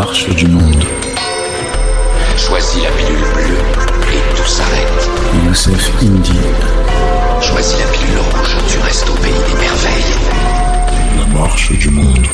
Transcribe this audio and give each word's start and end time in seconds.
marche 0.00 0.34
du 0.34 0.46
monde. 0.46 0.82
Choisis 2.38 2.82
la 2.82 2.90
pilule 2.92 3.20
bleue 3.34 3.60
et 4.14 4.34
tout 4.34 4.46
s'arrête. 4.46 5.10
Youssef 5.44 6.02
Indy. 6.02 6.40
Choisis 7.42 7.78
la 7.78 7.84
pilule 7.92 8.18
rouge, 8.32 8.56
tu 8.66 8.78
restes 8.78 9.10
au 9.10 9.14
pays 9.16 9.42
des 9.46 9.60
merveilles. 9.60 10.14
La 11.18 11.38
marche 11.38 11.78
du 11.78 11.90
monde. 11.90 12.26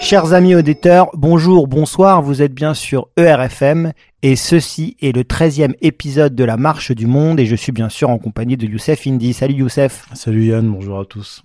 Chers 0.00 0.32
amis 0.32 0.54
auditeurs, 0.54 1.10
bonjour, 1.12 1.68
bonsoir, 1.68 2.22
vous 2.22 2.40
êtes 2.40 2.54
bien 2.54 2.72
sur 2.72 3.08
ERFM 3.18 3.92
et 4.22 4.34
ceci 4.34 4.96
est 5.02 5.14
le 5.14 5.24
13e 5.24 5.74
épisode 5.82 6.34
de 6.34 6.44
la 6.44 6.56
Marche 6.56 6.90
du 6.92 7.06
Monde 7.06 7.38
et 7.38 7.44
je 7.44 7.54
suis 7.54 7.72
bien 7.72 7.90
sûr 7.90 8.08
en 8.08 8.16
compagnie 8.16 8.56
de 8.56 8.66
Youssef 8.66 9.06
Indy. 9.06 9.34
Salut 9.34 9.56
Youssef. 9.56 10.06
Salut 10.14 10.46
Yann, 10.46 10.66
bonjour 10.66 11.00
à 11.00 11.04
tous. 11.04 11.44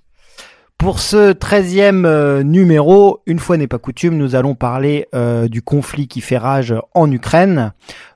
Pour 0.81 0.99
ce 0.99 1.31
13e 1.31 2.05
euh, 2.05 2.41
numéro, 2.41 3.21
une 3.27 3.37
fois 3.37 3.55
n'est 3.55 3.67
pas 3.67 3.77
coutume, 3.77 4.17
nous 4.17 4.33
allons 4.33 4.55
parler 4.55 5.07
euh, 5.13 5.47
du 5.47 5.61
conflit 5.61 6.07
qui 6.07 6.21
fait 6.21 6.39
rage 6.39 6.73
en 6.95 7.11
Ukraine. 7.11 7.73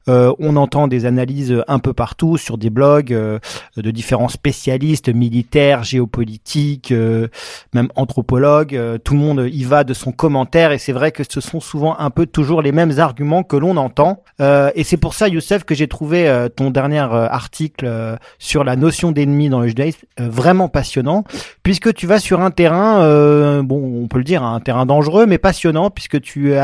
Euh, 0.07 0.33
on 0.39 0.55
entend 0.55 0.87
des 0.87 1.05
analyses 1.05 1.63
un 1.67 1.79
peu 1.79 1.93
partout 1.93 2.37
sur 2.37 2.57
des 2.57 2.69
blogs 2.69 3.13
euh, 3.13 3.39
de 3.75 3.89
différents 3.91 4.27
spécialistes 4.27 5.09
militaires, 5.09 5.83
géopolitiques, 5.83 6.91
euh, 6.91 7.27
même 7.73 7.89
anthropologues. 7.95 8.79
tout 9.03 9.13
le 9.13 9.19
monde 9.19 9.49
y 9.51 9.63
va 9.63 9.83
de 9.83 9.93
son 9.93 10.11
commentaire 10.11 10.71
et 10.71 10.77
c'est 10.77 10.91
vrai 10.91 11.11
que 11.11 11.23
ce 11.27 11.41
sont 11.41 11.59
souvent 11.59 11.97
un 11.97 12.09
peu 12.09 12.25
toujours 12.25 12.61
les 12.61 12.71
mêmes 12.71 12.99
arguments 12.99 13.43
que 13.43 13.55
l'on 13.55 13.77
entend. 13.77 14.23
et 14.39 14.83
c'est 14.83 14.97
pour 14.97 15.13
ça, 15.13 15.27
Youssef, 15.27 15.63
que 15.63 15.75
j'ai 15.75 15.87
trouvé 15.87 16.47
ton 16.55 16.69
dernier 16.69 16.99
article 16.99 18.17
sur 18.39 18.63
la 18.63 18.75
notion 18.75 19.11
d'ennemi 19.11 19.49
dans 19.49 19.59
le 19.59 19.67
judaïsme 19.67 20.05
vraiment 20.17 20.69
passionnant, 20.69 21.23
puisque 21.63 21.93
tu 21.93 22.07
vas 22.07 22.19
sur 22.19 22.41
un 22.41 22.51
terrain, 22.51 23.63
bon, 23.63 24.03
on 24.03 24.07
peut 24.07 24.17
le 24.17 24.23
dire, 24.23 24.43
un 24.43 24.59
terrain 24.59 24.85
dangereux, 24.85 25.25
mais 25.25 25.37
passionnant, 25.37 25.89
puisque 25.89 26.21
tu 26.21 26.53
es, 26.53 26.61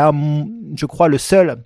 je 0.75 0.85
crois, 0.85 1.07
le 1.07 1.17
seul 1.17 1.57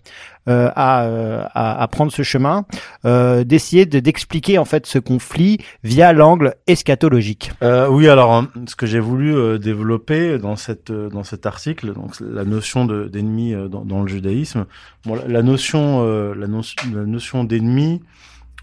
euh, 0.48 0.70
euh, 0.78 1.44
à, 1.54 1.82
à, 1.82 1.88
prendre 1.88 2.12
ce 2.12 2.22
chemin, 2.22 2.66
euh, 3.06 3.44
d'essayer 3.44 3.86
de, 3.86 4.00
d'expliquer 4.00 4.58
en 4.58 4.66
fait 4.66 4.86
ce 4.86 5.00
conflit 5.00 5.58
via 5.84 6.14
l'angle 6.14 6.56
eschatologique. 6.68 7.52
Euh, 7.64 7.88
oui, 7.90 8.08
alors 8.08 8.34
hein, 8.34 8.50
ce 8.68 8.76
que 8.76 8.86
j'ai 8.86 9.00
voulu 9.00 9.60
développer 9.60 10.38
dans 10.38 10.56
cette 10.56 10.92
dans 10.92 11.24
cet 11.24 11.46
article, 11.46 11.94
donc 11.94 12.20
la 12.20 12.46
notion 12.46 12.86
de, 12.86 13.06
d'ennemi 13.06 13.54
dans, 13.70 13.86
dans, 13.86 14.02
le 14.02 14.08
judaïsme, 14.08 14.66
bon, 15.06 15.16
la, 15.28 15.42
notion 15.42 16.04
la, 16.06 16.46
la 16.46 17.06
notion 17.06 17.44
d'ennemi. 17.44 18.02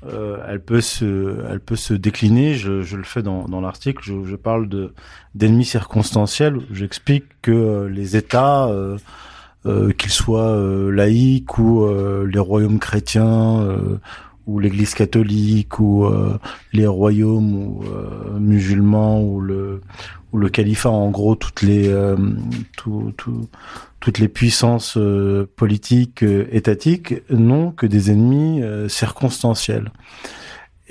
Euh, 0.06 0.38
elle 0.48 0.60
peut 0.60 0.80
se, 0.80 1.44
elle 1.48 1.60
peut 1.60 1.76
se 1.76 1.94
décliner. 1.94 2.54
Je, 2.54 2.82
je 2.82 2.96
le 2.96 3.04
fais 3.04 3.22
dans, 3.22 3.44
dans 3.44 3.60
l'article. 3.60 4.02
Je, 4.02 4.24
je, 4.24 4.36
parle 4.36 4.68
de 4.68 4.94
d'ennemis 5.34 5.64
circonstanciels. 5.64 6.58
J'explique 6.72 7.24
que 7.40 7.86
les 7.86 8.16
États 8.16 8.66
euh, 8.66 8.98
euh, 9.64 9.92
qu'ils 9.92 10.10
soient 10.10 10.56
euh, 10.56 10.90
laïcs 10.90 11.56
ou 11.56 11.84
euh, 11.84 12.26
les 12.26 12.40
royaumes 12.40 12.80
chrétiens 12.80 13.64
ou 14.48 14.58
l'Église 14.58 14.94
catholique 14.94 15.78
ou 15.78 16.04
les 16.72 16.86
royaumes 16.86 17.54
ou, 17.54 17.84
musulmans 18.40 19.22
ou 19.22 19.40
le 19.40 19.80
ou 20.32 20.38
le 20.38 20.48
califat. 20.48 20.90
En 20.90 21.10
gros 21.10 21.36
toutes 21.36 21.62
les 21.62 21.94
tout, 22.76 23.12
tout, 23.16 23.48
toutes 24.00 24.18
les 24.18 24.26
puissances 24.26 24.98
politiques 25.54 26.24
étatiques 26.50 27.22
n'ont 27.30 27.70
que 27.70 27.86
des 27.86 28.10
ennemis 28.10 28.62
circonstanciels 28.88 29.92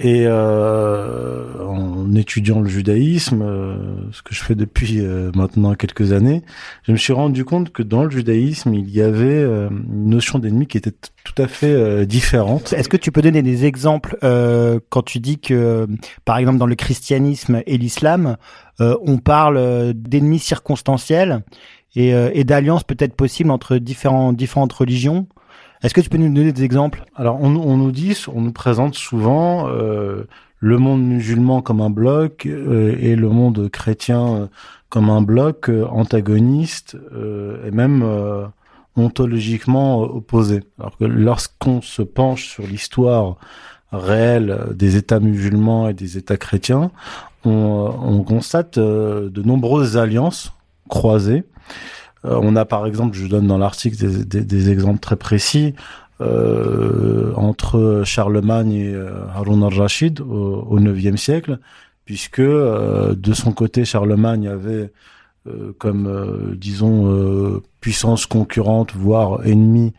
et 0.03 0.23
euh, 0.25 1.63
en 1.63 2.15
étudiant 2.15 2.59
le 2.59 2.67
judaïsme, 2.67 3.43
euh, 3.43 3.75
ce 4.11 4.23
que 4.23 4.33
je 4.33 4.43
fais 4.43 4.55
depuis 4.55 4.99
euh, 4.99 5.31
maintenant 5.35 5.75
quelques 5.75 6.11
années, 6.11 6.41
je 6.83 6.91
me 6.91 6.97
suis 6.97 7.13
rendu 7.13 7.45
compte 7.45 7.71
que 7.71 7.83
dans 7.83 8.03
le 8.03 8.09
judaïsme, 8.09 8.73
il 8.73 8.89
y 8.89 9.01
avait 9.01 9.43
une 9.43 10.09
notion 10.09 10.39
d'ennemi 10.39 10.65
qui 10.65 10.77
était 10.77 10.91
tout 10.91 11.39
à 11.39 11.47
fait 11.47 12.05
différente. 12.07 12.73
Est-ce 12.73 12.89
que 12.89 12.97
tu 12.97 13.11
peux 13.11 13.21
donner 13.21 13.43
des 13.43 13.65
exemples 13.65 14.17
quand 14.89 15.03
tu 15.03 15.19
dis 15.19 15.39
que, 15.39 15.87
par 16.25 16.37
exemple, 16.37 16.57
dans 16.57 16.65
le 16.65 16.75
christianisme 16.75 17.61
et 17.65 17.77
l'islam, 17.77 18.37
on 18.79 19.17
parle 19.17 19.93
d'ennemis 19.93 20.39
circonstanciels 20.39 21.43
et, 21.95 22.09
et 22.09 22.43
d'alliances 22.43 22.83
peut-être 22.83 23.15
possibles 23.15 23.51
entre 23.51 23.77
différents, 23.77 24.33
différentes 24.33 24.73
religions? 24.73 25.27
Est-ce 25.83 25.93
que 25.93 26.01
tu 26.01 26.09
peux 26.09 26.17
nous 26.17 26.31
donner 26.31 26.51
des 26.51 26.63
exemples? 26.63 27.05
Alors, 27.15 27.41
on, 27.41 27.49
nous 27.49 27.91
dit, 27.91 28.15
on 28.33 28.41
nous 28.41 28.51
présente 28.51 28.93
souvent 28.95 29.67
euh, 29.67 30.25
le 30.59 30.77
monde 30.77 31.03
musulman 31.03 31.61
comme 31.61 31.81
un 31.81 31.89
bloc 31.89 32.45
euh, 32.45 32.95
et 32.99 33.15
le 33.15 33.29
monde 33.29 33.67
chrétien 33.69 34.27
euh, 34.27 34.47
comme 34.89 35.09
un 35.09 35.21
bloc 35.21 35.71
antagoniste 35.89 36.97
et 37.15 37.71
même 37.71 38.05
ontologiquement 38.97 40.01
opposé. 40.01 40.65
Alors 40.79 40.97
que 40.97 41.05
lorsqu'on 41.05 41.81
se 41.81 42.01
penche 42.01 42.49
sur 42.49 42.67
l'histoire 42.67 43.37
réelle 43.93 44.67
des 44.73 44.97
États 44.97 45.21
musulmans 45.21 45.87
et 45.87 45.93
des 45.93 46.17
États 46.17 46.35
chrétiens, 46.35 46.91
on 47.45 48.21
constate 48.27 48.77
de 48.77 49.41
nombreuses 49.43 49.95
alliances 49.95 50.51
croisées. 50.89 51.45
Euh, 52.25 52.39
on 52.41 52.55
a 52.55 52.65
par 52.65 52.85
exemple, 52.85 53.15
je 53.15 53.27
donne 53.27 53.47
dans 53.47 53.57
l'article 53.57 54.25
des, 54.25 54.41
des, 54.41 54.69
exemples 54.69 54.99
très 54.99 55.15
précis, 55.15 55.73
euh, 56.21 57.33
entre 57.35 58.03
Charlemagne 58.05 58.73
et 58.73 58.93
euh, 58.93 59.25
Harun 59.33 59.63
al-Rashid 59.63 60.21
au, 60.21 60.65
au 60.69 60.79
9e 60.79 61.17
siècle, 61.17 61.59
puisque 62.05 62.41
de 62.41 63.33
son 63.33 63.53
côté, 63.53 63.85
Charlemagne 63.85 64.47
avait 64.47 64.91
comme, 65.79 66.55
disons, 66.55 67.61
puissance 67.79 68.27
concurrente, 68.27 68.93
voire 68.93 69.43
ennemie, 69.45 69.93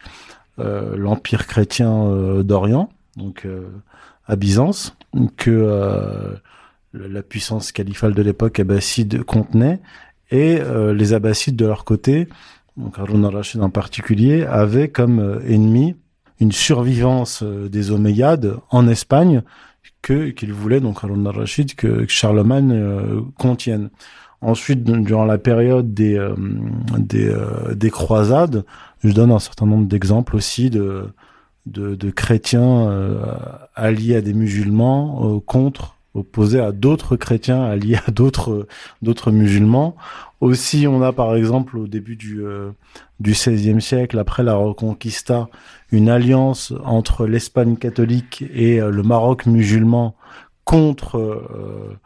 l'empire 0.59 1.47
chrétien 1.47 2.43
d'Orient, 2.45 2.91
donc 3.17 3.49
à 4.27 4.37
Byzance, 4.37 4.95
que 5.37 6.39
la 6.93 7.23
puissance 7.23 7.73
califale 7.73 8.15
de 8.15 8.23
l'époque 8.23 8.61
abbasside 8.61 9.25
contenait, 9.25 9.81
et 10.33 10.61
euh, 10.61 10.93
les 10.95 11.13
Abbassides 11.13 11.57
de 11.57 11.67
leur 11.67 11.85
côté, 11.85 12.27
donc 12.77 12.99
Harun 12.99 13.23
al-Rashid 13.23 13.63
en 13.63 13.71
particulier, 13.71 14.45
avaient 14.45 14.89
comme 14.89 15.21
euh, 15.21 15.41
ennemi 15.47 15.95
une 16.41 16.53
survivance 16.53 17.43
euh, 17.43 17.69
des 17.69 17.93
Omeyyades 17.93 18.57
en 18.71 18.89
Espagne 18.89 19.43
que 20.01 20.31
qu'ils 20.31 20.53
voulaient 20.53 20.81
donc 20.81 21.05
Harun 21.05 21.27
al-Rashid 21.27 21.75
que, 21.75 22.07
Charlemagne 22.09 22.75
contienne. 23.39 23.91
Ensuite, 24.41 24.83
durant 24.83 25.25
la 25.25 25.39
période 25.39 25.95
des 25.95 26.19
des, 26.99 27.33
des 27.77 27.91
croisades, 27.91 28.65
je 29.05 29.13
donne 29.13 29.31
un 29.31 29.39
certain 29.39 29.67
nombre 29.67 29.87
d'exemples 29.87 30.35
aussi 30.35 30.71
de, 30.71 31.13
de 31.67 32.11
chrétiens 32.11 32.91
alliés 33.77 34.17
à 34.17 34.21
des 34.21 34.35
musulmans 34.35 35.39
contre 35.47 35.95
opposé 36.15 36.61
à 36.61 36.73
d'autres 36.73 37.17
chrétiens 37.17 37.63
alliés 37.63 37.99
à 38.07 38.11
d'autres 38.11 39.31
musulmans. 39.31 39.97
Aussi, 40.41 40.87
on 40.89 41.03
a 41.03 41.13
par 41.13 41.37
exemple 41.37 41.79
au 41.79 41.87
début 41.87 42.17
du 42.17 42.45
euh, 42.45 42.73
XVIe 43.23 43.81
siècle, 43.81 44.19
après 44.19 44.43
la 44.43 44.55
Reconquista, 44.55 45.49
une 45.93 46.09
alliance 46.09 46.73
entre 46.85 47.27
l'Espagne 47.27 47.77
catholique 47.77 48.45
et 48.53 48.81
euh, 48.81 48.91
le 48.91 49.03
Maroc 49.03 49.47
musulman 49.47 50.17
contre 50.65 51.19
euh, 51.19 51.97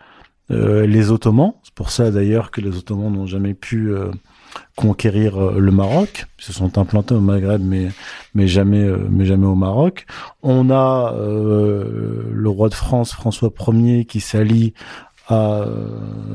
euh, 0.51 0.87
les 0.87 1.11
Ottomans. 1.11 1.55
C'est 1.63 1.75
pour 1.75 1.91
ça 1.91 2.11
d'ailleurs 2.11 2.51
que 2.51 2.61
les 2.61 2.77
Ottomans 2.77 3.13
n'ont 3.13 3.27
jamais 3.27 3.55
pu 3.55 3.93
conquérir 4.77 5.41
euh, 5.41 5.59
le 5.59 5.73
Maroc. 5.73 6.27
Ils 6.39 6.45
se 6.45 6.53
sont 6.53 6.79
implantés 6.79 7.15
au 7.15 7.21
Maghreb, 7.21 7.63
mais 7.63 7.89
mais 8.35 8.47
jamais 8.47 8.83
euh, 8.83 9.07
mais 9.11 9.25
jamais 9.25 9.47
au 9.47 9.55
Maroc. 9.55 10.07
On 10.43 10.71
a 10.71 11.15
euh, 11.15 12.31
le 12.33 12.49
roi 12.49 12.69
de 12.69 12.75
France, 12.75 13.13
François 13.13 13.53
Ier, 13.69 14.05
qui 14.05 14.21
s'allie 14.21 14.75
à 15.29 15.65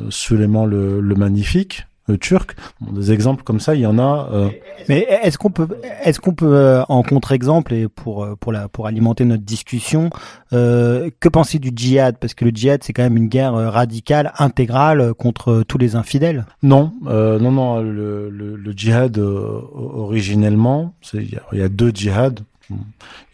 Suleiman 0.09 0.65
le, 0.65 0.99
le 0.99 1.15
Magnifique, 1.15 1.85
turc. 2.17 2.55
des 2.91 3.11
exemples 3.11 3.43
comme 3.43 3.59
ça, 3.59 3.75
il 3.75 3.81
y 3.81 3.85
en 3.85 3.99
a. 3.99 4.29
Euh... 4.31 4.49
Mais 4.89 5.07
est-ce 5.23 5.37
qu'on 5.37 5.51
peut, 5.51 5.67
est-ce 6.03 6.19
qu'on 6.19 6.33
peut, 6.33 6.55
euh, 6.55 6.83
en 6.89 7.03
contre-exemple 7.03 7.73
et 7.73 7.87
pour 7.87 8.23
euh, 8.23 8.35
pour 8.35 8.51
la 8.51 8.67
pour 8.67 8.87
alimenter 8.87 9.25
notre 9.25 9.43
discussion, 9.43 10.09
euh, 10.53 11.09
que 11.19 11.29
penser 11.29 11.59
du 11.59 11.71
djihad? 11.75 12.17
Parce 12.17 12.33
que 12.33 12.45
le 12.45 12.51
djihad, 12.51 12.83
c'est 12.83 12.93
quand 12.93 13.03
même 13.03 13.17
une 13.17 13.27
guerre 13.27 13.53
radicale, 13.53 14.33
intégrale 14.37 15.13
contre 15.13 15.63
tous 15.67 15.77
les 15.77 15.95
infidèles. 15.95 16.45
Non, 16.63 16.93
non, 17.03 17.51
non. 17.51 17.81
Le, 17.81 18.29
le, 18.29 18.55
le 18.55 18.71
djihad 18.71 19.17
originellement, 19.17 20.93
il 21.13 21.37
y, 21.53 21.57
y, 21.57 21.61
a 21.61 21.69
deux 21.69 21.91
djihads. 21.91 22.35
Il 22.69 22.77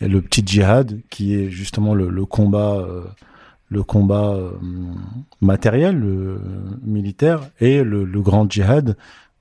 y 0.01 0.05
a 0.05 0.07
le 0.07 0.21
petit 0.21 0.43
djihad 0.45 0.99
qui 1.09 1.35
est 1.35 1.49
justement 1.49 1.93
le, 1.93 2.09
le 2.09 2.25
combat 2.25 2.85
le 3.69 3.83
combat 3.83 4.33
euh, 4.33 4.51
matériel, 5.41 5.99
le, 5.99 6.39
militaire, 6.85 7.41
et 7.59 7.83
le, 7.83 8.05
grand 8.21 8.49
djihad, 8.49 8.95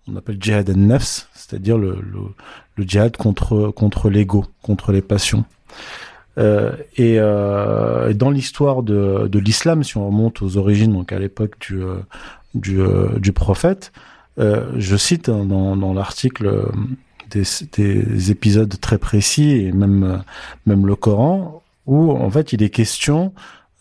on 0.08 0.16
appelle 0.16 0.38
djihad 0.40 0.68
al-nafs, 0.68 1.28
c'est-à-dire 1.34 1.78
le, 1.78 1.98
le, 2.76 2.84
djihad 2.84 3.16
contre, 3.16 3.70
contre 3.70 4.10
l'ego, 4.10 4.44
contre 4.62 4.92
les 4.92 5.02
passions. 5.02 5.44
Euh, 6.38 6.72
et, 6.96 7.16
euh, 7.18 8.12
dans 8.12 8.30
l'histoire 8.30 8.82
de, 8.82 9.28
de 9.30 9.38
l'islam, 9.38 9.82
si 9.84 9.96
on 9.96 10.06
remonte 10.06 10.42
aux 10.42 10.56
origines, 10.56 10.92
donc 10.92 11.12
à 11.12 11.18
l'époque 11.18 11.54
du, 11.60 12.78
du, 13.20 13.32
prophète, 13.32 13.92
je 14.38 14.96
cite 14.96 15.30
dans, 15.30 15.76
dans 15.76 15.94
l'article 15.94 16.68
des, 17.30 17.42
des 17.72 18.30
épisodes 18.30 18.74
très 18.80 18.98
précis 18.98 19.52
et 19.52 19.72
même 19.72 20.22
même 20.66 20.86
le 20.86 20.94
Coran 20.94 21.62
où 21.86 22.12
en 22.12 22.30
fait 22.30 22.52
il 22.52 22.62
est 22.62 22.70
question 22.70 23.32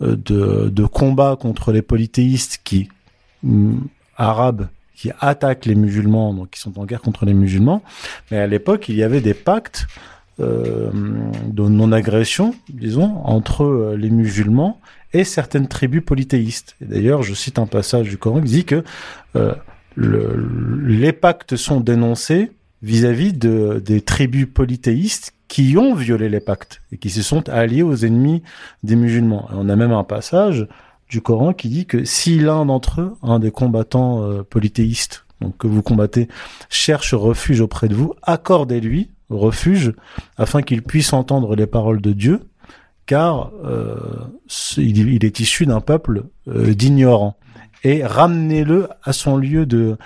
de, 0.01 0.69
de 0.69 0.85
combat 0.85 1.37
contre 1.39 1.71
les 1.71 1.81
polythéistes 1.81 2.59
qui 2.63 2.89
mm, 3.43 3.77
arabes 4.17 4.67
qui 4.95 5.11
attaquent 5.19 5.65
les 5.65 5.75
musulmans, 5.75 6.33
donc 6.33 6.51
qui 6.51 6.59
sont 6.59 6.79
en 6.79 6.85
guerre 6.85 7.01
contre 7.01 7.25
les 7.25 7.33
musulmans. 7.33 7.83
Mais 8.31 8.37
à 8.37 8.47
l'époque, 8.47 8.89
il 8.89 8.95
y 8.95 9.03
avait 9.03 9.21
des 9.21 9.33
pactes 9.33 9.87
euh, 10.39 10.89
de 11.47 11.63
non-agression, 11.63 12.55
disons, 12.69 13.21
entre 13.23 13.63
euh, 13.63 13.95
les 13.95 14.09
musulmans 14.09 14.79
et 15.13 15.23
certaines 15.23 15.67
tribus 15.67 16.03
polythéistes. 16.03 16.75
Et 16.81 16.85
d'ailleurs, 16.85 17.23
je 17.23 17.33
cite 17.33 17.59
un 17.59 17.67
passage 17.67 18.09
du 18.09 18.17
Coran 18.17 18.41
qui 18.41 18.47
dit 18.47 18.65
que 18.65 18.83
euh, 19.35 19.53
le, 19.95 20.81
les 20.85 21.13
pactes 21.13 21.55
sont 21.55 21.79
dénoncés 21.79 22.51
vis-à-vis 22.81 23.33
de, 23.33 23.81
des 23.83 24.01
tribus 24.01 24.47
polythéistes 24.53 25.34
qui 25.47 25.77
ont 25.77 25.93
violé 25.93 26.29
les 26.29 26.39
pactes 26.39 26.81
et 26.91 26.97
qui 26.97 27.09
se 27.09 27.21
sont 27.21 27.47
alliés 27.49 27.83
aux 27.83 27.95
ennemis 27.95 28.41
des 28.83 28.95
musulmans. 28.95 29.47
On 29.51 29.69
a 29.69 29.75
même 29.75 29.91
un 29.91 30.03
passage 30.03 30.67
du 31.09 31.21
Coran 31.21 31.53
qui 31.53 31.69
dit 31.69 31.85
que 31.85 32.03
si 32.03 32.39
l'un 32.39 32.65
d'entre 32.65 33.01
eux, 33.01 33.13
un 33.21 33.39
des 33.39 33.51
combattants 33.51 34.23
euh, 34.23 34.43
polythéistes, 34.43 35.25
donc 35.41 35.57
que 35.57 35.67
vous 35.67 35.81
combattez, 35.81 36.27
cherche 36.69 37.13
refuge 37.13 37.61
auprès 37.61 37.87
de 37.87 37.95
vous, 37.95 38.13
accordez-lui 38.23 39.11
refuge 39.29 39.93
afin 40.37 40.61
qu'il 40.61 40.81
puisse 40.83 41.13
entendre 41.13 41.55
les 41.55 41.67
paroles 41.67 42.01
de 42.01 42.13
Dieu, 42.13 42.41
car 43.05 43.51
euh, 43.63 43.97
il, 44.77 45.23
est 45.23 45.39
issu 45.39 45.65
d'un 45.65 45.81
peuple 45.81 46.25
euh, 46.47 46.73
d'ignorants. 46.73 47.37
Et 47.83 48.03
ramenez-le 48.03 48.87
à 49.03 49.13
son 49.13 49.37
lieu 49.37 49.67
de 49.67 49.97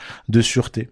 sûreté. 0.41 0.89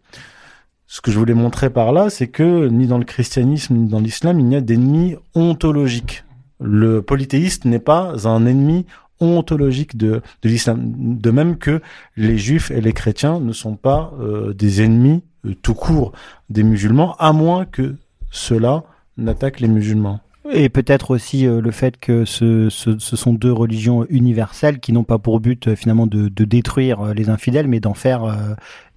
Ce 0.87 1.01
que 1.01 1.11
je 1.11 1.19
voulais 1.19 1.33
montrer 1.33 1.69
par 1.69 1.91
là, 1.91 2.09
c'est 2.09 2.27
que 2.27 2.67
ni 2.69 2.87
dans 2.87 2.97
le 2.97 3.03
christianisme 3.03 3.75
ni 3.75 3.89
dans 3.89 3.99
l'islam, 3.99 4.39
il 4.39 4.45
n'y 4.45 4.55
a 4.55 4.61
d'ennemis 4.61 5.17
ontologiques. 5.35 6.23
Le 6.61 7.01
polythéiste 7.01 7.65
n'est 7.65 7.79
pas 7.79 8.27
un 8.27 8.45
ennemi 8.45 8.85
ontologique 9.19 9.97
de, 9.97 10.21
de 10.41 10.49
l'islam. 10.49 10.79
De 10.85 11.29
même 11.29 11.57
que 11.57 11.81
les 12.15 12.37
juifs 12.37 12.71
et 12.71 12.79
les 12.79 12.93
chrétiens 12.93 13.39
ne 13.39 13.51
sont 13.51 13.75
pas 13.75 14.13
euh, 14.19 14.53
des 14.53 14.81
ennemis 14.81 15.23
euh, 15.45 15.55
tout 15.61 15.73
court 15.73 16.13
des 16.49 16.63
musulmans, 16.63 17.15
à 17.19 17.33
moins 17.33 17.65
que 17.65 17.95
cela 18.31 18.83
n'attaque 19.17 19.59
les 19.59 19.67
musulmans. 19.67 20.21
Et 20.51 20.69
peut-être 20.69 21.11
aussi 21.11 21.45
euh, 21.45 21.61
le 21.61 21.71
fait 21.71 21.97
que 21.97 22.25
ce, 22.25 22.69
ce, 22.69 22.97
ce, 22.99 23.15
sont 23.15 23.33
deux 23.33 23.51
religions 23.51 24.05
universelles 24.09 24.79
qui 24.79 24.93
n'ont 24.93 25.03
pas 25.03 25.17
pour 25.17 25.39
but 25.39 25.75
finalement 25.75 26.07
de, 26.07 26.29
de, 26.29 26.45
détruire 26.45 27.13
les 27.13 27.29
infidèles, 27.29 27.67
mais 27.67 27.79
d'en 27.79 27.93
faire 27.93 28.37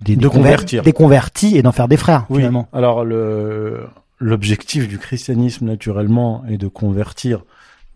des, 0.00 0.17
de 0.17 0.29
convertir. 0.29 0.82
des 0.82 0.93
convertis 0.93 1.56
et 1.56 1.62
d'en 1.62 1.73
faire 1.73 1.88
des 1.88 1.97
frères 1.97 2.26
oui. 2.31 2.38
finalement. 2.38 2.69
Alors 2.73 3.05
le 3.05 3.81
l'objectif 4.20 4.87
du 4.87 4.99
christianisme 4.99 5.67
naturellement 5.67 6.44
est 6.47 6.58
de 6.58 6.69
convertir 6.69 7.43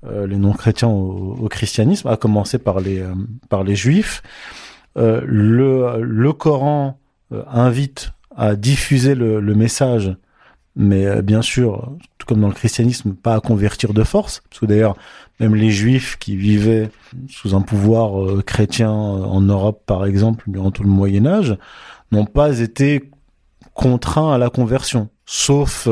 euh, 0.06 0.26
les 0.26 0.36
non-chrétiens 0.36 0.88
au, 0.88 1.36
au, 1.40 1.48
christianisme, 1.48 2.08
à 2.08 2.16
commencer 2.16 2.58
par 2.58 2.80
les 2.80 3.00
euh, 3.00 3.14
par 3.48 3.62
les 3.62 3.76
juifs. 3.76 4.22
Euh, 4.96 5.22
le 5.24 6.02
le 6.02 6.32
Coran 6.32 6.98
invite 7.48 8.12
à 8.36 8.54
diffuser 8.54 9.14
le, 9.14 9.40
le 9.40 9.54
message, 9.54 10.14
mais 10.76 11.22
bien 11.22 11.42
sûr, 11.42 11.92
tout 12.18 12.26
comme 12.26 12.40
dans 12.40 12.48
le 12.48 12.54
christianisme, 12.54 13.14
pas 13.14 13.34
à 13.34 13.40
convertir 13.40 13.94
de 13.94 14.02
force, 14.02 14.42
parce 14.48 14.60
que 14.60 14.66
d'ailleurs 14.66 14.96
même 15.40 15.54
les 15.54 15.70
juifs 15.70 16.16
qui 16.18 16.36
vivaient 16.36 16.90
sous 17.28 17.54
un 17.54 17.60
pouvoir 17.60 18.44
chrétien 18.44 18.90
en 18.90 19.40
Europe, 19.40 19.82
par 19.86 20.06
exemple, 20.06 20.44
durant 20.46 20.70
tout 20.70 20.84
le 20.84 20.88
Moyen 20.88 21.26
Âge, 21.26 21.56
n'ont 22.12 22.26
pas 22.26 22.60
été 22.60 23.10
contraints 23.72 24.32
à 24.32 24.38
la 24.38 24.50
conversion, 24.50 25.08
sauf 25.26 25.88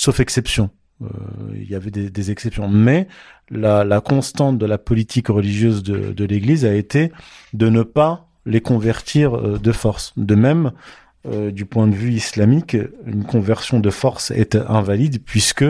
sauf 0.00 0.20
exception. 0.20 0.70
Euh, 1.02 1.06
il 1.54 1.70
y 1.70 1.74
avait 1.74 1.90
des, 1.90 2.10
des 2.10 2.30
exceptions, 2.30 2.68
mais 2.68 3.06
la, 3.50 3.84
la, 3.84 4.00
constante 4.00 4.58
de 4.58 4.66
la 4.66 4.78
politique 4.78 5.28
religieuse 5.28 5.82
de, 5.82 6.12
de 6.12 6.24
l'Église 6.24 6.64
a 6.64 6.74
été 6.74 7.12
de 7.52 7.68
ne 7.68 7.82
pas 7.82 8.28
les 8.46 8.60
convertir 8.60 9.36
euh, 9.36 9.58
de 9.58 9.72
force. 9.72 10.12
De 10.16 10.34
même, 10.34 10.72
euh, 11.26 11.50
du 11.50 11.66
point 11.66 11.86
de 11.86 11.94
vue 11.94 12.12
islamique, 12.12 12.76
une 13.06 13.24
conversion 13.24 13.80
de 13.80 13.90
force 13.90 14.30
est 14.30 14.56
invalide 14.56 15.22
puisque 15.24 15.64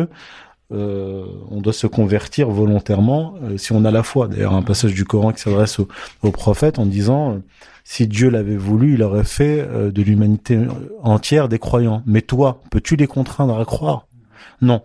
euh, 0.73 1.25
on 1.51 1.61
doit 1.61 1.73
se 1.73 1.89
convertir 1.89 2.49
volontairement 2.49 3.35
euh, 3.43 3.59
si 3.59 3.73
on 3.73 3.85
a 3.85 3.91
la 3.91 4.05
foi. 4.05 4.29
D'ailleurs, 4.29 4.55
un 4.55 4.63
passage 4.63 4.95
du 4.95 5.05
Coran 5.05 5.33
qui 5.33 5.43
s'adresse 5.43 5.81
au, 5.81 5.89
au, 6.23 6.31
prophète 6.31 6.79
en 6.79 6.87
disant 6.87 7.35
euh, 7.35 7.39
si 7.83 8.07
Dieu 8.07 8.31
l'avait 8.31 8.57
voulu, 8.57 8.95
il 8.95 9.03
aurait 9.03 9.25
fait 9.25 9.67
de 9.67 10.03
l'humanité 10.03 10.61
entière 11.03 11.49
des 11.49 11.59
croyants. 11.59 12.05
Mais 12.07 12.23
toi, 12.23 12.61
peux-tu 12.71 12.95
les 12.95 13.09
contraindre 13.09 13.59
à 13.59 13.65
croire? 13.65 14.07
Non. 14.61 14.83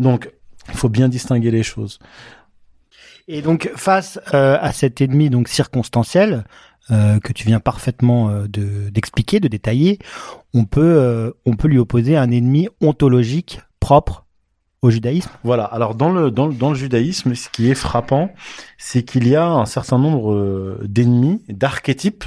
Donc, 0.00 0.32
il 0.68 0.74
faut 0.74 0.88
bien 0.88 1.08
distinguer 1.08 1.52
les 1.52 1.62
choses. 1.62 2.00
Et 3.28 3.42
donc, 3.42 3.70
face 3.76 4.18
à 4.32 4.72
cet 4.72 5.00
ennemi 5.00 5.30
donc 5.30 5.46
circonstanciel 5.46 6.44
euh, 6.90 7.18
que 7.20 7.32
tu 7.32 7.46
viens 7.46 7.60
parfaitement 7.60 8.30
euh, 8.30 8.46
de 8.48 8.88
d'expliquer, 8.90 9.40
de 9.40 9.48
détailler, 9.48 9.98
on 10.54 10.64
peut 10.64 11.34
on 11.44 11.54
peut 11.54 11.68
lui 11.68 11.78
opposer 11.78 12.16
un 12.16 12.30
ennemi 12.30 12.68
ontologique 12.80 13.60
propre 13.80 14.26
au 14.82 14.90
judaïsme. 14.90 15.30
Voilà. 15.44 15.64
Alors 15.64 15.94
dans 15.94 16.10
le 16.10 16.74
judaïsme, 16.74 17.34
ce 17.34 17.48
qui 17.48 17.70
est 17.70 17.74
frappant, 17.74 18.30
c'est 18.78 19.02
qu'il 19.02 19.28
y 19.28 19.36
a 19.36 19.46
un 19.46 19.66
certain 19.66 19.98
nombre 19.98 20.78
d'ennemis, 20.84 21.42
d'archétypes 21.48 22.24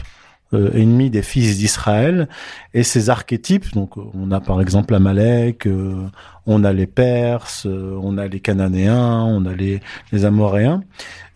euh, 0.53 0.69
ennemis 0.73 1.09
des 1.09 1.21
fils 1.21 1.57
d'Israël. 1.57 2.27
Et 2.73 2.83
ces 2.83 3.09
archétypes, 3.09 3.73
donc 3.73 3.95
on 3.95 4.31
a 4.31 4.41
par 4.41 4.59
exemple 4.59 4.93
Amalek, 4.93 5.65
euh, 5.65 6.07
on 6.45 6.65
a 6.65 6.73
les 6.73 6.87
Perses, 6.87 7.65
euh, 7.65 7.97
on 8.01 8.17
a 8.17 8.27
les 8.27 8.41
Cananéens, 8.41 9.23
on 9.23 9.45
a 9.45 9.53
les, 9.53 9.79
les 10.11 10.25
Amoréens, 10.25 10.83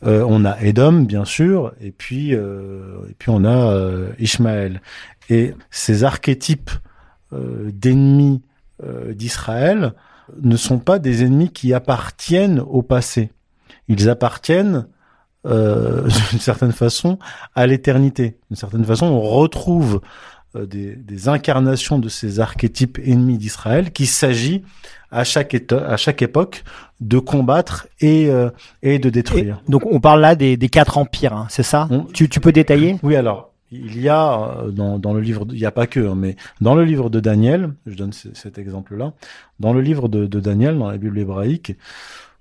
on 0.03 0.43
a 0.43 0.61
Édom 0.61 1.03
bien 1.03 1.25
sûr, 1.25 1.73
et 1.81 1.91
puis 1.91 2.33
et 2.33 3.15
puis 3.17 3.29
on 3.29 3.43
a 3.43 3.73
Ishmaël. 4.19 4.81
Et 5.29 5.55
ces 5.71 6.03
archétypes 6.03 6.69
d'ennemis 7.31 8.41
d'Israël 9.13 9.93
ne 10.39 10.57
sont 10.57 10.77
pas 10.77 10.99
des 10.99 11.23
ennemis 11.23 11.49
qui 11.49 11.73
appartiennent 11.73 12.59
au 12.59 12.83
passé. 12.83 13.31
Ils 13.87 14.09
appartiennent 14.09 14.85
euh, 15.45 16.01
d'une 16.31 16.39
certaine 16.39 16.71
façon 16.71 17.19
à 17.55 17.67
l'éternité. 17.67 18.37
D'une 18.49 18.57
certaine 18.57 18.85
façon, 18.85 19.05
on 19.05 19.21
retrouve 19.21 20.01
euh, 20.55 20.65
des, 20.65 20.95
des, 20.95 21.27
incarnations 21.27 21.99
de 21.99 22.09
ces 22.09 22.39
archétypes 22.39 22.99
ennemis 23.03 23.37
d'Israël 23.37 23.91
qu'il 23.91 24.07
s'agit 24.07 24.63
à 25.11 25.23
chaque, 25.23 25.55
à 25.71 25.97
chaque 25.97 26.21
époque 26.21 26.63
de 27.01 27.19
combattre 27.19 27.87
et, 27.99 28.29
euh, 28.29 28.49
et 28.81 28.99
de 28.99 29.09
détruire. 29.09 29.61
Et 29.67 29.71
donc 29.71 29.85
on 29.85 29.99
parle 29.99 30.21
là 30.21 30.35
des, 30.35 30.57
des 30.57 30.69
quatre 30.69 30.97
empires, 30.97 31.33
hein, 31.33 31.47
c'est 31.49 31.63
ça 31.63 31.87
on, 31.89 32.03
tu, 32.03 32.29
tu 32.29 32.39
peux 32.39 32.51
détailler? 32.51 32.97
Oui, 33.03 33.15
alors 33.15 33.51
il 33.71 33.99
y 33.99 34.09
a 34.09 34.59
euh, 34.59 34.71
dans, 34.71 34.99
dans 34.99 35.13
le 35.13 35.21
livre, 35.21 35.45
il 35.51 35.59
n'y 35.59 35.65
a 35.65 35.71
pas 35.71 35.87
que, 35.87 35.99
hein, 35.99 36.15
mais 36.15 36.35
dans 36.61 36.75
le 36.75 36.83
livre 36.83 37.09
de 37.09 37.19
Daniel, 37.19 37.73
je 37.85 37.95
donne 37.95 38.13
cet 38.13 38.57
exemple-là, 38.57 39.13
dans 39.59 39.73
le 39.73 39.81
livre 39.81 40.07
de, 40.07 40.25
de 40.25 40.39
Daniel, 40.39 40.77
dans 40.77 40.89
la 40.89 40.97
Bible 40.97 41.17
hébraïque, 41.19 41.75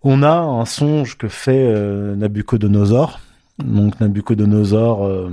on 0.04 0.23
a 0.23 0.37
un 0.37 0.64
songe 0.66 1.16
que 1.16 1.28
fait 1.28 1.66
euh, 1.66 2.14
Nabucodonosor. 2.14 3.20
Donc 3.58 3.99
Nabucodonosor 4.00 5.04
euh, 5.04 5.30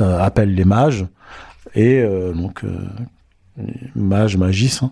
euh, 0.00 0.18
appelle 0.20 0.54
les 0.54 0.64
mages 0.64 1.06
et 1.74 2.00
euh, 2.00 2.32
donc 2.32 2.64
euh, 2.64 2.76
mages, 3.94 4.36
magis, 4.36 4.80
hein, 4.80 4.90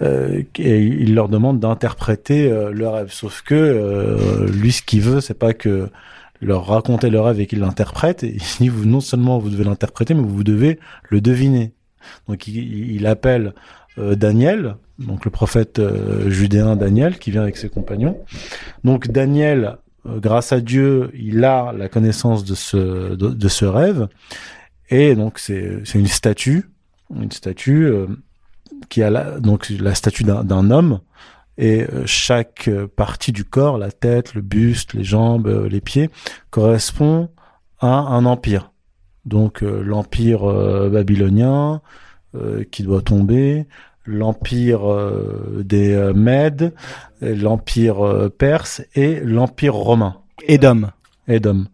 et 0.00 0.82
il 0.82 1.14
leur 1.14 1.28
demande 1.28 1.60
d'interpréter 1.60 2.50
le 2.70 2.88
rêve. 2.88 3.10
Sauf 3.10 3.40
que 3.40 4.46
lui, 4.52 4.72
ce 4.72 4.82
qu'il 4.82 5.00
veut, 5.00 5.22
c'est 5.22 5.38
pas 5.38 5.54
que 5.54 5.88
leur 6.42 6.66
raconter 6.66 7.08
le 7.08 7.20
rêve 7.20 7.40
et 7.40 7.46
qu'il 7.46 7.60
l'interprète. 7.60 8.22
Il 8.22 8.36
dit 8.36 8.70
non 8.86 9.00
seulement 9.00 9.38
vous 9.38 9.48
devez 9.48 9.64
l'interpréter, 9.64 10.12
mais 10.12 10.26
vous 10.26 10.44
devez 10.44 10.78
le 11.08 11.22
deviner. 11.22 11.72
Donc 12.28 12.46
il, 12.48 12.90
il 12.92 13.06
appelle 13.06 13.54
Daniel 13.98 14.76
donc 15.06 15.24
le 15.24 15.30
prophète 15.30 15.78
euh, 15.78 16.30
judéen 16.30 16.76
Daniel 16.76 17.18
qui 17.18 17.30
vient 17.30 17.42
avec 17.42 17.56
ses 17.56 17.68
compagnons. 17.68 18.18
Donc 18.84 19.08
Daniel, 19.08 19.76
euh, 20.06 20.18
grâce 20.18 20.52
à 20.52 20.60
Dieu, 20.60 21.10
il 21.14 21.44
a 21.44 21.72
la 21.72 21.88
connaissance 21.88 22.44
de 22.44 22.54
ce 22.54 23.14
de, 23.14 23.48
ce 23.48 23.64
rêve 23.64 24.08
et 24.90 25.14
donc 25.14 25.38
c'est 25.38 25.82
une 25.94 26.06
statue, 26.06 26.70
une 27.14 27.32
statue 27.32 27.84
euh, 27.86 28.06
qui 28.88 29.02
a 29.02 29.10
la, 29.10 29.40
donc 29.40 29.68
la 29.70 29.94
statue 29.94 30.24
d'un 30.24 30.70
homme 30.70 31.00
et 31.58 31.82
euh, 31.82 32.04
chaque 32.06 32.70
partie 32.96 33.32
du 33.32 33.44
corps, 33.44 33.78
la 33.78 33.92
tête, 33.92 34.34
le 34.34 34.40
buste, 34.40 34.94
les 34.94 35.04
jambes, 35.04 35.46
euh, 35.46 35.68
les 35.68 35.80
pieds, 35.80 36.10
correspond 36.50 37.30
à 37.80 37.88
un 37.88 38.24
empire. 38.24 38.70
Donc 39.24 39.60
l'empire 39.60 40.42
babylonien 40.90 41.80
qui 42.70 42.82
doit 42.82 43.02
tomber, 43.02 43.66
l'empire 44.04 44.90
euh, 44.90 45.62
des 45.64 45.92
euh, 45.92 46.12
Mèdes, 46.12 46.74
l'empire 47.20 48.04
euh, 48.04 48.28
perse 48.28 48.82
et 48.94 49.20
l'empire 49.20 49.74
romain. 49.74 50.16
Édom. 50.46 50.90
Édom. 51.28 51.66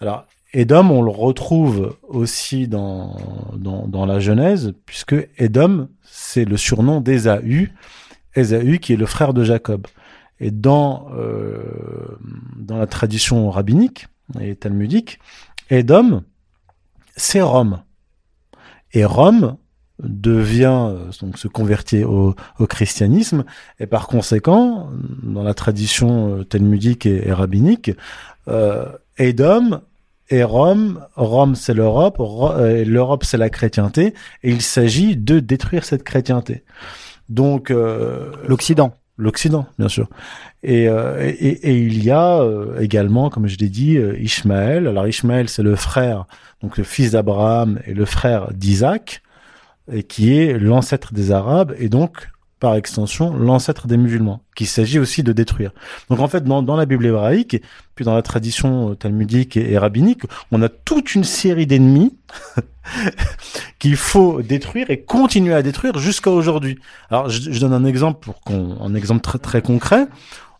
Alors 0.00 0.26
Édom, 0.52 0.90
on 0.90 1.02
le 1.02 1.10
retrouve 1.10 1.96
aussi 2.08 2.66
dans, 2.66 3.16
dans, 3.56 3.86
dans 3.86 4.06
la 4.06 4.20
Genèse, 4.20 4.72
puisque 4.86 5.16
Édom, 5.36 5.88
c'est 6.02 6.44
le 6.44 6.56
surnom 6.56 7.00
d'Ésaü, 7.00 7.72
Ésaü 8.34 8.78
qui 8.78 8.94
est 8.94 8.96
le 8.96 9.06
frère 9.06 9.34
de 9.34 9.44
Jacob. 9.44 9.86
Et 10.38 10.50
dans, 10.50 11.08
euh, 11.14 12.18
dans 12.58 12.78
la 12.78 12.86
tradition 12.86 13.50
rabbinique 13.50 14.08
et 14.40 14.54
talmudique, 14.54 15.18
Édom, 15.68 16.22
c'est 17.16 17.40
Rome. 17.40 17.82
Et 18.92 19.04
Rome 19.04 19.56
devient, 20.02 20.90
euh, 20.90 21.10
donc 21.20 21.38
se 21.38 21.48
convertit 21.48 22.04
au, 22.04 22.34
au, 22.58 22.66
christianisme, 22.66 23.44
et 23.80 23.86
par 23.86 24.06
conséquent, 24.06 24.90
dans 25.22 25.42
la 25.42 25.54
tradition 25.54 26.38
euh, 26.38 26.44
talmudique 26.44 27.06
et, 27.06 27.28
et 27.28 27.32
rabbinique, 27.32 27.90
euh, 28.48 28.86
Édom 29.18 29.80
et 30.28 30.42
Rome, 30.42 31.00
Rome 31.14 31.54
c'est 31.54 31.74
l'Europe, 31.74 32.18
l'Europe 32.18 33.24
c'est 33.24 33.38
la 33.38 33.48
chrétienté, 33.48 34.12
et 34.42 34.50
il 34.50 34.60
s'agit 34.60 35.16
de 35.16 35.38
détruire 35.40 35.84
cette 35.84 36.02
chrétienté. 36.02 36.64
Donc 37.28 37.70
euh, 37.70 38.32
l'Occident. 38.46 38.94
L'Occident, 39.18 39.66
bien 39.78 39.88
sûr. 39.88 40.08
Et, 40.62 40.88
euh, 40.88 41.22
et, 41.22 41.70
et, 41.70 41.78
il 41.78 42.04
y 42.04 42.10
a 42.10 42.38
euh, 42.38 42.78
également, 42.80 43.30
comme 43.30 43.46
je 43.46 43.56
l'ai 43.56 43.70
dit, 43.70 43.96
Ishmaël. 43.96 44.86
Alors 44.86 45.08
Ishmaël, 45.08 45.48
c'est 45.48 45.62
le 45.62 45.74
frère, 45.74 46.26
donc 46.62 46.76
le 46.76 46.84
fils 46.84 47.12
d'Abraham 47.12 47.80
et 47.86 47.94
le 47.94 48.04
frère 48.04 48.52
d'Isaac, 48.52 49.22
et 49.92 50.02
qui 50.02 50.36
est 50.36 50.58
l'ancêtre 50.58 51.12
des 51.12 51.30
Arabes, 51.32 51.74
et 51.78 51.88
donc 51.88 52.28
par 52.58 52.74
extension 52.74 53.36
l'ancêtre 53.36 53.86
des 53.86 53.96
musulmans, 53.96 54.42
qu'il 54.54 54.66
s'agit 54.66 54.98
aussi 54.98 55.22
de 55.22 55.32
détruire. 55.32 55.72
Donc 56.08 56.20
en 56.20 56.28
fait, 56.28 56.42
dans, 56.42 56.62
dans, 56.62 56.76
la 56.76 56.86
Bible 56.86 57.04
hébraïque, 57.04 57.62
puis 57.94 58.04
dans 58.04 58.14
la 58.14 58.22
tradition 58.22 58.94
talmudique 58.94 59.56
et, 59.56 59.76
rabbinique, 59.76 60.22
on 60.50 60.62
a 60.62 60.68
toute 60.68 61.14
une 61.14 61.24
série 61.24 61.66
d'ennemis 61.66 62.16
qu'il 63.78 63.96
faut 63.96 64.40
détruire 64.40 64.90
et 64.90 65.00
continuer 65.00 65.54
à 65.54 65.62
détruire 65.62 65.98
jusqu'à 65.98 66.30
aujourd'hui. 66.30 66.78
Alors 67.10 67.28
je, 67.28 67.52
je, 67.52 67.60
donne 67.60 67.74
un 67.74 67.84
exemple 67.84 68.20
pour 68.24 68.40
qu'on, 68.40 68.78
un 68.80 68.94
exemple 68.94 69.20
très 69.20 69.38
très 69.38 69.60
concret. 69.60 70.06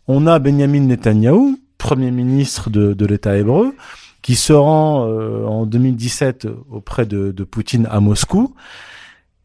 On 0.07 0.27
a 0.27 0.37
Benjamin 0.37 0.81
Netanyahou, 0.81 1.59
premier 1.79 2.11
ministre 2.11 2.69
de, 2.69 2.93
de 2.93 3.05
l'État 3.07 3.35
hébreu, 3.37 3.75
qui 4.21 4.35
se 4.35 4.53
rend 4.53 5.07
euh, 5.07 5.45
en 5.45 5.65
2017 5.65 6.47
auprès 6.69 7.05
de, 7.05 7.31
de 7.31 7.43
Poutine 7.43 7.87
à 7.89 7.99
Moscou 7.99 8.53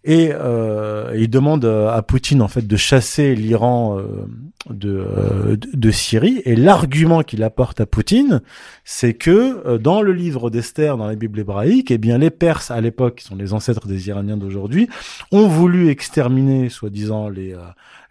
et 0.05 0.31
euh, 0.33 1.13
il 1.17 1.31
demande 1.31 1.65
à 1.65 2.03
Poutine 2.03 2.43
en 2.43 2.49
fait 2.49 2.67
de 2.67 2.77
chasser 2.77 3.37
l'Iran 3.37 3.99
euh, 3.99 4.27
de, 4.69 4.91
euh, 4.91 5.57
de 5.57 5.91
Syrie 5.93 6.43
et 6.45 6.57
l'argument 6.57 7.23
qu'il 7.23 7.43
apporte 7.45 7.81
à 7.81 7.87
Poutine 7.87 8.43
c'est 8.85 9.15
que 9.15 9.77
dans 9.77 10.03
le 10.03 10.13
livre 10.13 10.51
d'Esther 10.51 10.97
dans 10.97 11.07
la 11.07 11.15
Bible 11.15 11.39
hébraïque 11.39 11.93
eh 11.93 11.99
bien 11.99 12.19
les 12.19 12.31
Perses 12.31 12.73
à 12.73 12.81
l'époque 12.81 13.17
qui 13.17 13.25
sont 13.25 13.37
les 13.37 13.53
ancêtres 13.53 13.87
des 13.87 14.09
Iraniens 14.09 14.37
d'aujourd'hui 14.37 14.89
ont 15.31 15.47
voulu 15.47 15.89
exterminer 15.89 16.69
soi-disant 16.69 17.29
les 17.29 17.55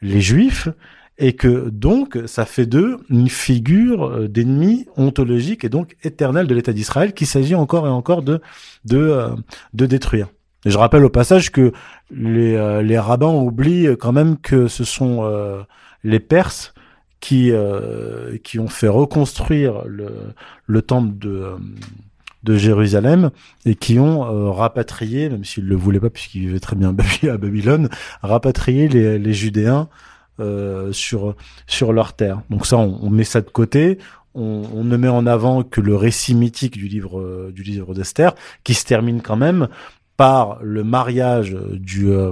les 0.02 0.22
Juifs 0.22 0.70
et 1.18 1.34
que 1.34 1.70
donc 1.70 2.18
ça 2.26 2.46
fait 2.46 2.66
d'eux 2.66 3.00
une 3.10 3.28
figure 3.28 4.30
d'ennemi 4.30 4.88
ontologique 4.96 5.66
et 5.66 5.70
donc 5.70 5.98
éternel 6.04 6.48
de 6.48 6.56
l'État 6.56 6.72
d'Israël 6.72 7.14
qu'il 7.14 7.28
s'agit 7.28 7.56
encore 7.56 7.86
et 7.86 7.92
encore 7.92 8.22
de 8.22 8.40
de 8.86 9.28
de 9.74 9.86
détruire. 9.86 10.30
Et 10.66 10.70
je 10.70 10.78
rappelle 10.78 11.04
au 11.04 11.10
passage 11.10 11.52
que 11.52 11.72
les, 12.12 12.56
euh, 12.56 12.82
les 12.82 13.00
rabbins 13.00 13.34
oublient 13.34 13.98
quand 14.00 14.12
même 14.12 14.38
que 14.38 14.68
ce 14.68 14.84
sont 14.84 15.20
euh, 15.24 15.62
les 16.04 16.20
Perses 16.20 16.74
qui 17.20 17.52
euh, 17.52 18.38
qui 18.44 18.60
ont 18.60 18.68
fait 18.68 18.88
reconstruire 18.88 19.84
le, 19.86 20.10
le 20.66 20.82
temple 20.82 21.18
de 21.18 21.54
de 22.44 22.58
Jérusalem 22.58 23.30
et 23.66 23.76
qui 23.76 24.00
ont 24.00 24.52
rapatrié, 24.52 25.30
même 25.30 25.44
s'ils 25.44 25.68
le 25.68 25.76
voulaient 25.76 26.00
pas 26.00 26.10
puisqu'ils 26.10 26.42
vivaient 26.42 26.60
très 26.60 26.76
bien 26.76 26.90
à 26.90 27.38
Babylone, 27.38 27.88
rapatrié 28.24 28.88
les, 28.88 29.20
les 29.20 29.34
Judéens 29.34 29.90
sur 30.92 31.36
sur 31.68 31.94
leur 31.94 32.14
terre. 32.14 32.42
Donc 32.50 32.66
ça, 32.66 32.78
on, 32.78 32.98
on 33.04 33.12
met 33.12 33.26
ça 33.26 33.42
de 33.42 33.50
côté. 33.52 34.00
On, 34.34 34.64
on, 34.74 34.84
ne 34.84 34.98
met 34.98 35.10
en 35.10 35.28
avant 35.28 35.62
que 35.62 35.82
le 35.82 35.96
récit 35.96 36.34
mythique 36.34 36.78
du 36.78 36.88
livre 36.88 37.52
du 37.52 37.62
livre 37.62 37.94
d'Esther, 37.94 38.34
qui 38.64 38.74
se 38.74 38.86
termine 38.86 39.22
quand 39.22 39.36
même 39.36 39.68
par 40.22 40.60
le 40.62 40.84
mariage 40.84 41.58
du 41.74 42.12
euh, 42.12 42.32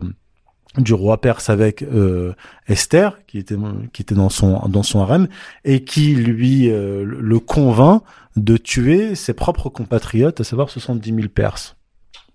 roi 0.92 1.20
perse 1.22 1.50
avec 1.50 1.82
euh, 1.82 2.36
Esther, 2.68 3.26
qui 3.26 3.40
était 3.40 3.56
dans 3.56 4.30
son 4.30 5.02
harem 5.02 5.28
et 5.66 5.84
qui 5.84 6.14
lui 6.14 6.70
euh, 6.70 7.04
le 7.04 7.40
convainc 7.40 8.04
de 8.36 8.58
tuer 8.58 9.16
ses 9.16 9.34
propres 9.34 9.70
compatriotes, 9.70 10.40
à 10.40 10.44
savoir 10.44 10.70
70 10.70 11.16
000 11.16 11.28
Perses 11.30 11.78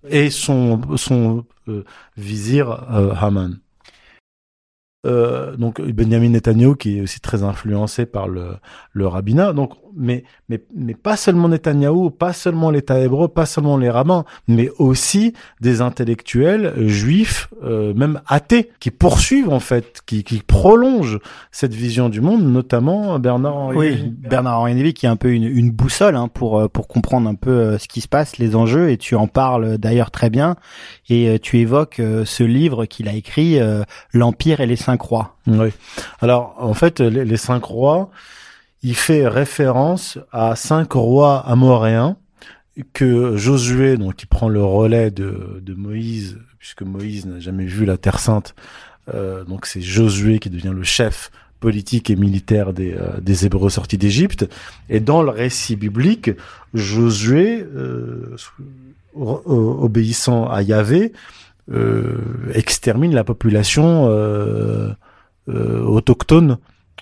et 0.09 0.29
son 0.29 0.81
vizir 2.17 2.69
Haman. 3.17 3.57
donc 5.05 5.81
Benjamin 5.81 6.31
Netanyahu 6.31 6.75
qui 6.75 6.97
est 6.97 7.01
aussi 7.01 7.21
très 7.21 7.43
influencé 7.43 8.05
par 8.05 8.27
le 8.27 8.57
le 8.91 9.07
rabbinat. 9.07 9.53
Donc 9.53 9.71
mais, 9.95 10.23
mais, 10.49 10.61
mais 10.75 10.93
pas 10.93 11.17
seulement 11.17 11.49
Netanyahou, 11.49 12.09
pas 12.09 12.33
seulement 12.33 12.69
l'État 12.69 12.99
hébreu, 12.99 13.27
pas 13.27 13.45
seulement 13.45 13.77
les 13.77 13.89
rabbins, 13.89 14.25
mais 14.47 14.69
aussi 14.77 15.33
des 15.61 15.81
intellectuels 15.81 16.73
juifs, 16.87 17.49
euh, 17.63 17.93
même 17.93 18.21
athées, 18.27 18.69
qui 18.79 18.91
poursuivent 18.91 19.49
en 19.49 19.59
fait, 19.59 20.01
qui, 20.05 20.23
qui 20.23 20.39
prolongent 20.39 21.19
cette 21.51 21.73
vision 21.73 22.09
du 22.09 22.21
monde, 22.21 22.43
notamment 22.43 23.19
Bernard 23.19 23.55
Henri. 23.55 23.77
Oui, 23.77 24.13
Bernard 24.17 24.61
Henri 24.61 24.93
qui 24.93 25.05
est 25.05 25.09
un 25.09 25.15
peu 25.15 25.31
une, 25.31 25.43
une 25.43 25.71
boussole 25.71 26.15
hein, 26.15 26.27
pour 26.27 26.59
euh, 26.59 26.67
pour 26.67 26.87
comprendre 26.87 27.29
un 27.29 27.35
peu 27.35 27.51
euh, 27.51 27.77
ce 27.77 27.87
qui 27.87 28.01
se 28.01 28.07
passe, 28.07 28.37
les 28.37 28.55
enjeux, 28.55 28.89
et 28.89 28.97
tu 28.97 29.15
en 29.15 29.27
parles 29.27 29.77
d'ailleurs 29.77 30.11
très 30.11 30.29
bien, 30.29 30.55
et 31.09 31.39
tu 31.39 31.59
évoques 31.59 32.01
ce 32.25 32.43
livre 32.43 32.85
qu'il 32.85 33.07
a 33.07 33.13
écrit, 33.13 33.59
L'Empire 34.13 34.59
et 34.59 34.65
les 34.65 34.75
Cinq 34.75 35.01
Rois. 35.01 35.35
Oui. 35.47 35.69
Alors 36.19 36.55
en 36.59 36.73
fait, 36.73 36.99
les, 36.99 37.25
les 37.25 37.37
Cinq 37.37 37.63
Rois 37.63 38.09
il 38.85 38.95
fait 38.95 39.27
référence 39.27 40.19
à 40.31 40.55
cinq 40.55 40.93
rois 40.93 41.39
amoréens 41.39 42.17
que 42.93 43.35
Josué, 43.35 43.97
donc 43.97 44.15
qui 44.15 44.27
prend 44.27 44.47
le 44.47 44.63
relais 44.63 45.09
de, 45.09 45.73
Moïse, 45.75 46.37
puisque 46.59 46.83
Moïse 46.83 47.25
n'a 47.25 47.39
jamais 47.39 47.65
vu 47.65 47.85
la 47.85 47.97
Terre 47.97 48.19
Sainte, 48.19 48.53
euh, 49.11 49.43
donc 49.43 49.65
c'est 49.65 49.81
Josué 49.81 50.37
qui 50.37 50.51
devient 50.51 50.73
le 50.75 50.83
chef 50.83 51.31
politique 51.59 52.11
et 52.11 52.15
militaire 52.15 52.73
des, 52.73 52.93
euh, 52.93 53.43
Hébreux 53.43 53.71
sortis 53.71 53.97
d'Égypte. 53.97 54.47
Et 54.87 54.99
dans 54.99 55.23
le 55.23 55.31
récit 55.31 55.75
biblique, 55.75 56.29
Josué, 56.75 57.65
euh, 57.75 58.35
obéissant 59.15 60.47
à 60.47 60.61
Yahvé, 60.61 61.11
extermine 62.53 63.15
la 63.15 63.23
population 63.23 64.05
autochtone 65.47 66.59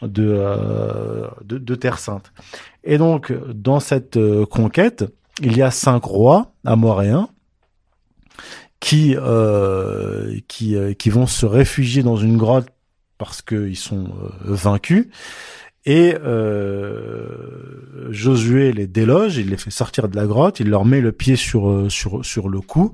de, 0.07 0.35
euh, 0.37 1.27
de, 1.43 1.75
Terre 1.75 1.99
Sainte. 1.99 2.31
Et 2.83 2.97
donc, 2.97 3.33
dans 3.53 3.79
cette 3.79 4.17
euh, 4.17 4.45
conquête, 4.45 5.05
il 5.41 5.57
y 5.57 5.61
a 5.61 5.71
cinq 5.71 6.03
rois 6.03 6.53
amoréens 6.65 7.29
qui, 8.79 9.15
euh, 9.17 10.37
qui, 10.47 10.75
qui 10.97 11.09
vont 11.09 11.27
se 11.27 11.45
réfugier 11.45 12.03
dans 12.03 12.17
une 12.17 12.37
grotte 12.37 12.67
parce 13.17 13.41
qu'ils 13.41 13.77
sont 13.77 14.09
vaincus. 14.41 15.07
Et 15.85 16.15
Josué 18.09 18.71
les 18.71 18.87
déloge, 18.87 19.37
il 19.37 19.49
les 19.49 19.57
fait 19.57 19.71
sortir 19.71 20.07
de 20.07 20.15
la 20.15 20.25
grotte, 20.25 20.59
il 20.59 20.69
leur 20.69 20.85
met 20.85 21.01
le 21.01 21.11
pied 21.11 21.35
sur 21.35 21.91
sur 21.91 22.23
sur 22.23 22.47
le 22.47 22.61
cou 22.61 22.93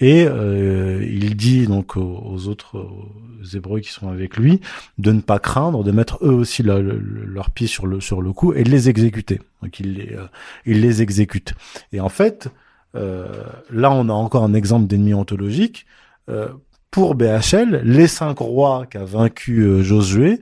et 0.00 0.26
euh, 0.26 1.04
il 1.08 1.36
dit 1.36 1.66
donc 1.66 1.96
aux, 1.96 2.48
autres 2.48 2.78
aux 2.78 3.56
Hébreux 3.56 3.80
qui 3.80 3.90
sont 3.90 4.08
avec 4.08 4.36
lui 4.36 4.60
de 4.98 5.12
ne 5.12 5.20
pas 5.20 5.38
craindre, 5.38 5.84
de 5.84 5.92
mettre 5.92 6.18
eux 6.22 6.32
aussi 6.32 6.62
leur, 6.62 7.50
pied 7.50 7.66
sur 7.66 7.86
le 7.86 8.00
sur 8.00 8.22
le 8.22 8.32
cou 8.32 8.52
et 8.52 8.64
de 8.64 8.70
les 8.70 8.88
exécuter. 8.88 9.40
Donc 9.62 9.78
il 9.80 9.94
les 9.94 10.14
euh, 10.14 10.26
il 10.66 10.80
les 10.80 11.02
exécute. 11.02 11.54
Et 11.92 12.00
en 12.00 12.08
fait, 12.08 12.48
euh, 12.96 13.44
là 13.70 13.90
on 13.92 14.08
a 14.08 14.12
encore 14.12 14.44
un 14.44 14.54
exemple 14.54 14.86
d'ennemi 14.86 15.14
ontologique. 15.14 15.86
Euh, 16.28 16.48
pour 16.94 17.16
BHL, 17.16 17.82
les 17.82 18.06
cinq 18.06 18.38
rois 18.38 18.86
qu'a 18.88 19.04
vaincu 19.04 19.62
euh, 19.62 19.82
Josué 19.82 20.40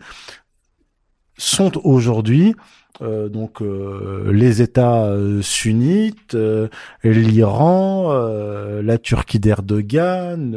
sont 1.36 1.72
aujourd'hui 1.84 2.54
euh, 3.00 3.30
donc 3.30 3.62
euh, 3.62 4.30
les 4.32 4.60
États 4.60 5.04
euh, 5.04 5.40
sunnites, 5.40 6.36
l'Iran, 7.02 8.12
la 8.82 8.98
Turquie 8.98 9.38
d'Erdogan, 9.38 10.54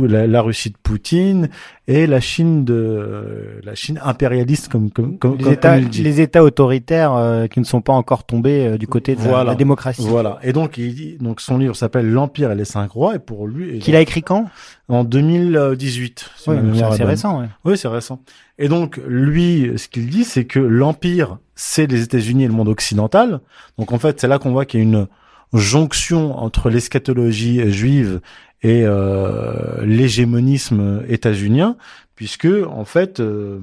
la, 0.00 0.26
la, 0.26 0.42
Russie 0.42 0.70
de 0.70 0.76
Poutine 0.80 1.48
et 1.88 2.06
la 2.06 2.20
Chine 2.20 2.64
de 2.64 3.60
la 3.64 3.74
Chine 3.74 3.98
impérialiste 4.02 4.68
comme 4.68 4.90
comme 4.90 5.18
comme 5.18 5.36
les, 5.38 5.50
États, 5.50 5.80
comme 5.80 5.90
les 5.90 6.20
États 6.20 6.44
autoritaires 6.44 7.46
qui 7.50 7.58
ne 7.58 7.64
sont 7.64 7.80
pas 7.80 7.92
encore 7.92 8.24
tombés 8.24 8.78
du 8.78 8.86
côté 8.86 9.16
de 9.16 9.20
voilà, 9.20 9.38
la, 9.38 9.44
la, 9.50 9.54
démocratie. 9.56 10.06
Voilà. 10.06 10.38
Et 10.42 10.52
donc 10.52 10.78
il 10.78 11.18
donc 11.18 11.40
son 11.40 11.58
livre 11.58 11.74
s'appelle 11.74 12.08
L'Empire 12.08 12.52
et 12.52 12.54
les 12.54 12.64
cinq 12.64 12.92
rois 12.92 13.16
et 13.16 13.18
pour 13.18 13.48
lui 13.48 13.80
qu'il 13.80 13.96
a 13.96 14.00
écrit 14.00 14.22
quand? 14.22 14.46
En 14.88 15.02
2018. 15.02 16.30
Oui, 16.46 16.56
c'est 16.94 17.04
récent. 17.04 17.40
Ouais. 17.40 17.46
Oui, 17.64 17.78
c'est 17.78 17.88
récent. 17.88 18.20
Et 18.58 18.68
donc 18.68 19.00
lui, 19.06 19.72
ce 19.76 19.88
qu'il 19.88 20.10
dit, 20.10 20.24
c'est 20.24 20.44
que 20.44 20.60
l'empire 20.60 21.38
c'est 21.54 21.86
les 21.86 22.02
États-Unis 22.02 22.44
et 22.44 22.48
le 22.48 22.52
monde 22.52 22.68
occidental. 22.68 23.40
Donc 23.78 23.92
en 23.92 23.98
fait, 23.98 24.20
c'est 24.20 24.28
là 24.28 24.38
qu'on 24.38 24.52
voit 24.52 24.64
qu'il 24.64 24.80
y 24.80 24.82
a 24.82 24.86
une 24.86 25.06
jonction 25.52 26.36
entre 26.38 26.70
l'eschatologie 26.70 27.70
juive 27.70 28.20
et 28.62 28.82
euh, 28.84 29.84
l'hégémonisme 29.84 31.02
états-unien, 31.08 31.76
puisque 32.16 32.48
en 32.66 32.84
fait 32.84 33.20
euh, 33.20 33.60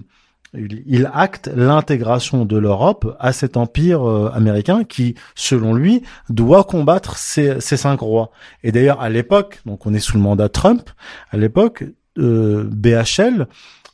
il, 0.53 1.09
acte 1.13 1.49
l'intégration 1.55 2.45
de 2.45 2.57
l'Europe 2.57 3.15
à 3.19 3.33
cet 3.33 3.57
empire 3.57 4.07
euh, 4.07 4.31
américain 4.33 4.83
qui, 4.83 5.15
selon 5.35 5.73
lui, 5.73 6.03
doit 6.29 6.63
combattre 6.63 7.17
ces, 7.17 7.59
ces 7.61 7.77
cinq 7.77 8.01
rois. 8.01 8.31
Et 8.63 8.71
d'ailleurs, 8.71 9.01
à 9.01 9.09
l'époque, 9.09 9.61
donc 9.65 9.85
on 9.85 9.93
est 9.93 9.99
sous 9.99 10.17
le 10.17 10.23
mandat 10.23 10.49
Trump, 10.49 10.89
à 11.31 11.37
l'époque, 11.37 11.85
euh, 12.17 12.67
BHL 12.69 13.47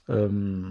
euh, 0.10 0.62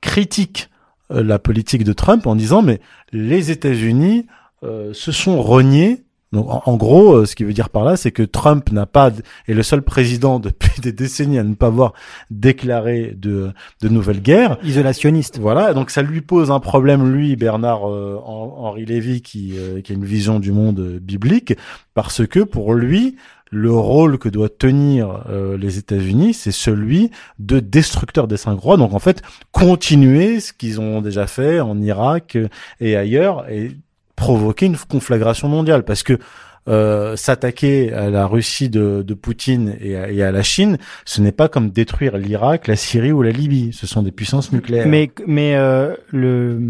critique 0.00 0.70
la 1.10 1.38
politique 1.38 1.84
de 1.84 1.92
Trump 1.92 2.26
en 2.26 2.36
disant 2.36 2.62
mais 2.62 2.80
les 3.12 3.50
États-Unis 3.50 4.26
euh, 4.62 4.92
se 4.94 5.12
sont 5.12 5.42
reniés. 5.42 6.04
Donc, 6.34 6.50
en, 6.50 6.62
en 6.66 6.76
gros, 6.76 7.14
euh, 7.14 7.24
ce 7.26 7.34
qui 7.34 7.44
veut 7.44 7.52
dire 7.54 7.70
par 7.70 7.84
là, 7.84 7.96
c'est 7.96 8.10
que 8.10 8.22
Trump 8.22 8.70
n'a 8.72 8.84
pas 8.86 9.10
est 9.48 9.54
le 9.54 9.62
seul 9.62 9.80
président 9.82 10.38
depuis 10.40 10.80
des 10.82 10.92
décennies 10.92 11.38
à 11.38 11.44
ne 11.44 11.54
pas 11.54 11.68
avoir 11.68 11.94
déclaré 12.30 13.14
de, 13.16 13.52
de 13.80 13.88
nouvelles 13.88 14.20
guerres. 14.20 14.58
Isolationniste. 14.62 15.38
Voilà, 15.38 15.72
donc 15.74 15.90
ça 15.90 16.02
lui 16.02 16.20
pose 16.20 16.50
un 16.50 16.60
problème, 16.60 17.10
lui, 17.12 17.36
Bernard 17.36 17.88
euh, 17.88 18.16
Hen- 18.16 18.52
Henri 18.56 18.84
Lévy, 18.84 19.22
qui, 19.22 19.54
euh, 19.56 19.80
qui 19.80 19.92
a 19.92 19.94
une 19.94 20.04
vision 20.04 20.40
du 20.40 20.52
monde 20.52 20.80
euh, 20.80 20.98
biblique, 21.00 21.54
parce 21.94 22.26
que 22.26 22.40
pour 22.40 22.74
lui, 22.74 23.16
le 23.50 23.70
rôle 23.72 24.18
que 24.18 24.28
doivent 24.28 24.50
tenir 24.58 25.24
euh, 25.28 25.56
les 25.56 25.78
États-Unis, 25.78 26.34
c'est 26.34 26.50
celui 26.50 27.10
de 27.38 27.60
destructeur 27.60 28.26
des 28.26 28.36
cinq 28.36 28.58
rois. 28.58 28.76
Donc 28.76 28.94
en 28.94 28.98
fait, 28.98 29.22
continuer 29.52 30.40
ce 30.40 30.52
qu'ils 30.52 30.80
ont 30.80 31.00
déjà 31.00 31.26
fait 31.28 31.60
en 31.60 31.80
Irak 31.80 32.36
et 32.80 32.96
ailleurs 32.96 33.48
et 33.48 33.76
provoquer 34.16 34.66
une 34.66 34.76
conflagration 34.76 35.48
mondiale, 35.48 35.84
parce 35.84 36.02
que 36.02 36.18
euh, 36.66 37.14
s'attaquer 37.16 37.92
à 37.92 38.08
la 38.08 38.26
Russie 38.26 38.70
de, 38.70 39.04
de 39.06 39.14
Poutine 39.14 39.76
et 39.80 39.96
à, 39.96 40.10
et 40.10 40.22
à 40.22 40.32
la 40.32 40.42
Chine, 40.42 40.78
ce 41.04 41.20
n'est 41.20 41.32
pas 41.32 41.48
comme 41.48 41.70
détruire 41.70 42.16
l'Irak, 42.16 42.68
la 42.68 42.76
Syrie 42.76 43.12
ou 43.12 43.22
la 43.22 43.32
Libye. 43.32 43.72
Ce 43.72 43.86
sont 43.86 44.02
des 44.02 44.12
puissances 44.12 44.50
nucléaires. 44.50 44.88
Mais, 44.88 45.10
mais 45.26 45.56
euh, 45.56 45.94
le 46.10 46.60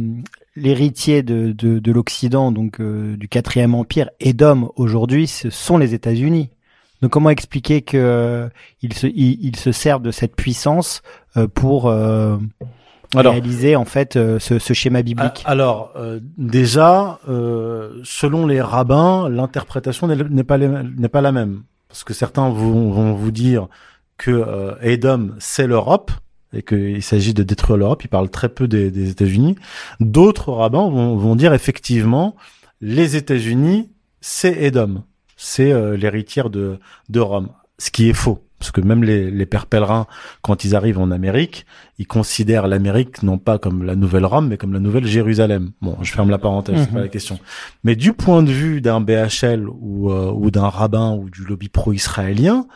l'héritier 0.57 1.25
de, 1.25 1.51
de, 1.51 1.81
de 1.81 1.93
l'Occident, 1.93 2.53
donc 2.53 2.81
euh, 2.81 3.17
du 3.17 3.27
quatrième 3.29 3.75
empire, 3.75 4.11
Edom 4.21 4.71
aujourd'hui, 4.77 5.27
ce 5.27 5.51
sont 5.51 5.79
les 5.79 5.95
États-Unis. 5.95 6.51
Donc 7.03 7.11
comment 7.11 7.31
expliquer 7.31 7.83
que 7.83 7.97
euh, 7.97 8.49
ils 8.81 8.95
se 8.95 9.09
ils, 9.09 9.39
ils 9.45 9.57
se 9.57 9.73
servent 9.73 10.03
de 10.03 10.13
cette 10.13 10.37
puissance 10.37 11.03
euh, 11.37 11.49
pour 11.49 11.89
euh, 11.89 12.37
Alors, 13.21 13.33
réaliser 13.33 13.77
en 13.77 13.85
fait 13.85 14.17
euh, 14.17 14.39
ce, 14.39 14.59
ce 14.59 14.73
schéma 14.73 15.03
biblique 15.03 15.43
a- 15.45 15.51
alors 15.51 15.93
euh, 15.97 16.21
déjà, 16.39 17.19
euh, 17.29 18.01
selon 18.05 18.47
les 18.47 18.61
rabbins, 18.61 19.29
l'interprétation 19.29 20.07
n'est 20.09 20.45
pas 20.45 20.57
les- 20.59 20.69
n'est 20.69 21.09
pas 21.09 21.21
la 21.21 21.33
même, 21.33 21.63
parce 21.89 22.05
que 22.05 22.15
certains 22.15 22.49
vont, 22.51 22.91
vont 22.91 23.13
vous 23.15 23.31
dire 23.31 23.69
que 24.17 24.75
Edom 24.83 25.35
c'est 25.39 25.67
l'Europe 25.67 26.11
et 26.53 26.63
qu'il 26.63 27.03
s'agit 27.03 27.35
de 27.35 27.43
détruire 27.43 27.77
l'Europe. 27.77 28.05
Ils 28.05 28.09
parlent 28.09 28.31
très 28.31 28.49
peu 28.49 28.69
des, 28.69 28.91
des 28.93 29.11
États-Unis. 29.11 29.57
D'autres 30.01 30.53
rabbins 30.53 30.89
vont, 30.89 31.17
vont 31.17 31.35
dire 31.37 31.53
effectivement 31.53 32.37
les 32.81 33.17
États-Unis 33.17 33.91
c'est 34.21 34.63
Edom, 34.63 35.03
c'est 35.37 35.73
l'héritière 35.97 36.49
de 36.51 36.79
de 37.09 37.21
Rome, 37.21 37.49
ce 37.79 37.91
qui 37.91 38.09
est 38.09 38.13
faux. 38.15 38.41
Parce 38.65 38.73
que 38.73 38.81
même 38.81 39.05
les, 39.05 39.31
les 39.31 39.45
pères 39.45 39.67
pèlerins, 39.67 40.07
quand 40.41 40.65
ils 40.65 40.75
arrivent 40.75 40.99
en 40.99 41.11
Amérique, 41.11 41.67
ils 41.99 42.07
considèrent 42.07 42.67
l'Amérique 42.67 43.23
non 43.23 43.37
pas 43.37 43.59
comme 43.59 43.83
la 43.85 43.95
nouvelle 43.95 44.25
Rome, 44.25 44.49
mais 44.49 44.57
comme 44.57 44.73
la 44.73 44.79
nouvelle 44.81 45.07
Jérusalem. 45.07 45.73
Bon, 45.83 45.99
je 46.01 46.11
ferme 46.11 46.31
la 46.31 46.39
parenthèse, 46.39 46.77
c'est 46.79 46.87
Mhm. 46.89 46.95
pas 46.95 47.01
la 47.03 47.09
question. 47.09 47.39
Mais 47.85 47.95
du 47.95 48.15
point 48.15 48.43
de 48.43 48.51
vue 48.51 48.81
d'un 48.81 49.03
BHL 49.03 49.69
ou, 49.69 50.11
euh, 50.11 50.33
ou 50.33 50.51
d'un 50.51 50.69
rabbin 50.71 51.13
ou 51.13 51.29
du 51.29 51.45
lobby 51.45 51.69
pro-israélien, 51.69 52.67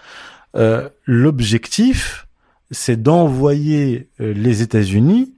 euh, 0.57 0.91
l'objectif, 1.07 2.27
c'est 2.71 3.03
d'envoyer 3.03 4.11
euh, 4.21 4.35
les 4.35 4.61
États-Unis 4.61 5.33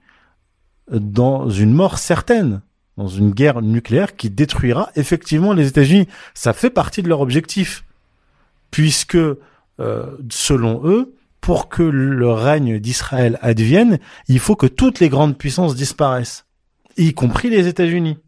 dans 0.90 1.48
une 1.48 1.72
mort 1.72 1.98
certaine, 1.98 2.60
dans 2.96 3.06
une 3.06 3.30
guerre 3.30 3.62
nucléaire 3.62 4.16
qui 4.16 4.30
détruira 4.30 4.90
effectivement 4.96 5.52
les 5.52 5.68
États-Unis. 5.68 6.08
Ça 6.34 6.52
fait 6.52 6.70
partie 6.70 7.02
de 7.04 7.08
leur 7.08 7.20
objectif, 7.20 7.84
puisque 8.72 9.16
selon 10.30 10.82
eux, 10.84 11.14
pour 11.40 11.68
que 11.68 11.82
le 11.82 12.30
règne 12.30 12.78
d'Israël 12.78 13.38
advienne, 13.40 13.98
il 14.28 14.38
faut 14.38 14.56
que 14.56 14.66
toutes 14.66 15.00
les 15.00 15.08
grandes 15.08 15.36
puissances 15.38 15.74
disparaissent, 15.74 16.44
y 16.96 17.14
compris 17.14 17.50
les 17.50 17.66
États-Unis. 17.66 18.18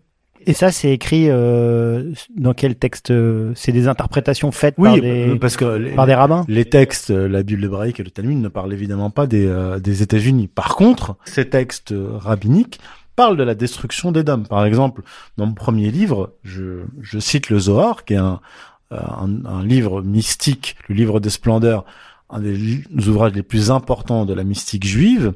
Et 0.45 0.55
ça, 0.55 0.73
c'est 0.73 0.91
écrit 0.91 1.27
euh, 1.29 2.12
dans 2.37 2.53
quel 2.53 2.75
texte 2.75 3.12
euh, 3.12 3.53
C'est 3.55 3.71
des 3.71 3.87
interprétations 3.87 4.51
faites 4.51 4.75
par, 4.75 4.95
Oui, 4.95 5.01
des, 5.01 5.37
parce 5.41 5.57
que 5.57 5.65
les, 5.65 5.91
par 5.95 6.07
des 6.07 6.15
rabbins? 6.15 6.45
les 6.49 6.65
textes, 6.65 7.11
euh, 7.11 7.29
la 7.29 7.45
Bible 7.45 7.65
hébraïque 7.65 8.01
et 8.01 8.03
le 8.03 8.11
Talmud 8.11 8.38
ne 8.38 8.49
parlent 8.49 8.73
évidemment 8.73 9.11
pas 9.11 9.29
des, 9.29 9.47
euh, 9.47 9.79
des 9.79 10.03
États-Unis. 10.03 10.49
Par 10.49 10.75
contre, 10.75 11.17
ces 11.27 11.49
textes 11.49 11.93
euh, 11.93 12.17
rabbiniques 12.17 12.81
parlent 13.15 13.37
de 13.37 13.45
la 13.45 13.55
destruction 13.55 14.11
des 14.11 14.25
dômes. 14.25 14.47
Par 14.49 14.65
exemple, 14.65 15.03
dans 15.37 15.47
mon 15.47 15.55
premier 15.55 15.93
livre, 15.93 16.33
je, 16.43 16.81
je 17.01 17.21
cite 17.21 17.49
le 17.49 17.61
Zohar, 17.61 18.05
qui 18.05 18.15
est 18.15 18.17
un, 18.17 18.41
euh, 18.41 18.72
un, 18.92 19.44
un 19.44 19.64
livre 19.64 20.02
mystique, 20.02 20.76
le 20.88 20.94
livre 20.94 21.20
des 21.20 21.31
splendeurs, 21.31 21.85
un 22.31 22.40
des 22.40 22.83
ouvrages 23.09 23.33
les 23.35 23.42
plus 23.42 23.70
importants 23.70 24.24
de 24.24 24.35
la 24.35 24.44
mystique 24.44 24.87
juive, 24.87 25.33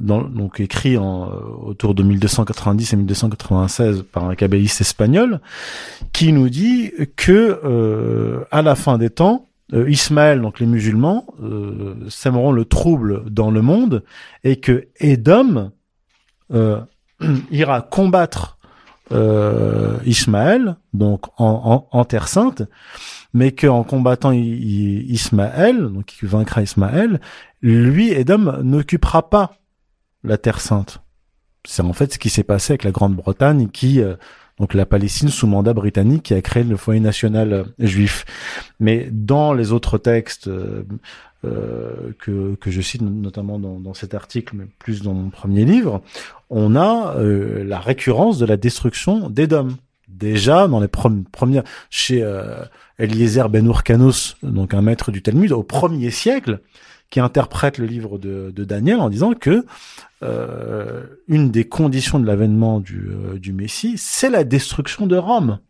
dans, 0.00 0.22
donc 0.22 0.60
écrit 0.60 0.96
en, 0.96 1.30
euh, 1.30 1.34
autour 1.62 1.94
de 1.94 2.02
1290 2.02 2.92
et 2.92 2.96
1296 2.96 4.04
par 4.10 4.24
un 4.24 4.34
kabbaliste 4.34 4.80
espagnol, 4.80 5.40
qui 6.12 6.32
nous 6.32 6.48
dit 6.48 6.92
que 7.16 7.60
euh, 7.64 8.44
à 8.50 8.62
la 8.62 8.74
fin 8.74 8.98
des 8.98 9.10
temps, 9.10 9.46
euh, 9.72 9.88
Ismaël, 9.88 10.40
donc 10.40 10.58
les 10.58 10.66
musulmans, 10.66 11.26
euh, 11.42 11.94
sèmeront 12.08 12.52
le 12.52 12.64
trouble 12.64 13.30
dans 13.30 13.50
le 13.50 13.62
monde 13.62 14.02
et 14.42 14.56
que 14.56 14.88
euh, 16.52 16.80
ira 17.50 17.82
combattre 17.82 18.58
euh, 19.12 19.98
Ismaël, 20.04 20.76
donc 20.92 21.26
en, 21.38 21.86
en, 21.92 21.98
en 21.98 22.04
Terre 22.04 22.28
Sainte, 22.28 22.62
mais 23.32 23.52
qu'en 23.52 23.84
combattant 23.84 24.32
Ismaël, 24.32 25.88
donc 25.88 26.20
il 26.20 26.28
vaincra 26.28 26.62
Ismaël, 26.62 27.20
lui, 27.62 28.10
Édom, 28.10 28.62
n'occupera 28.62 29.28
pas 29.30 29.56
la 30.24 30.38
Terre 30.38 30.60
Sainte. 30.60 31.02
C'est 31.66 31.82
en 31.82 31.92
fait 31.92 32.14
ce 32.14 32.18
qui 32.18 32.30
s'est 32.30 32.42
passé 32.42 32.72
avec 32.72 32.84
la 32.84 32.90
Grande-Bretagne 32.90 33.68
qui, 33.68 34.00
euh, 34.00 34.14
donc 34.58 34.74
la 34.74 34.86
Palestine 34.86 35.28
sous 35.28 35.46
mandat 35.46 35.74
britannique 35.74 36.24
qui 36.24 36.34
a 36.34 36.42
créé 36.42 36.64
le 36.64 36.76
foyer 36.76 37.00
national 37.00 37.52
euh, 37.52 37.64
juif. 37.78 38.24
Mais 38.78 39.08
dans 39.10 39.52
les 39.52 39.72
autres 39.72 39.98
textes 39.98 40.48
euh, 40.48 40.84
euh, 41.44 42.12
que, 42.18 42.54
que 42.56 42.70
je 42.70 42.80
cite 42.80 43.02
notamment 43.02 43.58
dans, 43.58 43.80
dans 43.80 43.94
cet 43.94 44.14
article, 44.14 44.56
mais 44.56 44.66
plus 44.78 45.02
dans 45.02 45.14
mon 45.14 45.30
premier 45.30 45.64
livre, 45.64 46.02
on 46.50 46.74
a 46.74 47.16
euh, 47.16 47.64
la 47.64 47.78
récurrence 47.78 48.38
de 48.38 48.46
la 48.46 48.56
destruction 48.56 49.30
d'Édom. 49.30 49.68
Déjà 50.08 50.68
dans 50.68 50.80
les 50.80 50.88
premières, 50.88 51.62
chez 51.88 52.22
euh, 52.22 52.64
Eliezer 52.98 53.48
Ben 53.48 53.64
Urkanos, 53.64 54.36
donc 54.42 54.74
un 54.74 54.82
maître 54.82 55.12
du 55.12 55.22
Talmud, 55.22 55.52
au 55.52 55.62
premier 55.62 56.10
siècle, 56.10 56.60
qui 57.08 57.20
interprète 57.20 57.78
le 57.78 57.86
livre 57.86 58.18
de, 58.18 58.50
Daniel 58.50 59.00
en 59.00 59.08
disant 59.08 59.32
que 59.32 59.64
euh, 60.22 61.04
une 61.26 61.50
des 61.50 61.66
conditions 61.66 62.18
de 62.18 62.26
l'avènement 62.26 62.80
du 62.80 63.52
Messie, 63.52 63.94
c'est 63.96 64.30
la 64.30 64.44
destruction 64.44 65.06
de 65.06 65.16
Rome, 65.16 65.60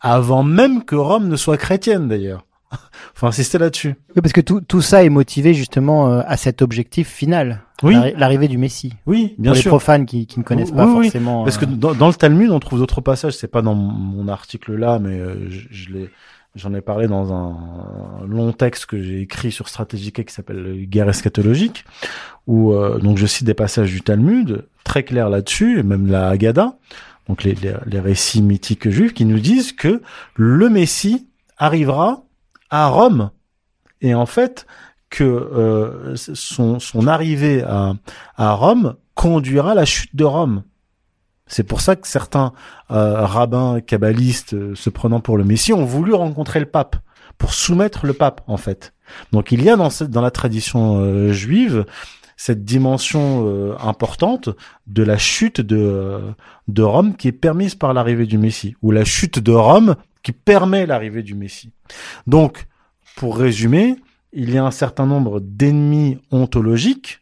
avant 0.00 0.42
même 0.42 0.84
que 0.84 0.96
Rome 0.96 1.28
ne 1.28 1.36
soit 1.36 1.58
chrétienne 1.58 2.08
d'ailleurs. 2.08 2.46
Faut 3.14 3.26
insister 3.26 3.58
là-dessus. 3.58 3.94
Oui, 4.14 4.22
parce 4.22 4.32
que 4.32 4.40
tout, 4.40 4.60
tout 4.60 4.80
ça 4.80 5.04
est 5.04 5.08
motivé 5.08 5.52
justement 5.54 6.10
euh, 6.12 6.22
à 6.26 6.36
cet 6.36 6.62
objectif 6.62 7.08
final, 7.08 7.62
Oui, 7.82 7.94
l'arri- 7.94 8.14
l'arrivée 8.16 8.48
du 8.48 8.58
Messie. 8.58 8.94
oui, 9.06 9.34
bien 9.38 9.50
Pour 9.50 9.56
les 9.56 9.62
sûr. 9.62 9.70
profanes 9.70 10.06
qui, 10.06 10.26
qui 10.26 10.38
ne 10.38 10.44
connaissent 10.44 10.70
pas 10.70 10.86
Oui, 10.86 10.92
oui, 10.98 11.04
forcément. 11.06 11.44
Parce 11.44 11.58
que 11.58 11.64
euh, 11.64 11.68
dans, 11.68 11.94
dans 11.94 12.08
le 12.08 12.14
Talmud, 12.14 12.50
on 12.50 12.60
trouve 12.60 12.78
d'autres 12.78 13.00
passages. 13.00 13.34
C'est 13.36 13.48
pas 13.48 13.62
dans 13.62 13.74
mon 13.74 14.28
article 14.28 14.74
là, 14.76 14.98
mais 14.98 15.18
euh, 15.18 15.50
je, 15.50 15.66
je 15.70 15.88
l'ai, 15.92 16.10
j'en 16.54 16.72
ai 16.74 16.80
parlé 16.80 17.08
dans 17.08 17.32
un 17.34 18.24
long 18.26 18.52
texte 18.52 18.86
que 18.86 19.02
j'ai 19.02 19.20
écrit 19.22 19.50
sur 19.52 19.68
Stratégique 19.68 20.24
qui 20.24 20.32
s'appelle 20.32 20.86
Guerre 20.88 21.08
eschatologique, 21.08 21.84
où 22.46 22.72
euh, 22.72 22.98
donc 22.98 23.18
je 23.18 23.26
cite 23.26 23.44
des 23.46 23.54
passages 23.54 23.90
du 23.90 24.00
Talmud 24.00 24.64
très 24.84 25.02
clairs 25.02 25.28
là-dessus, 25.28 25.78
et 25.80 25.82
même 25.82 26.06
la 26.06 26.28
Haggadah, 26.28 26.74
donc 27.28 27.44
les, 27.44 27.54
les, 27.56 27.74
les 27.86 28.00
récits 28.00 28.42
mythiques 28.42 28.88
juifs, 28.88 29.12
qui 29.14 29.24
nous 29.24 29.38
disent 29.40 29.72
que 29.72 30.00
le 30.36 30.68
Messie 30.70 31.26
arrivera 31.58 32.22
à 32.70 32.88
Rome, 32.88 33.30
et 34.00 34.14
en 34.14 34.26
fait 34.26 34.66
que 35.10 35.24
euh, 35.24 36.14
son, 36.16 36.78
son 36.78 37.06
arrivée 37.06 37.62
à, 37.62 37.94
à 38.36 38.52
Rome 38.52 38.94
conduira 39.14 39.72
à 39.72 39.74
la 39.74 39.84
chute 39.84 40.14
de 40.14 40.24
Rome. 40.24 40.62
C'est 41.50 41.64
pour 41.64 41.80
ça 41.80 41.96
que 41.96 42.06
certains 42.06 42.52
euh, 42.92 43.26
rabbins 43.26 43.80
kabbalistes 43.80 44.54
euh, 44.54 44.74
se 44.76 44.88
prenant 44.88 45.20
pour 45.20 45.36
le 45.36 45.42
Messie 45.42 45.72
ont 45.72 45.84
voulu 45.84 46.14
rencontrer 46.14 46.60
le 46.60 46.66
pape 46.66 46.96
pour 47.38 47.52
soumettre 47.54 48.06
le 48.06 48.12
pape 48.12 48.42
en 48.46 48.56
fait. 48.56 48.94
Donc 49.32 49.50
il 49.50 49.62
y 49.64 49.68
a 49.68 49.76
dans 49.76 49.90
cette, 49.90 50.10
dans 50.10 50.22
la 50.22 50.30
tradition 50.30 51.00
euh, 51.00 51.32
juive 51.32 51.84
cette 52.36 52.64
dimension 52.64 53.46
euh, 53.46 53.74
importante 53.80 54.48
de 54.86 55.02
la 55.02 55.18
chute 55.18 55.60
de 55.60 56.20
de 56.68 56.82
Rome 56.82 57.16
qui 57.16 57.26
est 57.26 57.32
permise 57.32 57.74
par 57.74 57.92
l'arrivée 57.94 58.26
du 58.26 58.38
Messie 58.38 58.76
ou 58.80 58.92
la 58.92 59.04
chute 59.04 59.40
de 59.40 59.52
Rome 59.52 59.96
qui 60.22 60.30
permet 60.32 60.86
l'arrivée 60.86 61.24
du 61.24 61.34
Messie. 61.34 61.72
Donc, 62.26 62.66
pour 63.16 63.36
résumer, 63.36 63.96
il 64.32 64.50
y 64.50 64.58
a 64.58 64.64
un 64.64 64.70
certain 64.70 65.06
nombre 65.06 65.40
d'ennemis 65.40 66.18
ontologiques 66.30 67.20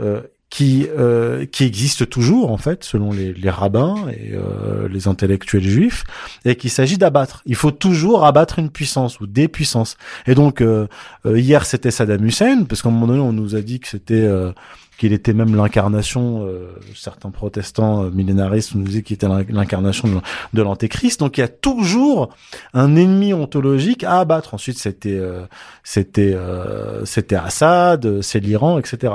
euh, 0.00 0.22
qui 0.54 0.86
euh, 0.96 1.46
qui 1.46 1.64
existent 1.64 2.04
toujours 2.04 2.52
en 2.52 2.58
fait 2.58 2.84
selon 2.84 3.10
les, 3.10 3.32
les 3.32 3.50
rabbins 3.50 4.06
et 4.16 4.34
euh, 4.34 4.86
les 4.88 5.08
intellectuels 5.08 5.64
juifs 5.64 6.04
et 6.44 6.54
qu'il 6.54 6.70
s'agit 6.70 6.96
d'abattre. 6.96 7.42
Il 7.44 7.56
faut 7.56 7.72
toujours 7.72 8.24
abattre 8.24 8.60
une 8.60 8.70
puissance 8.70 9.18
ou 9.18 9.26
des 9.26 9.48
puissances. 9.48 9.96
Et 10.28 10.36
donc 10.36 10.60
euh, 10.60 10.86
euh, 11.26 11.40
hier 11.40 11.66
c'était 11.66 11.90
Saddam 11.90 12.24
Hussein 12.24 12.62
parce 12.68 12.82
qu'à 12.82 12.88
un 12.88 12.92
moment 12.92 13.08
donné 13.08 13.18
on 13.20 13.32
nous 13.32 13.56
a 13.56 13.62
dit 13.62 13.80
que 13.80 13.88
c'était 13.88 14.14
euh, 14.22 14.52
qu'il 14.96 15.12
était 15.12 15.32
même 15.32 15.54
l'incarnation, 15.56 16.46
euh, 16.46 16.74
certains 16.94 17.30
protestants 17.30 18.04
euh, 18.04 18.10
millénaristes 18.10 18.74
nous 18.74 18.84
disaient 18.84 19.02
qu'il 19.02 19.14
était 19.14 19.28
l'in- 19.28 19.44
l'incarnation 19.48 20.22
de, 20.52 20.62
l'antéchrist. 20.62 21.20
Donc 21.20 21.38
il 21.38 21.40
y 21.40 21.44
a 21.44 21.48
toujours 21.48 22.34
un 22.72 22.96
ennemi 22.96 23.32
ontologique 23.32 24.04
à 24.04 24.20
abattre. 24.20 24.54
Ensuite 24.54 24.78
c'était 24.78 25.18
euh, 25.18 25.46
c'était 25.82 26.34
euh, 26.34 27.04
c'était 27.04 27.36
Assad, 27.36 28.06
euh, 28.06 28.22
c'est 28.22 28.40
l'Iran, 28.40 28.78
etc. 28.78 29.14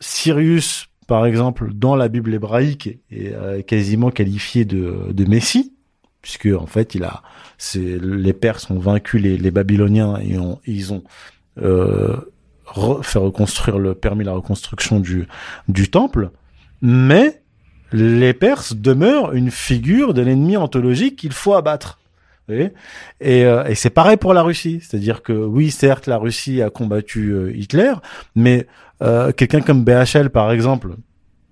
Sirius, 0.00 0.88
par 1.06 1.24
exemple, 1.26 1.72
dans 1.72 1.96
la 1.96 2.08
Bible 2.08 2.34
hébraïque, 2.34 2.98
est 3.10 3.62
quasiment 3.66 4.10
qualifié 4.10 4.64
de, 4.64 5.06
de 5.10 5.24
Messie, 5.24 5.72
puisque 6.20 6.46
en 6.46 6.66
fait, 6.66 6.94
il 6.94 7.04
a, 7.04 7.22
les 7.74 8.32
Perses 8.34 8.70
ont 8.70 8.78
vaincu 8.78 9.18
les, 9.18 9.38
les 9.38 9.50
Babyloniens 9.50 10.18
et 10.18 10.38
ont, 10.38 10.60
ils 10.66 10.92
ont 10.92 11.02
re- 12.66 13.02
fait 13.02 13.18
reconstruire 13.18 13.78
le 13.78 13.94
permis 13.94 14.24
la 14.24 14.32
reconstruction 14.32 15.00
du 15.00 15.26
du 15.68 15.90
temple, 15.90 16.30
mais 16.82 17.40
les 17.92 18.34
Perses 18.34 18.74
demeurent 18.74 19.32
une 19.32 19.50
figure 19.50 20.12
de 20.14 20.22
l'ennemi 20.22 20.56
ontologique 20.56 21.16
qu'il 21.16 21.32
faut 21.32 21.54
abattre. 21.54 21.98
Et, 22.48 22.70
euh, 23.44 23.64
et 23.64 23.74
c'est 23.74 23.90
pareil 23.90 24.16
pour 24.16 24.32
la 24.32 24.42
Russie, 24.42 24.80
c'est-à-dire 24.80 25.22
que 25.22 25.32
oui, 25.32 25.70
certes, 25.72 26.06
la 26.06 26.16
Russie 26.16 26.62
a 26.62 26.70
combattu 26.70 27.30
euh, 27.30 27.52
Hitler, 27.56 27.92
mais 28.36 28.66
euh, 29.02 29.32
quelqu'un 29.32 29.60
comme 29.62 29.82
BHL, 29.82 30.30
par 30.30 30.52
exemple, 30.52 30.94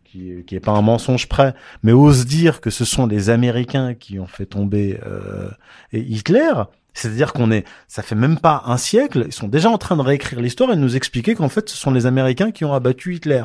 qui, 0.04 0.44
qui 0.46 0.54
est 0.54 0.60
pas 0.60 0.70
un 0.70 0.82
mensonge 0.82 1.28
près, 1.28 1.54
mais 1.82 1.90
ose 1.90 2.26
dire 2.26 2.60
que 2.60 2.70
ce 2.70 2.84
sont 2.84 3.06
les 3.08 3.28
Américains 3.28 3.94
qui 3.94 4.20
ont 4.20 4.28
fait 4.28 4.46
tomber 4.46 5.00
euh, 5.04 5.48
Hitler. 5.92 6.52
C'est-à-dire 6.94 7.32
qu'on 7.32 7.50
est, 7.50 7.64
ça 7.88 8.02
fait 8.02 8.14
même 8.14 8.38
pas 8.38 8.62
un 8.66 8.76
siècle, 8.76 9.24
ils 9.26 9.32
sont 9.32 9.48
déjà 9.48 9.68
en 9.68 9.78
train 9.78 9.96
de 9.96 10.02
réécrire 10.02 10.40
l'histoire 10.40 10.70
et 10.70 10.76
de 10.76 10.80
nous 10.80 10.96
expliquer 10.96 11.34
qu'en 11.34 11.48
fait, 11.48 11.68
ce 11.68 11.76
sont 11.76 11.90
les 11.90 12.06
Américains 12.06 12.50
qui 12.52 12.64
ont 12.64 12.72
abattu 12.72 13.14
Hitler. 13.16 13.44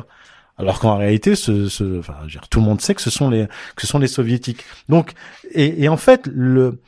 Alors 0.58 0.78
qu'en 0.78 0.96
réalité, 0.96 1.34
ce, 1.36 1.68
ce, 1.68 1.98
enfin, 1.98 2.14
je 2.20 2.24
veux 2.24 2.30
dire, 2.30 2.48
tout 2.48 2.60
le 2.60 2.66
monde 2.66 2.80
sait 2.80 2.94
que 2.94 3.00
ce 3.02 3.10
sont 3.10 3.28
les, 3.30 3.46
que 3.76 3.82
ce 3.82 3.86
sont 3.86 3.98
les 3.98 4.08
soviétiques. 4.08 4.64
Donc, 4.88 5.12
et, 5.52 5.82
et 5.84 5.88
en 5.88 5.96
fait, 5.96 6.28
le, 6.32 6.78